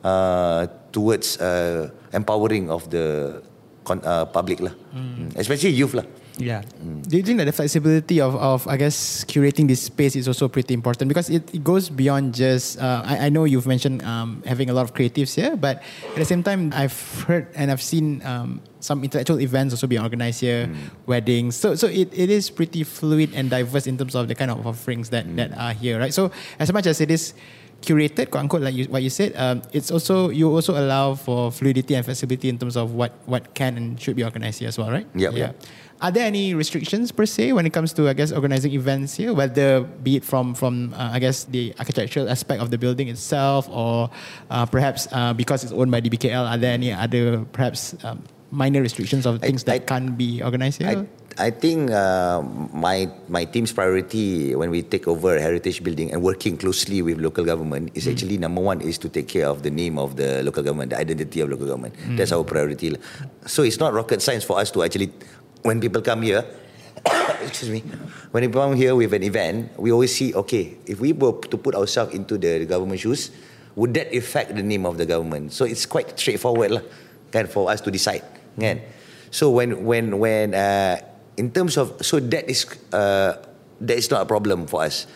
uh, 0.01 0.67
towards 0.95 1.37
uh, 1.43 1.91
empowering 2.15 2.71
of 2.71 2.89
the 2.89 3.37
con- 3.85 4.05
uh, 4.07 4.25
public 4.31 4.63
lah. 4.63 4.73
Mm. 4.95 5.35
Especially 5.37 5.75
youth 5.75 5.93
lah. 5.93 6.07
Yeah. 6.37 6.63
Do 7.09 7.17
you 7.17 7.23
think 7.23 7.39
that 7.39 7.45
the 7.45 7.53
flexibility 7.53 8.21
of, 8.21 8.35
of 8.35 8.67
I 8.67 8.77
guess 8.77 9.25
curating 9.25 9.69
this 9.69 9.83
space 9.83 10.17
is 10.17 10.27
also 10.27 10.49
pretty 10.49 10.75
important 10.75 11.09
because 11.09 11.31
it, 11.31 11.55
it 11.55 11.63
goes 11.63 11.89
beyond 11.89 12.35
just 12.35 12.79
uh, 12.79 13.03
I, 13.05 13.27
I 13.27 13.29
know 13.29 13.45
you've 13.45 13.67
mentioned 13.67 14.03
um, 14.03 14.43
having 14.45 14.69
a 14.69 14.73
lot 14.73 14.83
of 14.83 14.95
creatives 14.95 15.35
here, 15.35 15.57
but 15.57 15.83
at 16.11 16.17
the 16.17 16.25
same 16.25 16.43
time 16.43 16.73
I've 16.75 17.23
heard 17.27 17.47
and 17.55 17.71
I've 17.71 17.83
seen 17.83 18.21
um, 18.27 18.61
some 18.81 19.05
intellectual 19.05 19.41
events 19.41 19.75
also 19.75 19.87
being 19.87 20.03
organized 20.03 20.41
here, 20.41 20.69
weddings. 21.07 21.55
So 21.57 21.75
so 21.75 21.87
it, 21.87 22.11
it 22.13 22.31
is 22.31 22.51
pretty 22.51 22.83
fluid 22.83 23.31
and 23.35 23.49
diverse 23.49 23.87
in 23.87 23.97
terms 23.97 24.15
of 24.15 24.27
the 24.27 24.35
kind 24.35 24.51
of 24.51 24.67
offerings 24.67 25.11
that, 25.11 25.25
that 25.37 25.57
are 25.57 25.73
here, 25.73 26.01
right? 26.01 26.13
So 26.13 26.33
as 26.59 26.73
much 26.73 26.87
as 26.87 27.01
it 27.01 27.11
is 27.11 27.35
curated, 27.81 28.31
quote 28.31 28.43
unquote, 28.43 28.63
like 28.63 28.75
you, 28.75 28.85
what 28.87 29.03
you 29.03 29.11
said, 29.11 29.37
um, 29.37 29.63
it's 29.73 29.91
also 29.91 30.31
you 30.31 30.51
also 30.51 30.75
allow 30.75 31.15
for 31.15 31.53
fluidity 31.53 31.95
and 31.95 32.05
flexibility 32.05 32.49
in 32.49 32.59
terms 32.59 32.77
of 32.77 32.93
what 32.93 33.13
what 33.27 33.55
can 33.55 33.77
and 33.77 34.01
should 34.01 34.17
be 34.17 34.25
organized 34.25 34.59
here 34.59 34.69
as 34.69 34.79
well, 34.79 34.91
right? 34.91 35.07
Yep. 35.15 35.33
Yeah. 35.35 35.53
Are 36.05 36.13
there 36.13 36.29
any 36.29 36.53
restrictions 36.53 37.09
per 37.17 37.25
se 37.25 37.57
when 37.57 37.65
it 37.65 37.73
comes 37.73 37.95
to 37.97 38.05
I 38.09 38.13
guess 38.13 38.29
organizing 38.31 38.73
events 38.77 39.17
here, 39.17 39.33
whether 39.33 39.81
be 39.81 40.21
it 40.21 40.25
from 40.25 40.53
from 40.53 40.93
uh, 40.93 41.17
I 41.17 41.19
guess 41.19 41.49
the 41.49 41.73
architectural 41.81 42.29
aspect 42.29 42.61
of 42.61 42.69
the 42.69 42.77
building 42.77 43.09
itself, 43.09 43.65
or 43.73 44.11
uh, 44.53 44.67
perhaps 44.69 45.09
uh, 45.17 45.33
because 45.33 45.65
it's 45.65 45.73
owned 45.73 45.89
by 45.89 46.05
DBKL, 46.05 46.45
are 46.45 46.61
there 46.61 46.77
any 46.77 46.93
other 46.93 47.49
perhaps 47.57 47.97
um, 48.05 48.21
minor 48.53 48.85
restrictions 48.85 49.25
of 49.25 49.41
I- 49.41 49.49
things 49.49 49.65
that 49.65 49.81
I- 49.81 49.89
can't 49.89 50.13
be 50.21 50.45
organized 50.45 50.85
here? 50.85 51.09
I, 51.41 51.49
I 51.49 51.51
think 51.51 51.89
uh, 51.91 52.45
my 52.77 53.09
my 53.33 53.49
team's 53.49 53.73
priority 53.73 54.53
when 54.55 54.69
we 54.69 54.85
take 54.85 55.09
over 55.09 55.35
a 55.37 55.41
heritage 55.41 55.81
building 55.83 56.13
and 56.13 56.21
working 56.21 56.61
closely 56.61 57.01
with 57.01 57.17
local 57.17 57.49
government 57.49 57.97
is 57.97 58.05
actually 58.07 58.37
number 58.37 58.61
one 58.61 58.85
is 58.85 59.01
to 59.01 59.09
take 59.09 59.27
care 59.33 59.49
of 59.49 59.65
the 59.65 59.73
name 59.73 59.97
of 59.97 60.21
the 60.21 60.45
local 60.45 60.63
government, 60.63 60.93
the 60.93 61.01
identity 61.01 61.41
of 61.41 61.49
local 61.49 61.65
government. 61.67 61.97
That's 62.15 62.31
our 62.31 62.45
priority. 62.45 62.93
So 63.49 63.65
it's 63.65 63.81
not 63.81 63.97
rocket 63.97 64.21
science 64.21 64.45
for 64.45 64.61
us 64.61 64.71
to 64.77 64.85
actually, 64.85 65.11
when 65.65 65.81
people 65.81 66.05
come 66.05 66.21
here, 66.23 66.45
excuse 67.43 67.73
me, 67.73 67.81
when 68.31 68.45
people 68.45 68.61
come 68.61 68.77
here 68.77 68.95
with 68.95 69.13
an 69.13 69.25
event, 69.25 69.73
we 69.81 69.91
always 69.91 70.15
see 70.15 70.33
okay 70.37 70.77
if 70.87 71.01
we 71.01 71.13
were 71.13 71.41
to 71.49 71.57
put 71.57 71.75
ourselves 71.75 72.15
into 72.15 72.37
the 72.37 72.65
government 72.69 73.01
shoes, 73.01 73.33
would 73.75 73.93
that 73.97 74.13
affect 74.15 74.55
the 74.55 74.63
name 74.63 74.85
of 74.85 75.01
the 75.01 75.07
government? 75.07 75.53
So 75.53 75.65
it's 75.65 75.89
quite 75.89 76.13
straightforward 76.21 76.71
lah, 76.71 76.85
kan 77.33 77.49
for 77.49 77.73
us 77.73 77.81
to 77.83 77.91
decide, 77.91 78.23
kan. 78.61 78.85
So 79.33 79.51
when 79.51 79.89
when 79.89 80.21
when 80.21 80.55
uh, 80.55 81.01
in 81.41 81.51
terms 81.51 81.81
of 81.81 81.97
so 82.05 82.21
that 82.21 82.45
is 82.47 82.69
uh, 82.93 83.41
that 83.81 83.97
is 83.97 84.13
not 84.13 84.23
a 84.23 84.29
problem 84.29 84.69
for 84.69 84.85
us, 84.85 85.09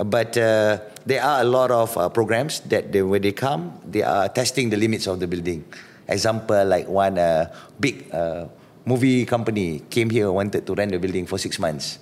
Uh, 0.00 0.04
but 0.04 0.32
uh, 0.40 0.80
there 1.04 1.20
are 1.20 1.42
a 1.42 1.44
lot 1.44 1.68
of 1.70 1.92
uh, 1.98 2.08
programs 2.08 2.60
that 2.72 2.88
they, 2.88 3.02
when 3.02 3.20
they 3.20 3.32
come, 3.32 3.76
they 3.84 4.00
are 4.00 4.28
testing 4.32 4.70
the 4.70 4.76
limits 4.76 5.06
of 5.06 5.20
the 5.20 5.26
building. 5.26 5.60
Example 6.08 6.64
like 6.64 6.88
one 6.88 7.18
uh, 7.18 7.52
big 7.78 8.08
uh, 8.08 8.46
movie 8.84 9.26
company 9.26 9.82
came 9.90 10.10
here 10.10 10.30
wanted 10.30 10.66
to 10.66 10.74
rent 10.74 10.92
the 10.92 10.98
building 10.98 11.26
for 11.26 11.38
six 11.38 11.58
months, 11.58 11.98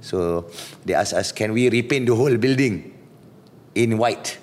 so 0.00 0.46
they 0.84 0.94
asked 0.94 1.12
us, 1.12 1.32
can 1.32 1.52
we 1.52 1.68
repaint 1.68 2.06
the 2.06 2.14
whole 2.14 2.36
building 2.36 2.92
in 3.74 3.98
white? 3.98 4.42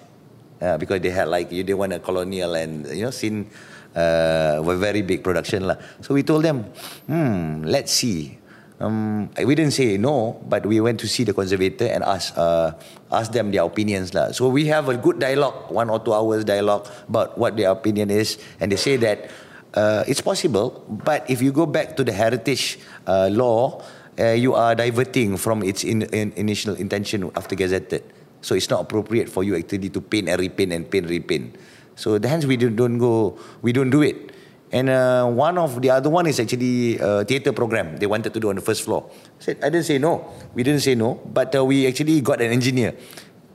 uh, 0.61 0.77
because 0.77 1.01
they 1.01 1.09
had 1.09 1.27
like 1.27 1.51
you 1.51 1.63
they 1.63 1.73
want 1.73 1.93
a 1.93 1.99
colonial 1.99 2.55
and 2.55 2.87
you 2.91 3.03
know 3.03 3.11
scene 3.11 3.47
uh, 3.95 4.61
a 4.61 4.75
very 4.77 5.01
big 5.01 5.23
production 5.23 5.67
lah. 5.67 5.75
So 6.01 6.13
we 6.13 6.23
told 6.23 6.43
them, 6.43 6.69
hmm, 7.07 7.63
let's 7.65 7.91
see. 7.91 8.37
Um, 8.79 9.27
we 9.35 9.59
didn't 9.59 9.75
say 9.75 9.97
no, 9.99 10.39
but 10.47 10.63
we 10.65 10.79
went 10.79 11.01
to 11.03 11.07
see 11.07 11.27
the 11.27 11.33
conservator 11.35 11.91
and 11.91 11.99
ask 11.99 12.31
uh, 12.37 12.71
ask 13.11 13.31
them 13.35 13.51
their 13.51 13.67
opinions 13.67 14.15
lah. 14.15 14.31
So 14.31 14.47
we 14.47 14.71
have 14.71 14.87
a 14.87 14.95
good 14.95 15.19
dialogue, 15.19 15.67
one 15.67 15.91
or 15.91 15.99
two 15.99 16.15
hours 16.15 16.47
dialogue 16.47 16.87
about 17.09 17.35
what 17.35 17.59
their 17.59 17.71
opinion 17.75 18.07
is, 18.07 18.39
and 18.63 18.71
they 18.71 18.79
say 18.79 18.95
that 19.03 19.27
uh, 19.73 20.03
it's 20.07 20.21
possible, 20.21 20.83
but 20.89 21.29
if 21.29 21.41
you 21.41 21.51
go 21.51 21.65
back 21.65 21.95
to 21.97 22.03
the 22.03 22.11
heritage 22.11 22.79
uh, 23.07 23.29
law, 23.31 23.81
uh, 24.19 24.31
you 24.31 24.53
are 24.53 24.75
diverting 24.75 25.37
from 25.37 25.63
its 25.63 25.83
in, 25.83 26.03
in, 26.13 26.31
initial 26.33 26.75
intention 26.75 27.31
after 27.35 27.55
gazetted. 27.55 28.03
So 28.41 28.55
it's 28.55 28.69
not 28.69 28.81
appropriate 28.81 29.29
for 29.29 29.43
you 29.43 29.55
actually 29.55 29.89
to 29.89 30.01
paint 30.01 30.29
and 30.29 30.39
repaint 30.39 30.73
and 30.73 30.89
paint 30.89 31.09
repaint. 31.09 31.55
So 31.95 32.17
the 32.17 32.27
hence 32.27 32.45
we 32.45 32.57
don't, 32.57 32.75
don't 32.75 32.97
go, 32.97 33.37
we 33.61 33.71
don't 33.73 33.89
do 33.89 34.01
it. 34.01 34.31
And 34.71 34.89
uh, 34.89 35.25
one 35.25 35.57
of 35.57 35.81
the 35.81 35.89
other 35.89 36.09
one 36.09 36.27
is 36.27 36.39
actually 36.39 36.97
a 36.99 37.25
theatre 37.25 37.51
program 37.51 37.97
they 37.97 38.05
wanted 38.05 38.33
to 38.33 38.39
do 38.39 38.49
on 38.49 38.55
the 38.55 38.61
first 38.61 38.83
floor. 38.83 39.09
I 39.09 39.43
said 39.43 39.57
I 39.63 39.69
didn't 39.69 39.85
say 39.85 39.97
no. 39.97 40.31
We 40.53 40.63
didn't 40.63 40.81
say 40.81 40.95
no, 40.95 41.19
but 41.25 41.55
uh, 41.55 41.65
we 41.65 41.87
actually 41.87 42.21
got 42.21 42.41
an 42.41 42.51
engineer 42.51 42.95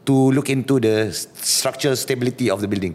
to 0.06 0.12
look 0.12 0.50
into 0.50 0.80
the 0.80 1.12
structural 1.12 1.96
stability 1.96 2.50
of 2.50 2.60
the 2.60 2.68
building. 2.68 2.94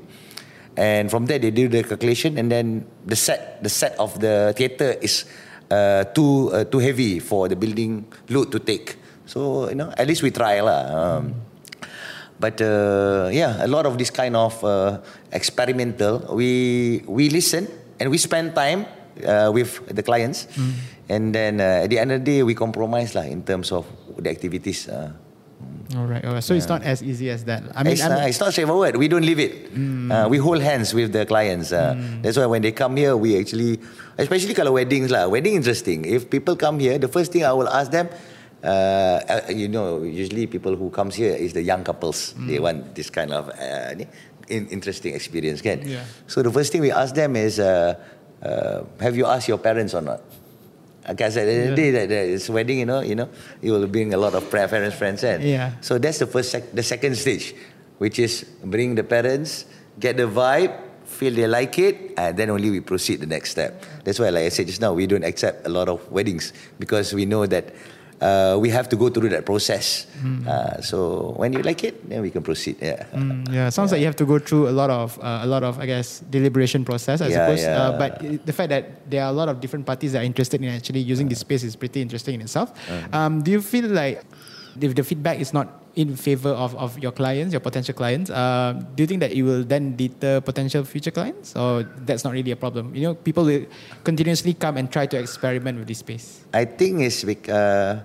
And 0.78 1.10
from 1.12 1.26
there 1.26 1.40
they 1.40 1.52
did 1.52 1.72
the 1.72 1.84
calculation, 1.84 2.38
and 2.38 2.52
then 2.52 2.86
the 3.06 3.16
set 3.16 3.62
the 3.64 3.70
set 3.70 3.98
of 4.00 4.20
the 4.20 4.54
theatre 4.56 4.96
is 5.02 5.26
uh, 5.72 6.06
too 6.16 6.52
uh, 6.54 6.64
too 6.66 6.80
heavy 6.80 7.20
for 7.20 7.48
the 7.48 7.56
building 7.56 8.06
load 8.30 8.52
to 8.52 8.60
take. 8.60 8.96
So 9.26 9.68
you 9.70 9.76
know, 9.76 9.92
at 9.94 10.08
least 10.08 10.24
we 10.24 10.32
try 10.32 10.62
lah. 10.62 10.82
Um, 10.90 11.36
but 12.40 12.62
uh, 12.64 13.28
yeah, 13.32 13.60
a 13.60 13.68
lot 13.68 13.86
of 13.86 14.00
this 14.00 14.10
kind 14.10 14.36
of 14.36 14.56
uh, 14.64 15.04
experimental, 15.36 16.24
we 16.32 17.04
we 17.06 17.28
listen 17.28 17.68
and 18.00 18.08
we 18.10 18.18
spend 18.18 18.56
time 18.56 18.88
uh, 19.28 19.52
with 19.52 19.84
the 19.92 20.02
clients, 20.02 20.48
and 21.12 21.36
then 21.36 21.60
uh, 21.60 21.84
at 21.84 21.90
the 21.92 22.00
end 22.00 22.16
of 22.16 22.24
the 22.24 22.26
day, 22.26 22.40
we 22.44 22.56
compromise 22.56 23.12
lah 23.14 23.28
in 23.28 23.44
terms 23.44 23.76
of 23.76 23.84
the 24.16 24.32
activities. 24.32 24.88
Uh, 24.88 25.12
all 25.96 26.06
right, 26.06 26.24
all 26.24 26.34
right. 26.34 26.44
So 26.44 26.54
it's 26.54 26.68
not 26.68 26.84
as 26.84 27.02
easy 27.02 27.30
as 27.30 27.46
that. 27.46 27.64
I 27.76 27.84
mean, 27.84 27.94
it's, 27.94 28.04
uh, 28.04 28.26
it's 28.28 28.40
not 28.40 28.52
straightforward. 28.52 28.96
We 28.96 29.08
don't 29.08 29.26
leave 29.26 29.40
it. 29.40 29.74
Uh, 30.12 30.28
we 30.30 30.38
hold 30.38 30.62
hands 30.62 30.94
with 30.94 31.14
the 31.14 31.26
clients. 31.26 31.72
Uh, 31.72 31.98
That's 32.22 32.38
why 32.38 32.46
when 32.46 32.62
they 32.62 32.72
come 32.72 32.96
here, 32.96 33.18
we 33.18 33.40
actually, 33.40 33.80
especially 34.18 34.54
kalau 34.54 34.74
weddings 34.74 35.10
lah. 35.10 35.28
Wedding 35.28 35.56
interesting. 35.56 36.06
If 36.06 36.30
people 36.30 36.56
come 36.56 36.80
here, 36.80 36.98
the 37.00 37.08
first 37.08 37.32
thing 37.32 37.44
I 37.44 37.54
will 37.54 37.70
ask 37.70 37.90
them, 37.90 38.10
uh, 38.64 38.68
uh, 38.68 39.42
you 39.50 39.68
know, 39.68 40.04
usually 40.04 40.46
people 40.46 40.76
who 40.76 40.90
comes 40.90 41.16
here 41.16 41.34
is 41.34 41.54
the 41.54 41.64
young 41.64 41.84
couples. 41.84 42.34
They 42.38 42.60
want 42.60 42.94
this 42.94 43.10
kind 43.10 43.34
of 43.34 43.50
uh, 43.50 43.96
interesting 44.50 45.16
experience, 45.16 45.62
kan? 45.62 45.82
Yeah. 45.86 46.04
So 46.28 46.44
the 46.44 46.52
first 46.52 46.72
thing 46.72 46.82
we 46.82 46.92
ask 46.92 47.16
them 47.16 47.36
is, 47.36 47.60
uh, 47.60 47.96
uh, 48.44 48.84
have 49.00 49.18
you 49.18 49.26
asked 49.26 49.48
your 49.48 49.58
parents 49.58 49.94
or 49.94 50.02
not? 50.02 50.22
At 51.06 51.18
the 51.18 51.26
end 51.26 51.70
of 51.70 51.76
the 51.76 51.76
day, 51.76 51.92
that, 51.92 52.10
that 52.10 52.26
it's 52.30 52.50
wedding, 52.50 52.80
you 52.80 52.86
know, 52.86 53.02
you 53.02 53.16
know, 53.16 53.30
you 53.62 53.72
will 53.72 53.88
bring 53.88 54.14
a 54.14 54.18
lot 54.18 54.36
of 54.36 54.50
parents, 54.52 54.96
friends, 54.98 55.24
and 55.24 55.44
Yeah. 55.44 55.72
so 55.82 55.98
that's 55.98 56.20
the 56.20 56.28
first, 56.28 56.52
sec- 56.52 56.72
the 56.74 56.84
second 56.84 57.16
stage, 57.18 57.56
which 57.98 58.20
is 58.20 58.44
bring 58.64 58.96
the 58.96 59.04
parents, 59.04 59.66
get 60.00 60.18
the 60.18 60.28
vibe, 60.28 60.76
feel 61.06 61.34
they 61.34 61.48
like 61.48 61.80
it, 61.80 62.14
and 62.18 62.38
then 62.38 62.50
only 62.52 62.70
we 62.70 62.80
proceed 62.80 63.20
the 63.22 63.26
next 63.26 63.52
step. 63.52 63.84
That's 64.04 64.20
why, 64.20 64.30
like 64.30 64.46
I 64.46 64.50
said 64.50 64.68
just 64.68 64.82
now, 64.82 64.94
we 64.94 65.08
don't 65.08 65.24
accept 65.24 65.66
a 65.66 65.70
lot 65.70 65.90
of 65.90 66.12
weddings 66.12 66.54
because 66.78 67.14
we 67.14 67.26
know 67.26 67.46
that 67.48 67.74
uh, 68.22 68.58
we 68.60 68.70
have 68.70 68.88
to 68.90 68.96
go 68.96 69.10
through 69.10 69.30
that 69.30 69.46
process. 69.46 70.06
Uh, 70.48 70.82
so 70.82 71.34
when 71.38 71.54
you 71.54 71.62
like 71.62 71.84
it, 71.84 72.10
then 72.10 72.22
we 72.22 72.30
can 72.30 72.44
proceed. 72.44 72.76
Yeah. 72.82 73.06
Mm, 73.14 73.48
yeah, 73.54 73.70
sounds 73.70 73.92
like 73.92 74.00
you 74.02 74.06
have 74.08 74.16
to 74.18 74.26
go 74.26 74.40
through 74.40 74.68
a 74.68 74.76
lot 74.76 74.90
of 74.90 75.18
uh, 75.20 75.42
a 75.44 75.48
lot 75.48 75.64
of 75.64 75.80
I 75.80 75.86
guess 75.86 76.20
deliberation 76.30 76.84
process. 76.84 77.22
I 77.22 77.28
Yeah, 77.28 77.46
suppose, 77.46 77.64
yeah. 77.64 77.80
Uh, 77.80 77.98
but 77.98 78.46
the 78.46 78.54
fact 78.54 78.70
that 78.70 79.10
there 79.10 79.24
are 79.24 79.30
a 79.30 79.36
lot 79.36 79.48
of 79.48 79.62
different 79.62 79.86
parties 79.86 80.12
that 80.14 80.22
are 80.22 80.28
interested 80.28 80.62
in 80.62 80.70
actually 80.70 81.00
using 81.00 81.28
this 81.30 81.40
space 81.40 81.64
is 81.64 81.76
pretty 81.76 82.02
interesting 82.02 82.36
in 82.36 82.42
itself. 82.42 82.72
Um, 83.14 83.42
do 83.42 83.52
you 83.52 83.62
feel 83.62 83.88
like 83.88 84.24
if 84.80 84.96
the 84.96 85.04
feedback 85.04 85.40
is 85.40 85.54
not 85.54 85.80
in 85.96 86.16
favor 86.16 86.50
of, 86.50 86.76
of 86.76 86.98
your 87.00 87.12
clients, 87.12 87.52
your 87.52 87.60
potential 87.60 87.94
clients, 87.94 88.30
uh, 88.30 88.72
do 88.96 89.04
you 89.04 89.08
think 89.08 89.20
that 89.20 89.32
it 89.32 89.42
will 89.42 89.64
then 89.64 89.96
deter 89.96 90.40
potential 90.40 90.84
future 90.86 91.12
clients, 91.12 91.56
or 91.56 91.84
that's 92.06 92.24
not 92.24 92.32
really 92.34 92.52
a 92.52 92.56
problem? 92.56 92.96
You 92.96 93.02
know, 93.04 93.16
people 93.16 93.44
will 93.44 93.66
continuously 94.04 94.54
come 94.54 94.78
and 94.78 94.90
try 94.92 95.08
to 95.08 95.18
experiment 95.20 95.80
with 95.80 95.88
this 95.88 96.00
space. 96.00 96.46
I 96.54 96.66
think 96.66 97.02
it's 97.02 97.24
bec- 97.24 97.50
uh, 97.50 98.00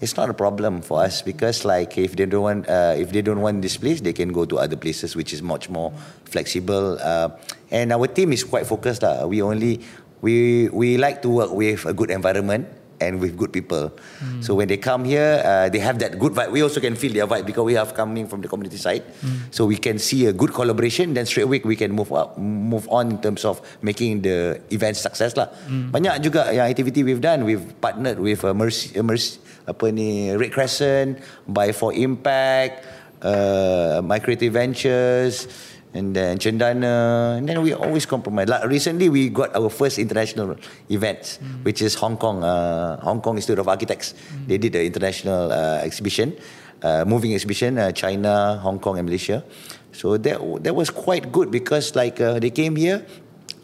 it's 0.00 0.16
not 0.16 0.30
a 0.30 0.34
problem 0.34 0.80
for 0.80 1.04
us 1.04 1.20
because 1.20 1.64
like 1.64 1.96
if 1.98 2.16
they 2.16 2.24
don't 2.24 2.42
want 2.42 2.68
uh, 2.68 2.94
if 2.96 3.12
they 3.12 3.20
don't 3.20 3.40
want 3.40 3.60
this 3.62 3.76
place 3.76 4.00
they 4.00 4.12
can 4.12 4.32
go 4.32 4.44
to 4.44 4.58
other 4.58 4.76
places 4.76 5.14
which 5.14 5.32
is 5.32 5.42
much 5.42 5.68
more 5.68 5.92
flexible 6.24 6.98
uh, 7.00 7.28
and 7.70 7.92
our 7.92 8.06
team 8.06 8.32
is 8.32 8.42
quite 8.42 8.66
focused 8.66 9.04
uh. 9.04 9.26
we 9.28 9.42
only 9.42 9.80
we 10.20 10.68
we 10.70 10.96
like 10.96 11.20
to 11.22 11.28
work 11.28 11.52
with 11.52 11.84
a 11.84 11.92
good 11.92 12.10
environment 12.10 12.66
and 13.00 13.18
with 13.18 13.34
good 13.34 13.50
people 13.50 13.90
Hmm. 14.20 14.40
so 14.44 14.52
when 14.52 14.68
they 14.68 14.76
come 14.76 15.02
here 15.02 15.40
uh, 15.42 15.66
they 15.72 15.80
have 15.80 15.96
that 15.98 16.20
good 16.20 16.36
vibe 16.36 16.52
we 16.52 16.60
also 16.60 16.78
can 16.78 16.94
feel 16.94 17.10
their 17.10 17.24
vibe 17.26 17.48
because 17.48 17.64
we 17.64 17.72
have 17.74 17.96
coming 17.96 18.28
from 18.28 18.44
the 18.44 18.48
community 18.48 18.76
side 18.76 19.02
Hmm. 19.24 19.48
so 19.50 19.64
we 19.64 19.80
can 19.80 19.96
see 19.96 20.28
a 20.28 20.34
good 20.36 20.52
collaboration 20.52 21.16
then 21.16 21.24
straight 21.24 21.48
away 21.48 21.60
we 21.64 21.74
can 21.74 21.90
move 21.90 22.12
up 22.12 22.36
move 22.38 22.84
on 22.92 23.10
in 23.10 23.18
terms 23.18 23.42
of 23.42 23.58
making 23.80 24.20
the 24.20 24.60
event 24.68 24.94
success 24.94 25.34
lah 25.34 25.48
Hmm. 25.66 25.88
banyak 25.90 26.20
juga 26.20 26.52
yang 26.52 26.68
activity 26.68 27.00
we've 27.00 27.24
done 27.24 27.42
we've 27.48 27.64
partnered 27.80 28.20
with 28.20 28.44
uh, 28.44 28.52
Mercy, 28.52 28.92
uh, 28.94 29.02
Mercy 29.02 29.40
apa 29.64 29.88
ni 29.88 30.34
Red 30.34 30.50
Crescent 30.50 31.20
Buy 31.46 31.70
for 31.70 31.94
Impact 31.94 32.84
uh, 33.22 34.00
My 34.02 34.18
Creative 34.18 34.50
Ventures 34.50 35.46
and 35.94 36.14
then 36.14 36.38
and 36.38 37.48
then 37.48 37.62
we 37.62 37.72
always 37.74 38.06
compromise. 38.06 38.48
Like 38.48 38.64
recently 38.66 39.08
we 39.08 39.28
got 39.28 39.54
our 39.56 39.68
first 39.68 39.98
international 39.98 40.56
events 40.88 41.38
which 41.62 41.82
is 41.82 41.94
Hong 41.94 42.16
Kong 42.16 42.44
uh, 42.44 43.00
Hong 43.00 43.20
Kong 43.20 43.36
Institute 43.36 43.58
of 43.58 43.68
Architects. 43.68 44.14
They 44.46 44.58
did 44.58 44.72
the 44.72 44.84
international 44.84 45.50
uh, 45.50 45.82
exhibition 45.82 46.36
uh, 46.82 47.04
moving 47.06 47.34
exhibition 47.34 47.78
uh, 47.78 47.92
China 47.92 48.58
Hong 48.62 48.78
Kong 48.78 48.98
and 48.98 49.06
Malaysia. 49.06 49.44
So 49.92 50.16
that 50.16 50.38
that 50.62 50.74
was 50.74 50.90
quite 50.90 51.32
good 51.32 51.50
because 51.50 51.94
like 51.96 52.20
uh, 52.20 52.38
they 52.38 52.50
came 52.50 52.76
here 52.76 53.04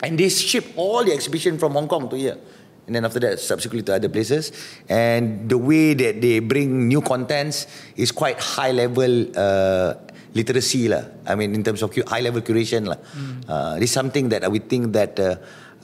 and 0.02 0.18
they 0.18 0.28
shipped 0.28 0.76
all 0.76 1.04
the 1.04 1.12
exhibition 1.12 1.58
from 1.58 1.72
Hong 1.72 1.88
Kong 1.88 2.08
to 2.10 2.16
here. 2.16 2.38
And 2.86 2.94
then 2.94 3.04
after 3.04 3.18
that 3.20 3.40
subsequently 3.40 3.82
to 3.90 3.98
other 3.98 4.08
places. 4.08 4.52
And 4.88 5.48
the 5.50 5.58
way 5.58 5.94
that 5.94 6.20
they 6.20 6.38
bring 6.38 6.86
new 6.86 7.02
contents 7.02 7.66
is 7.96 8.12
quite 8.12 8.38
high 8.38 8.70
level 8.70 9.26
uh, 9.34 9.94
literacy 10.38 10.88
lah 10.92 11.02
I 11.24 11.34
mean 11.34 11.54
in 11.58 11.62
terms 11.64 11.80
of 11.82 11.88
high 12.12 12.20
level 12.20 12.42
curation 12.48 12.82
lah 12.92 12.98
uh, 13.48 13.74
this 13.80 13.90
is 13.90 13.96
something 13.96 14.28
that 14.32 14.44
we 14.52 14.60
think 14.60 14.92
that 14.92 15.16
uh, 15.18 15.36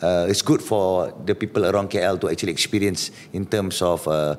uh, 0.04 0.32
is 0.32 0.42
good 0.42 0.60
for 0.60 1.14
the 1.24 1.34
people 1.34 1.64
around 1.64 1.88
KL 1.94 2.20
to 2.20 2.28
actually 2.28 2.52
experience 2.52 3.10
in 3.32 3.46
terms 3.46 3.80
of 3.80 4.06
uh, 4.06 4.36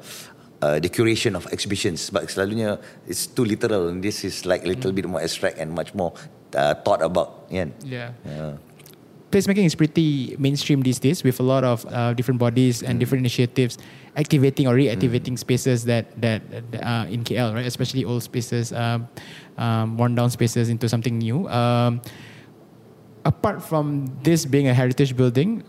uh, 0.62 0.78
the 0.80 0.90
curation 0.90 1.36
of 1.40 1.48
exhibitions 1.56 2.10
but 2.14 2.30
selalunya 2.30 2.78
it's 3.08 3.26
too 3.28 3.46
literal 3.46 3.90
and 3.90 4.04
this 4.04 4.24
is 4.24 4.46
like 4.46 4.64
a 4.64 4.70
little 4.70 4.92
bit 4.92 5.06
more 5.10 5.22
abstract 5.22 5.58
and 5.58 5.72
much 5.74 5.92
more 5.98 6.14
uh, 6.56 6.74
thought 6.86 7.02
about 7.02 7.48
yeah. 7.50 7.68
Yeah. 7.84 8.12
Yeah. 8.26 8.56
Placemaking 9.34 9.66
is 9.66 9.74
pretty 9.74 10.36
mainstream 10.38 10.82
these 10.86 11.00
days 11.00 11.24
with 11.24 11.40
a 11.40 11.44
lot 11.44 11.64
of 11.64 11.82
uh, 11.90 12.14
different 12.14 12.40
bodies 12.40 12.84
and 12.84 13.00
different 13.00 13.26
initiatives 13.26 13.82
activating 14.16 14.68
or 14.68 14.76
reactivating 14.78 15.34
spaces 15.40 15.86
that 15.90 16.06
that, 16.22 16.46
that 16.54 16.86
are 16.86 17.08
in 17.10 17.26
KL, 17.26 17.50
right? 17.58 17.66
Especially 17.66 18.06
old 18.06 18.22
spaces, 18.22 18.72
um, 18.72 19.10
um, 19.58 19.98
worn 19.98 20.14
down 20.14 20.30
spaces 20.30 20.70
into 20.70 20.88
something 20.88 21.18
new. 21.18 21.50
Um, 21.50 22.02
apart 23.26 23.64
from 23.66 24.06
this 24.22 24.46
being 24.46 24.68
a 24.68 24.74
heritage 24.74 25.18
building, 25.18 25.64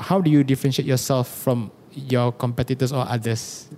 how 0.00 0.20
do 0.24 0.30
you 0.30 0.42
differentiate 0.42 0.88
yourself 0.88 1.28
from 1.28 1.70
your 1.92 2.32
competitors 2.32 2.92
or 2.92 3.04
others? 3.04 3.68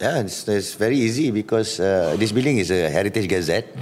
Yeah, 0.00 0.20
it's, 0.20 0.48
it's 0.48 0.74
very 0.74 0.96
easy 0.96 1.30
because 1.30 1.80
uh, 1.80 2.16
this 2.18 2.32
building 2.32 2.58
is 2.58 2.70
a 2.70 2.88
heritage 2.88 3.28
gazette, 3.28 3.76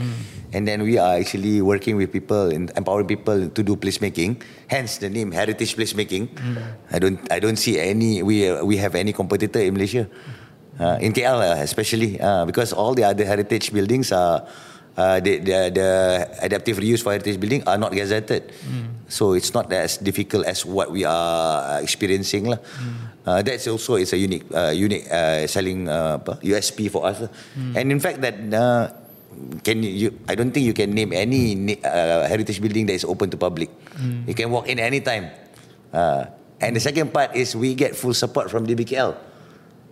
and 0.53 0.67
then 0.67 0.83
we 0.83 0.97
are 0.97 1.17
actually 1.17 1.61
working 1.61 1.97
with 1.97 2.13
people 2.13 2.49
and 2.49 2.73
empowering 2.77 3.07
people 3.07 3.49
to 3.49 3.61
do 3.63 3.77
placemaking. 3.77 4.41
Hence 4.69 4.99
the 4.99 5.11
name 5.11 5.33
Heritage 5.33 5.77
Placemaking. 5.77 6.29
I 6.93 6.99
don't 6.99 7.21
I 7.33 7.39
don't 7.39 7.57
see 7.57 7.77
any 7.79 8.23
we 8.23 8.49
uh, 8.49 8.65
we 8.65 8.77
have 8.81 8.95
any 8.95 9.13
competitor 9.13 9.61
in 9.61 9.75
Malaysia, 9.77 10.09
uh, 10.81 10.97
in 11.01 11.13
KL 11.13 11.41
uh, 11.41 11.61
especially 11.61 12.21
uh, 12.21 12.45
because 12.49 12.73
all 12.73 12.95
the 12.95 13.05
other 13.05 13.25
heritage 13.25 13.73
buildings 13.73 14.13
are. 14.13 14.45
Uh, 14.99 15.23
the, 15.23 15.39
the 15.39 15.71
the 15.71 15.89
adaptive 16.43 16.83
reuse 16.83 16.99
for 16.99 17.15
heritage 17.15 17.39
building 17.39 17.63
are 17.71 17.79
not 17.79 17.95
gazetted, 17.95 18.51
so 19.07 19.39
it's 19.39 19.55
not 19.55 19.71
as 19.71 19.95
difficult 20.03 20.43
as 20.43 20.67
what 20.67 20.91
we 20.91 21.07
are 21.07 21.79
experiencing 21.79 22.51
lah. 22.51 22.59
Uh, 23.23 23.39
that's 23.47 23.71
also 23.71 23.95
it's 23.95 24.11
a 24.11 24.19
unique 24.19 24.43
uh, 24.51 24.75
unique 24.75 25.07
uh, 25.07 25.47
selling 25.47 25.87
uh, 25.87 26.19
USP 26.43 26.91
for 26.91 27.07
us. 27.07 27.23
lah. 27.23 27.31
And 27.79 27.95
in 27.95 28.03
fact 28.03 28.27
that 28.27 28.43
can 29.63 29.83
you, 29.83 30.19
I 30.29 30.35
don't 30.35 30.51
think 30.51 30.67
you 30.67 30.75
can 30.75 30.95
name 30.95 31.13
any 31.13 31.77
uh, 31.85 32.27
heritage 32.27 32.61
building 32.61 32.87
that 32.87 32.95
is 32.95 33.05
open 33.05 33.31
to 33.31 33.37
public. 33.37 33.71
You 34.27 34.35
can 34.35 34.51
walk 34.51 34.69
in 34.69 34.79
anytime. 34.79 35.31
Uh, 35.93 36.27
and 36.61 36.75
the 36.77 36.81
second 36.81 37.13
part 37.13 37.35
is 37.35 37.55
we 37.55 37.75
get 37.75 37.95
full 37.97 38.15
support 38.15 38.51
from 38.51 38.67
DBKL. 38.67 39.17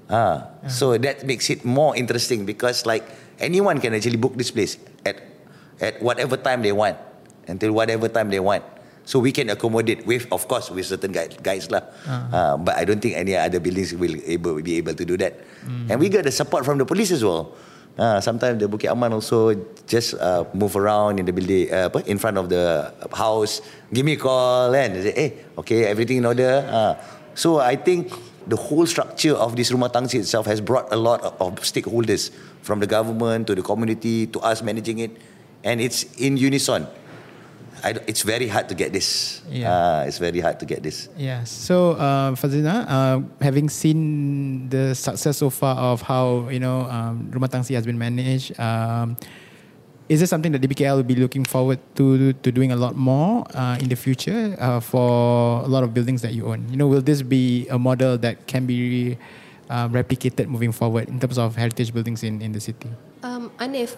Ah, 0.06 0.54
so 0.70 0.94
that 0.94 1.26
makes 1.26 1.50
it 1.50 1.66
more 1.66 1.90
interesting 1.98 2.46
because 2.46 2.86
like 2.86 3.02
anyone 3.42 3.82
can 3.82 3.90
actually 3.90 4.14
book 4.14 4.38
this 4.38 4.54
place 4.54 4.78
at 5.02 5.18
at 5.82 5.98
whatever 5.98 6.38
time 6.38 6.62
they 6.62 6.70
want 6.70 6.94
until 7.50 7.74
whatever 7.74 8.06
time 8.06 8.30
they 8.30 8.38
want. 8.38 8.62
So 9.06 9.22
we 9.22 9.30
can 9.30 9.50
accommodate 9.54 10.02
with, 10.02 10.26
of 10.34 10.50
course, 10.50 10.66
with 10.66 10.86
certain 10.86 11.14
guide, 11.14 11.38
guides 11.42 11.70
lah. 11.70 11.86
Ah, 12.06 12.54
but 12.58 12.74
I 12.74 12.82
don't 12.82 12.98
think 12.98 13.14
any 13.14 13.38
other 13.38 13.62
buildings 13.62 13.94
will 13.94 14.14
able 14.26 14.58
be 14.62 14.78
able 14.82 14.94
to 14.98 15.04
do 15.06 15.14
that. 15.22 15.42
And 15.90 15.98
we 16.02 16.10
got 16.10 16.26
the 16.26 16.34
support 16.34 16.66
from 16.66 16.78
the 16.78 16.86
police 16.86 17.10
as 17.14 17.22
well. 17.22 17.54
Ah, 17.96 18.20
sometimes 18.20 18.60
the 18.60 18.68
Bukit 18.68 18.92
Aman 18.92 19.16
also 19.16 19.56
just 19.88 20.12
uh, 20.20 20.44
move 20.52 20.76
around 20.76 21.16
in 21.16 21.24
the 21.24 21.32
building, 21.32 21.72
uh, 21.72 21.88
apa, 21.88 22.04
in 22.04 22.20
front 22.20 22.36
of 22.36 22.52
the 22.52 22.92
house. 23.16 23.64
Give 23.88 24.04
me 24.04 24.12
a 24.12 24.20
call 24.20 24.68
and 24.76 25.00
say, 25.00 25.16
hey, 25.16 25.28
okay, 25.56 25.88
everything 25.88 26.20
in 26.20 26.28
order. 26.28 26.60
Ah, 26.68 27.00
so 27.32 27.56
I 27.56 27.72
think 27.72 28.12
the 28.44 28.56
whole 28.56 28.84
structure 28.84 29.32
of 29.32 29.56
this 29.56 29.72
Rumah 29.72 29.88
Tangsi 29.88 30.20
itself 30.20 30.44
has 30.44 30.60
brought 30.60 30.92
a 30.92 30.96
lot 31.00 31.24
of, 31.24 31.40
of 31.40 31.50
stakeholders 31.64 32.28
from 32.60 32.84
the 32.84 32.86
government 32.86 33.48
to 33.48 33.56
the 33.56 33.64
community 33.64 34.28
to 34.28 34.44
us 34.44 34.60
managing 34.60 35.00
it, 35.00 35.16
and 35.64 35.80
it's 35.80 36.04
in 36.20 36.36
unison. 36.36 36.84
I, 37.82 37.90
it's 38.06 38.22
very 38.22 38.48
hard 38.48 38.68
to 38.68 38.74
get 38.74 38.92
this. 38.92 39.42
Yeah. 39.50 39.70
Ah, 39.70 40.00
it's 40.08 40.18
very 40.18 40.40
hard 40.40 40.60
to 40.60 40.66
get 40.66 40.82
this. 40.82 41.08
Yeah. 41.16 41.44
So, 41.44 41.92
uh, 41.92 42.32
Fazlina, 42.32 42.86
uh, 42.88 43.20
having 43.40 43.68
seen 43.68 44.68
the 44.68 44.94
success 44.94 45.38
so 45.38 45.50
far 45.50 45.76
of 45.76 46.02
how 46.02 46.48
you 46.48 46.60
know 46.60 46.88
um, 46.88 47.28
Rumah 47.30 47.48
Tangsi 47.48 47.74
has 47.74 47.84
been 47.84 47.98
managed, 47.98 48.58
um, 48.58 49.16
is 50.08 50.20
this 50.20 50.30
something 50.30 50.52
that 50.52 50.62
DBKL 50.62 50.96
will 50.96 51.08
be 51.08 51.16
looking 51.16 51.44
forward 51.44 51.78
to 51.96 52.32
to 52.32 52.48
doing 52.52 52.72
a 52.72 52.76
lot 52.76 52.94
more 52.96 53.44
uh, 53.54 53.76
in 53.80 53.88
the 53.88 53.96
future 53.96 54.56
uh, 54.58 54.80
for 54.80 55.62
a 55.62 55.68
lot 55.68 55.82
of 55.82 55.92
buildings 55.92 56.22
that 56.22 56.32
you 56.32 56.46
own? 56.46 56.66
You 56.70 56.76
know, 56.76 56.86
will 56.86 57.02
this 57.02 57.22
be 57.22 57.66
a 57.68 57.78
model 57.78 58.16
that 58.18 58.46
can 58.46 58.66
be 58.66 59.18
uh, 59.70 59.88
replicated 59.88 60.46
moving 60.48 60.72
forward 60.72 61.08
in 61.08 61.18
terms 61.18 61.38
of 61.38 61.56
heritage 61.56 61.92
buildings 61.92 62.22
in, 62.22 62.40
in 62.42 62.52
the 62.52 62.60
city? 62.60 62.90
Um, 63.22 63.50
Anif, 63.58 63.96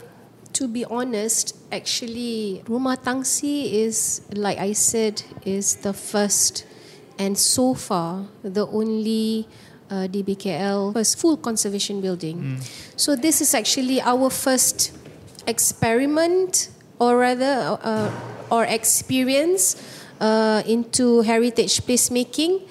to 0.58 0.66
be 0.66 0.82
honest, 0.90 1.54
actually, 1.70 2.66
Rumah 2.66 2.98
Tangsi 2.98 3.86
is, 3.86 4.26
like 4.34 4.58
I 4.58 4.74
said, 4.74 5.22
is 5.46 5.86
the 5.86 5.94
first 5.94 6.66
and 7.14 7.38
so 7.38 7.74
far 7.74 8.26
the 8.42 8.66
only 8.66 9.46
uh, 9.86 10.10
DBKL 10.10 10.94
first 10.94 11.22
full 11.22 11.36
conservation 11.36 12.00
building. 12.02 12.58
So 12.96 13.14
this 13.14 13.40
is 13.40 13.54
actually 13.54 14.02
our 14.02 14.30
first 14.30 14.90
experiment, 15.46 16.70
or 16.98 17.18
rather, 17.18 17.78
uh, 17.78 18.10
or 18.50 18.66
experience 18.66 19.78
uh, 20.18 20.66
into 20.66 21.22
heritage 21.22 21.86
placemaking. 21.86 22.66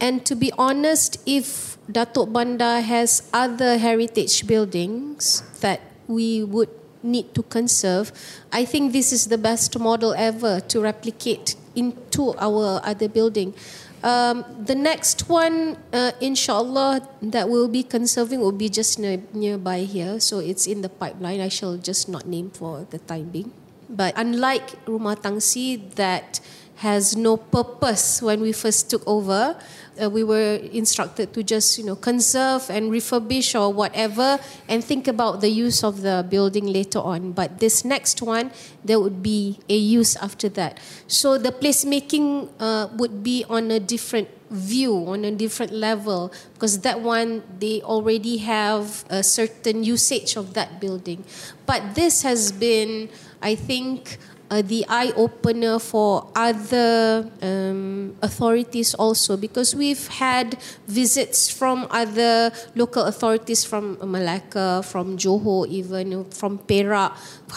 And 0.00 0.26
to 0.26 0.34
be 0.34 0.50
honest, 0.58 1.22
if 1.26 1.78
Datuk 1.86 2.34
Bandar 2.34 2.82
has 2.82 3.22
other 3.32 3.78
heritage 3.78 4.48
buildings 4.50 5.46
that 5.62 5.78
we 6.08 6.42
would 6.42 6.79
need 7.02 7.34
to 7.34 7.42
conserve, 7.42 8.12
I 8.52 8.64
think 8.64 8.92
this 8.92 9.12
is 9.12 9.26
the 9.26 9.38
best 9.38 9.78
model 9.78 10.14
ever 10.14 10.60
to 10.60 10.80
replicate 10.80 11.56
into 11.74 12.34
our 12.38 12.80
other 12.84 13.08
building. 13.08 13.54
Um, 14.02 14.44
the 14.56 14.74
next 14.74 15.28
one, 15.28 15.76
uh, 15.92 16.12
inshallah, 16.20 17.06
that 17.20 17.48
we'll 17.48 17.68
be 17.68 17.82
conserving 17.82 18.40
will 18.40 18.52
be 18.52 18.68
just 18.68 18.98
near, 18.98 19.20
nearby 19.32 19.80
here. 19.80 20.20
So 20.20 20.38
it's 20.38 20.66
in 20.66 20.80
the 20.80 20.88
pipeline. 20.88 21.40
I 21.40 21.48
shall 21.48 21.76
just 21.76 22.08
not 22.08 22.26
name 22.26 22.50
for 22.50 22.86
the 22.88 22.98
time 22.98 23.28
being. 23.28 23.52
But 23.90 24.14
unlike 24.16 24.84
Rumah 24.86 25.20
Tangsi 25.20 25.94
that 25.96 26.40
has 26.80 27.14
no 27.14 27.36
purpose 27.36 28.22
when 28.22 28.40
we 28.40 28.52
first 28.52 28.88
took 28.88 29.06
over, 29.06 29.54
uh, 30.00 30.08
we 30.08 30.24
were 30.24 30.56
instructed 30.72 31.30
to 31.34 31.42
just 31.42 31.76
you 31.76 31.84
know 31.84 31.94
conserve 31.94 32.70
and 32.70 32.90
refurbish 32.90 33.52
or 33.52 33.70
whatever 33.70 34.40
and 34.66 34.82
think 34.82 35.06
about 35.06 35.42
the 35.42 35.50
use 35.50 35.84
of 35.84 36.00
the 36.00 36.24
building 36.30 36.66
later 36.66 36.98
on. 36.98 37.32
But 37.32 37.60
this 37.60 37.84
next 37.84 38.22
one, 38.22 38.50
there 38.82 38.98
would 38.98 39.22
be 39.22 39.60
a 39.68 39.76
use 39.76 40.16
after 40.16 40.48
that. 40.56 40.80
So 41.06 41.36
the 41.36 41.52
placemaking 41.52 42.48
uh, 42.58 42.88
would 42.96 43.22
be 43.22 43.44
on 43.48 43.70
a 43.70 43.78
different 43.78 44.28
view 44.50 45.06
on 45.06 45.24
a 45.24 45.30
different 45.30 45.70
level 45.70 46.32
because 46.54 46.80
that 46.80 47.00
one 47.00 47.40
they 47.60 47.80
already 47.82 48.38
have 48.38 49.04
a 49.08 49.22
certain 49.22 49.84
usage 49.84 50.34
of 50.34 50.54
that 50.54 50.80
building 50.80 51.22
but 51.66 51.94
this 51.94 52.22
has 52.22 52.50
been 52.50 53.08
i 53.42 53.54
think 53.54 54.18
uh, 54.50 54.62
the 54.62 54.84
eye 54.88 55.12
opener 55.16 55.78
for 55.78 56.26
other 56.34 57.22
um, 57.40 58.14
authorities 58.20 58.94
also 58.94 59.36
because 59.36 59.74
we've 59.74 60.08
had 60.18 60.58
visits 60.86 61.48
from 61.48 61.86
other 61.90 62.50
local 62.74 63.04
authorities 63.04 63.62
from 63.64 63.96
Malacca, 64.02 64.82
from 64.82 65.16
Johor, 65.16 65.66
even 65.68 66.24
from 66.34 66.58
Perak, 66.58 67.12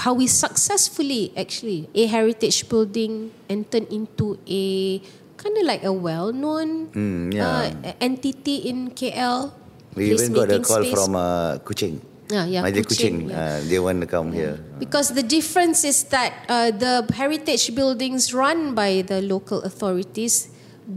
how 0.05 0.13
we 0.13 0.27
successfully 0.27 1.33
actually 1.35 1.89
a 1.95 2.05
heritage 2.05 2.69
building 2.69 3.31
and 3.49 3.65
turned 3.71 3.87
into 3.89 4.37
a 4.47 4.99
kind 5.37 5.57
of 5.57 5.65
like 5.65 5.83
a 5.83 5.91
well-known 5.91 6.87
Mm, 6.93 7.33
yeah. 7.33 7.73
uh, 7.83 7.93
entity 7.99 8.69
in 8.69 8.91
KL. 8.91 9.51
We 9.95 10.13
even 10.13 10.31
got 10.33 10.49
a 10.49 10.59
call 10.61 10.81
space. 10.85 10.93
from 10.93 11.15
uh, 11.15 11.57
Kuching. 11.65 12.01
Yeah, 12.33 12.45
yeah, 12.49 12.65
Kuching, 12.65 12.89
Kuching. 12.89 13.29
yeah. 13.29 13.37
Uh, 13.37 13.61
they 13.69 13.77
want 13.77 14.01
to 14.01 14.07
come 14.09 14.33
here. 14.33 14.57
Because 14.79 15.13
the 15.13 15.21
difference 15.21 15.85
is 15.85 16.03
that 16.09 16.33
uh, 16.49 16.71
the 16.73 17.05
heritage 17.13 17.75
buildings 17.75 18.33
run 18.33 18.73
by 18.73 19.05
the 19.05 19.21
local 19.21 19.61
authorities, 19.61 20.49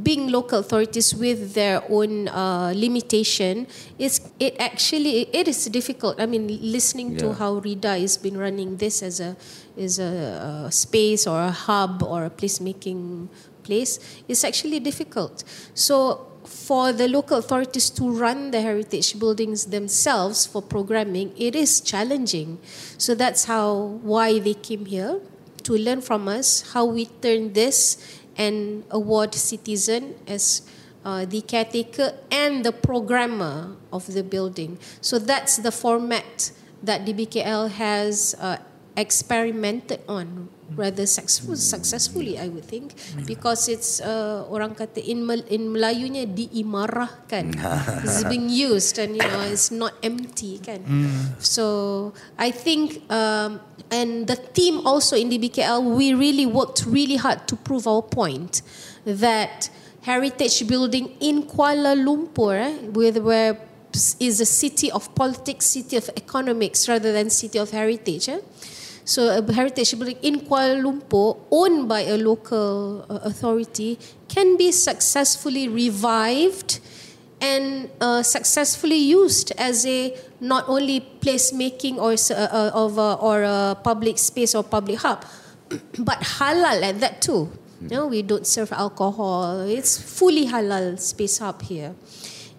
being 0.03 0.33
local 0.33 0.61
authorities 0.61 1.15
with 1.15 1.53
their 1.53 1.85
own 1.93 2.29
uh, 2.29 2.73
limitation, 2.75 3.69
is 3.99 4.25
it 4.41 4.57
actually 4.59 5.29
it 5.29 5.47
is 5.47 5.67
difficult. 5.67 6.17
I 6.19 6.25
mean, 6.25 6.49
listening 6.49 7.21
to 7.21 7.37
how 7.37 7.61
Ridha 7.61 8.01
has 8.01 8.17
been 8.17 8.41
running 8.41 8.81
this 8.81 9.03
as 9.03 9.21
a 9.21 9.37
is 9.77 10.01
a, 10.01 10.09
uh 10.41 10.71
space 10.71 11.27
or 11.29 11.37
a 11.37 11.53
hub 11.53 12.03
or 12.03 12.25
a 12.25 12.31
placemaking 12.31 13.29
place, 13.63 14.01
it's 14.27 14.43
actually 14.43 14.81
difficult. 14.81 15.45
So 15.75 16.33
for 16.47 16.93
the 16.93 17.09
local 17.09 17.39
authorities 17.39 17.91
to 17.91 18.11
run 18.11 18.51
the 18.51 18.61
heritage 18.61 19.19
buildings 19.19 19.67
themselves 19.67 20.47
for 20.47 20.63
programming, 20.63 21.33
it 21.37 21.55
is 21.55 21.81
challenging. 21.81 22.59
So 22.99 23.15
that's 23.15 23.45
how 23.45 24.01
why 24.03 24.39
they 24.39 24.55
came 24.55 24.87
here 24.87 25.21
to 25.65 25.73
learn 25.77 26.01
from 26.01 26.29
us 26.29 26.73
how 26.73 26.85
we 26.85 27.07
turn 27.07 27.53
this 27.53 27.99
and 28.37 28.85
award 28.91 29.35
citizen 29.35 30.15
as 30.27 30.63
uh, 31.05 31.25
the 31.25 31.41
caretaker 31.41 32.13
and 32.31 32.65
the 32.65 32.73
programmer 32.73 33.77
of 33.93 34.07
the 34.13 34.23
building. 34.23 34.79
So 35.01 35.19
that's 35.19 35.57
the 35.57 35.73
format 35.73 36.53
that 36.83 37.05
DBKL 37.05 37.71
has 37.71 38.35
uh, 38.39 38.59
experimented 38.97 40.01
on 40.09 40.49
rather 40.75 41.07
successful, 41.07 41.55
successfully 41.55 42.39
I 42.39 42.49
would 42.49 42.65
think 42.65 42.95
because 43.25 43.69
it's 43.69 44.01
uh, 44.01 44.45
orang 44.51 44.75
kata 44.75 44.99
in 44.99 45.23
Mal- 45.23 45.47
in 45.47 45.71
Melayunya 45.71 46.27
diimarahkan 46.27 47.55
it's 48.05 48.25
being 48.27 48.51
used 48.51 48.99
and 48.99 49.15
you 49.15 49.23
know 49.23 49.47
it's 49.47 49.71
not 49.71 49.95
empty 50.03 50.59
kan 50.59 50.83
so 51.39 52.11
I 52.35 52.51
think 52.51 53.07
um, 53.13 53.63
and 53.95 54.27
the 54.27 54.35
team 54.35 54.83
also 54.83 55.15
in 55.15 55.31
DBKL 55.31 55.87
we 55.87 56.11
really 56.17 56.47
worked 56.47 56.83
really 56.89 57.17
hard 57.17 57.47
to 57.47 57.55
prove 57.55 57.87
our 57.87 58.03
point 58.03 58.63
that 59.07 59.71
heritage 60.03 60.67
building 60.67 61.15
in 61.21 61.47
Kuala 61.47 61.95
Lumpur 61.95 62.59
eh, 62.59 62.75
with 62.91 63.19
where 63.19 63.59
is 64.21 64.41
a 64.41 64.47
city 64.47 64.91
of 64.91 65.15
politics, 65.15 65.67
city 65.67 65.97
of 65.97 66.11
economics 66.17 66.89
rather 66.89 67.13
than 67.13 67.31
city 67.31 67.59
of 67.59 67.71
heritage. 67.71 68.29
Eh? 68.29 68.41
So 69.07 69.31
a 69.31 69.53
heritage 69.53 69.95
building 69.97 70.19
in 70.21 70.41
Kuala 70.41 70.83
Lumpur 70.83 71.39
owned 71.53 71.89
by 71.89 72.01
a 72.01 72.17
local 72.19 73.07
uh, 73.09 73.21
authority 73.23 74.01
can 74.27 74.57
be 74.57 74.73
successfully 74.73 75.69
revived 75.69 76.81
and 77.41 77.89
uh, 78.01 78.25
successfully 78.25 78.97
used 78.97 79.53
as 79.59 79.87
a 79.87 80.13
not 80.41 80.69
only 80.69 81.01
placemaking 81.21 81.99
or 82.03 82.19
uh, 82.19 82.49
uh, 82.51 82.71
of 82.75 82.99
a, 82.99 83.15
or 83.23 83.43
a 83.45 83.79
public 83.85 84.19
space 84.19 84.57
or 84.57 84.65
public 84.65 84.99
hub, 84.99 85.25
but 85.99 86.19
halal 86.43 86.83
at 86.83 86.99
that 86.99 87.23
too. 87.23 87.49
No, 87.81 88.09
we 88.09 88.23
don't 88.23 88.47
serve 88.47 88.73
alcohol. 88.73 89.61
It's 89.61 90.01
fully 90.01 90.47
halal 90.47 90.99
space 90.99 91.39
hub 91.39 91.63
here. 91.63 91.95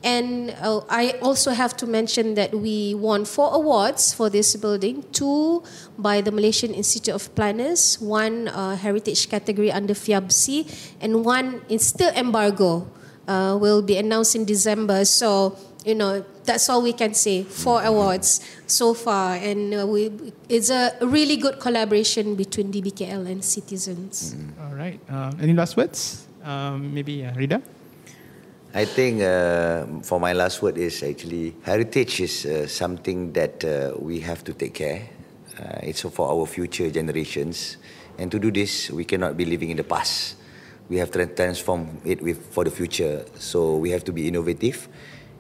And 0.04 0.56
uh, 0.62 0.82
I 0.90 1.18
also 1.22 1.52
have 1.52 1.76
to 1.78 1.88
mention 1.88 2.36
that 2.36 2.54
we 2.54 2.94
won 2.94 3.26
four 3.26 3.54
awards 3.54 4.14
for 4.14 4.30
this 4.30 4.56
building 4.56 5.04
two 5.12 5.64
by 5.98 6.22
the 6.22 6.32
Malaysian 6.32 6.74
Institute 6.74 7.14
of 7.14 7.34
Planners, 7.36 8.00
one 8.00 8.48
uh, 8.48 8.76
heritage 8.76 9.30
category 9.30 9.72
under 9.72 9.94
FIABCI, 9.94 10.94
and 11.02 11.26
one 11.26 11.62
in 11.68 11.80
still 11.80 12.14
embargo 12.14 12.88
uh, 13.28 13.58
will 13.60 13.82
be 13.82 13.98
announced 13.98 14.36
in 14.36 14.46
December. 14.46 15.04
So, 15.06 15.58
you 15.84 15.96
know, 15.96 16.24
that's 16.46 16.70
all 16.70 16.82
we 16.82 16.94
can 16.94 17.14
say. 17.14 17.44
Four 17.44 17.84
awards 17.84 18.42
so 18.68 18.94
far, 18.94 19.36
and 19.36 19.74
uh, 19.74 19.88
we, 19.88 20.12
it's 20.48 20.70
a 20.70 20.94
really 21.02 21.38
good 21.38 21.60
collaboration 21.60 22.36
between 22.36 22.72
DBKL 22.72 23.26
and 23.28 23.44
citizens. 23.44 24.36
All 24.62 24.76
right. 24.76 25.00
Um, 25.10 25.38
any 25.42 25.54
last 25.54 25.76
words? 25.76 26.26
Um, 26.44 26.94
maybe 26.94 27.26
uh, 27.26 27.34
Ridha? 27.34 27.62
I 28.74 28.84
think 28.84 29.22
uh, 29.22 29.86
for 30.04 30.20
my 30.20 30.34
last 30.34 30.62
word 30.62 30.78
is 30.78 31.02
actually 31.02 31.56
heritage 31.64 32.20
is 32.20 32.46
uh, 32.46 32.68
something 32.68 33.32
that 33.32 33.64
uh, 33.64 33.96
we 33.98 34.20
have 34.20 34.44
to 34.44 34.54
take 34.54 34.74
care. 34.74 35.08
Uh, 35.58 35.80
it's 35.84 36.02
for 36.02 36.28
our 36.30 36.46
future 36.46 36.92
generations, 36.92 37.78
and 38.20 38.30
to 38.30 38.38
do 38.38 38.52
this, 38.52 38.92
we 38.92 39.06
cannot 39.06 39.38
be 39.38 39.46
living 39.46 39.70
in 39.70 39.78
the 39.78 39.84
past. 39.84 40.36
We 40.90 40.98
have 40.98 41.10
to 41.12 41.26
transform 41.26 42.02
it 42.06 42.22
with 42.22 42.54
for 42.54 42.66
the 42.66 42.70
future. 42.70 43.26
So 43.40 43.78
we 43.78 43.90
have 43.92 44.04
to 44.04 44.12
be 44.12 44.28
innovative, 44.28 44.88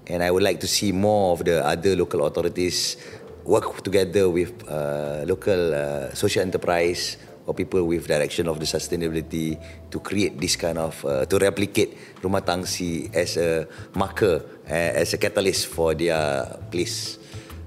and 0.07 0.23
I 0.23 0.31
would 0.31 0.43
like 0.43 0.61
to 0.61 0.67
see 0.67 0.91
more 0.91 1.33
of 1.33 1.43
the 1.43 1.63
other 1.63 1.95
local 1.95 2.25
authorities 2.25 2.95
work 3.43 3.83
together 3.83 4.29
with 4.29 4.55
uh, 4.67 5.25
local 5.27 5.75
uh, 5.75 6.13
social 6.15 6.41
enterprise 6.41 7.17
or 7.47 7.55
people 7.55 7.81
with 7.87 8.05
direction 8.05 8.47
of 8.47 8.59
the 8.59 8.65
sustainability 8.67 9.57
to 9.89 9.99
create 9.99 10.37
this 10.39 10.55
kind 10.55 10.77
of 10.77 10.93
uh, 11.05 11.25
to 11.25 11.39
replicate 11.39 11.95
Rumah 12.21 12.43
Tangsi 12.43 13.07
as 13.15 13.39
a 13.39 13.65
marker 13.95 14.43
uh, 14.67 15.01
as 15.01 15.15
a 15.15 15.17
catalyst 15.17 15.67
for 15.67 15.95
their 15.95 16.45
place. 16.69 17.17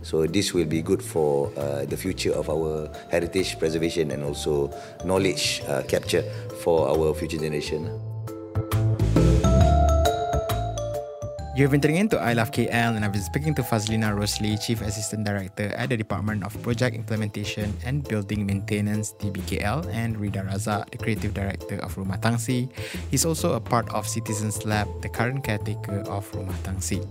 So 0.03 0.24
this 0.26 0.55
will 0.55 0.68
be 0.68 0.81
good 0.81 1.03
for 1.03 1.53
uh, 1.57 1.85
the 1.85 1.97
future 1.97 2.33
of 2.33 2.49
our 2.49 2.89
heritage 3.11 3.59
preservation 3.59 4.11
and 4.12 4.24
also 4.24 4.72
knowledge 5.05 5.61
uh, 5.68 5.83
capture 5.89 6.22
for 6.64 6.89
our 6.89 7.12
future 7.12 7.37
generation. 7.37 8.09
You've 11.61 11.72
been 11.72 11.82
tuning 11.82 11.98
in 11.98 12.08
to 12.08 12.18
I 12.18 12.32
Love 12.32 12.52
KL 12.52 12.96
and 12.96 13.04
I've 13.04 13.12
been 13.12 13.20
speaking 13.20 13.54
to 13.56 13.61
Fazlina 13.61 14.16
Rosley, 14.16 14.56
Chief 14.56 14.80
Assistant 14.80 15.26
Director 15.26 15.68
at 15.76 15.90
the 15.90 15.96
Department 15.98 16.42
of 16.42 16.56
Project 16.62 16.96
Implementation 16.96 17.76
and 17.84 18.02
Building 18.02 18.46
Maintenance, 18.46 19.12
DBKL, 19.20 19.84
and 19.92 20.16
Ridha 20.16 20.40
Razak, 20.48 20.88
the 20.88 20.96
Creative 20.96 21.34
Director 21.34 21.76
of 21.84 21.94
Rumah 21.96 22.18
Tangsi. 22.18 22.72
He's 23.11 23.26
also 23.26 23.52
a 23.52 23.61
part 23.61 23.92
of 23.92 24.08
Citizens 24.08 24.64
Lab, 24.64 24.88
the 25.02 25.11
current 25.11 25.44
caretaker 25.44 26.00
of 26.08 26.24
Rumah 26.32 26.56
Tangsi. 26.64 27.06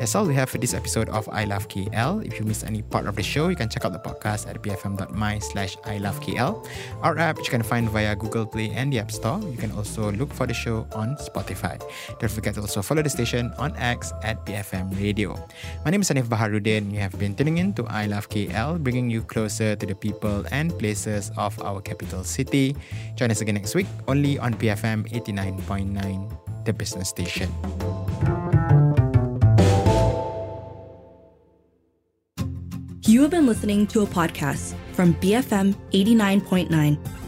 That's 0.00 0.16
all 0.16 0.26
we 0.26 0.34
have 0.34 0.50
for 0.50 0.58
this 0.58 0.74
episode 0.74 1.08
of 1.10 1.28
I 1.28 1.44
Love 1.44 1.68
KL. 1.68 2.26
If 2.26 2.40
you 2.40 2.44
missed 2.44 2.66
any 2.66 2.82
part 2.82 3.06
of 3.06 3.14
the 3.14 3.22
show, 3.22 3.50
you 3.50 3.56
can 3.56 3.68
check 3.68 3.84
out 3.84 3.92
the 3.92 4.02
podcast 4.02 4.50
at 4.50 4.60
bfm.my 4.60 5.38
slash 5.38 5.76
I 5.84 5.98
Love 5.98 6.18
KL. 6.18 6.66
Our 7.02 7.16
app 7.18 7.38
you 7.38 7.44
can 7.44 7.62
find 7.62 7.88
via 7.88 8.16
Google 8.16 8.46
Play 8.46 8.70
and 8.70 8.92
the 8.92 8.98
App 8.98 9.12
Store. 9.12 9.38
You 9.46 9.56
can 9.56 9.70
also 9.70 10.10
look 10.10 10.34
for 10.34 10.48
the 10.48 10.54
show 10.54 10.88
on 10.90 11.14
Spotify. 11.22 11.78
Don't 12.18 12.32
forget 12.32 12.54
to 12.54 12.62
also 12.62 12.82
follow 12.82 13.02
the 13.02 13.10
station 13.10 13.54
on 13.58 13.70
X 13.92 14.16
at 14.24 14.40
BFM 14.48 14.96
Radio. 14.96 15.36
My 15.84 15.92
name 15.92 16.00
is 16.00 16.08
Sanif 16.08 16.32
Baharudin. 16.32 16.88
You 16.88 17.04
have 17.04 17.12
been 17.20 17.36
tuning 17.36 17.60
in 17.60 17.76
to 17.76 17.84
I 17.92 18.08
Love 18.08 18.32
KL, 18.32 18.80
bringing 18.80 19.12
you 19.12 19.20
closer 19.20 19.76
to 19.76 19.84
the 19.84 19.94
people 19.94 20.48
and 20.48 20.72
places 20.80 21.28
of 21.36 21.52
our 21.60 21.84
capital 21.84 22.24
city. 22.24 22.72
Join 23.20 23.28
us 23.28 23.44
again 23.44 23.60
next 23.60 23.76
week, 23.76 23.86
only 24.08 24.40
on 24.40 24.56
BFM 24.56 25.12
89.9, 25.12 26.64
the 26.64 26.72
business 26.72 27.12
station. 27.12 27.52
You 33.04 33.20
have 33.20 33.30
been 33.30 33.44
listening 33.44 33.86
to 33.92 34.00
a 34.02 34.08
podcast 34.08 34.72
from 34.96 35.12
BFM 35.20 35.76
89.9, 35.92 36.72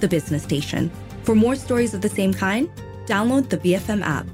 the 0.00 0.08
business 0.08 0.42
station. 0.42 0.90
For 1.28 1.34
more 1.34 1.56
stories 1.56 1.92
of 1.92 2.00
the 2.00 2.08
same 2.08 2.32
kind, 2.32 2.72
download 3.04 3.50
the 3.50 3.58
BFM 3.58 4.00
app. 4.00 4.24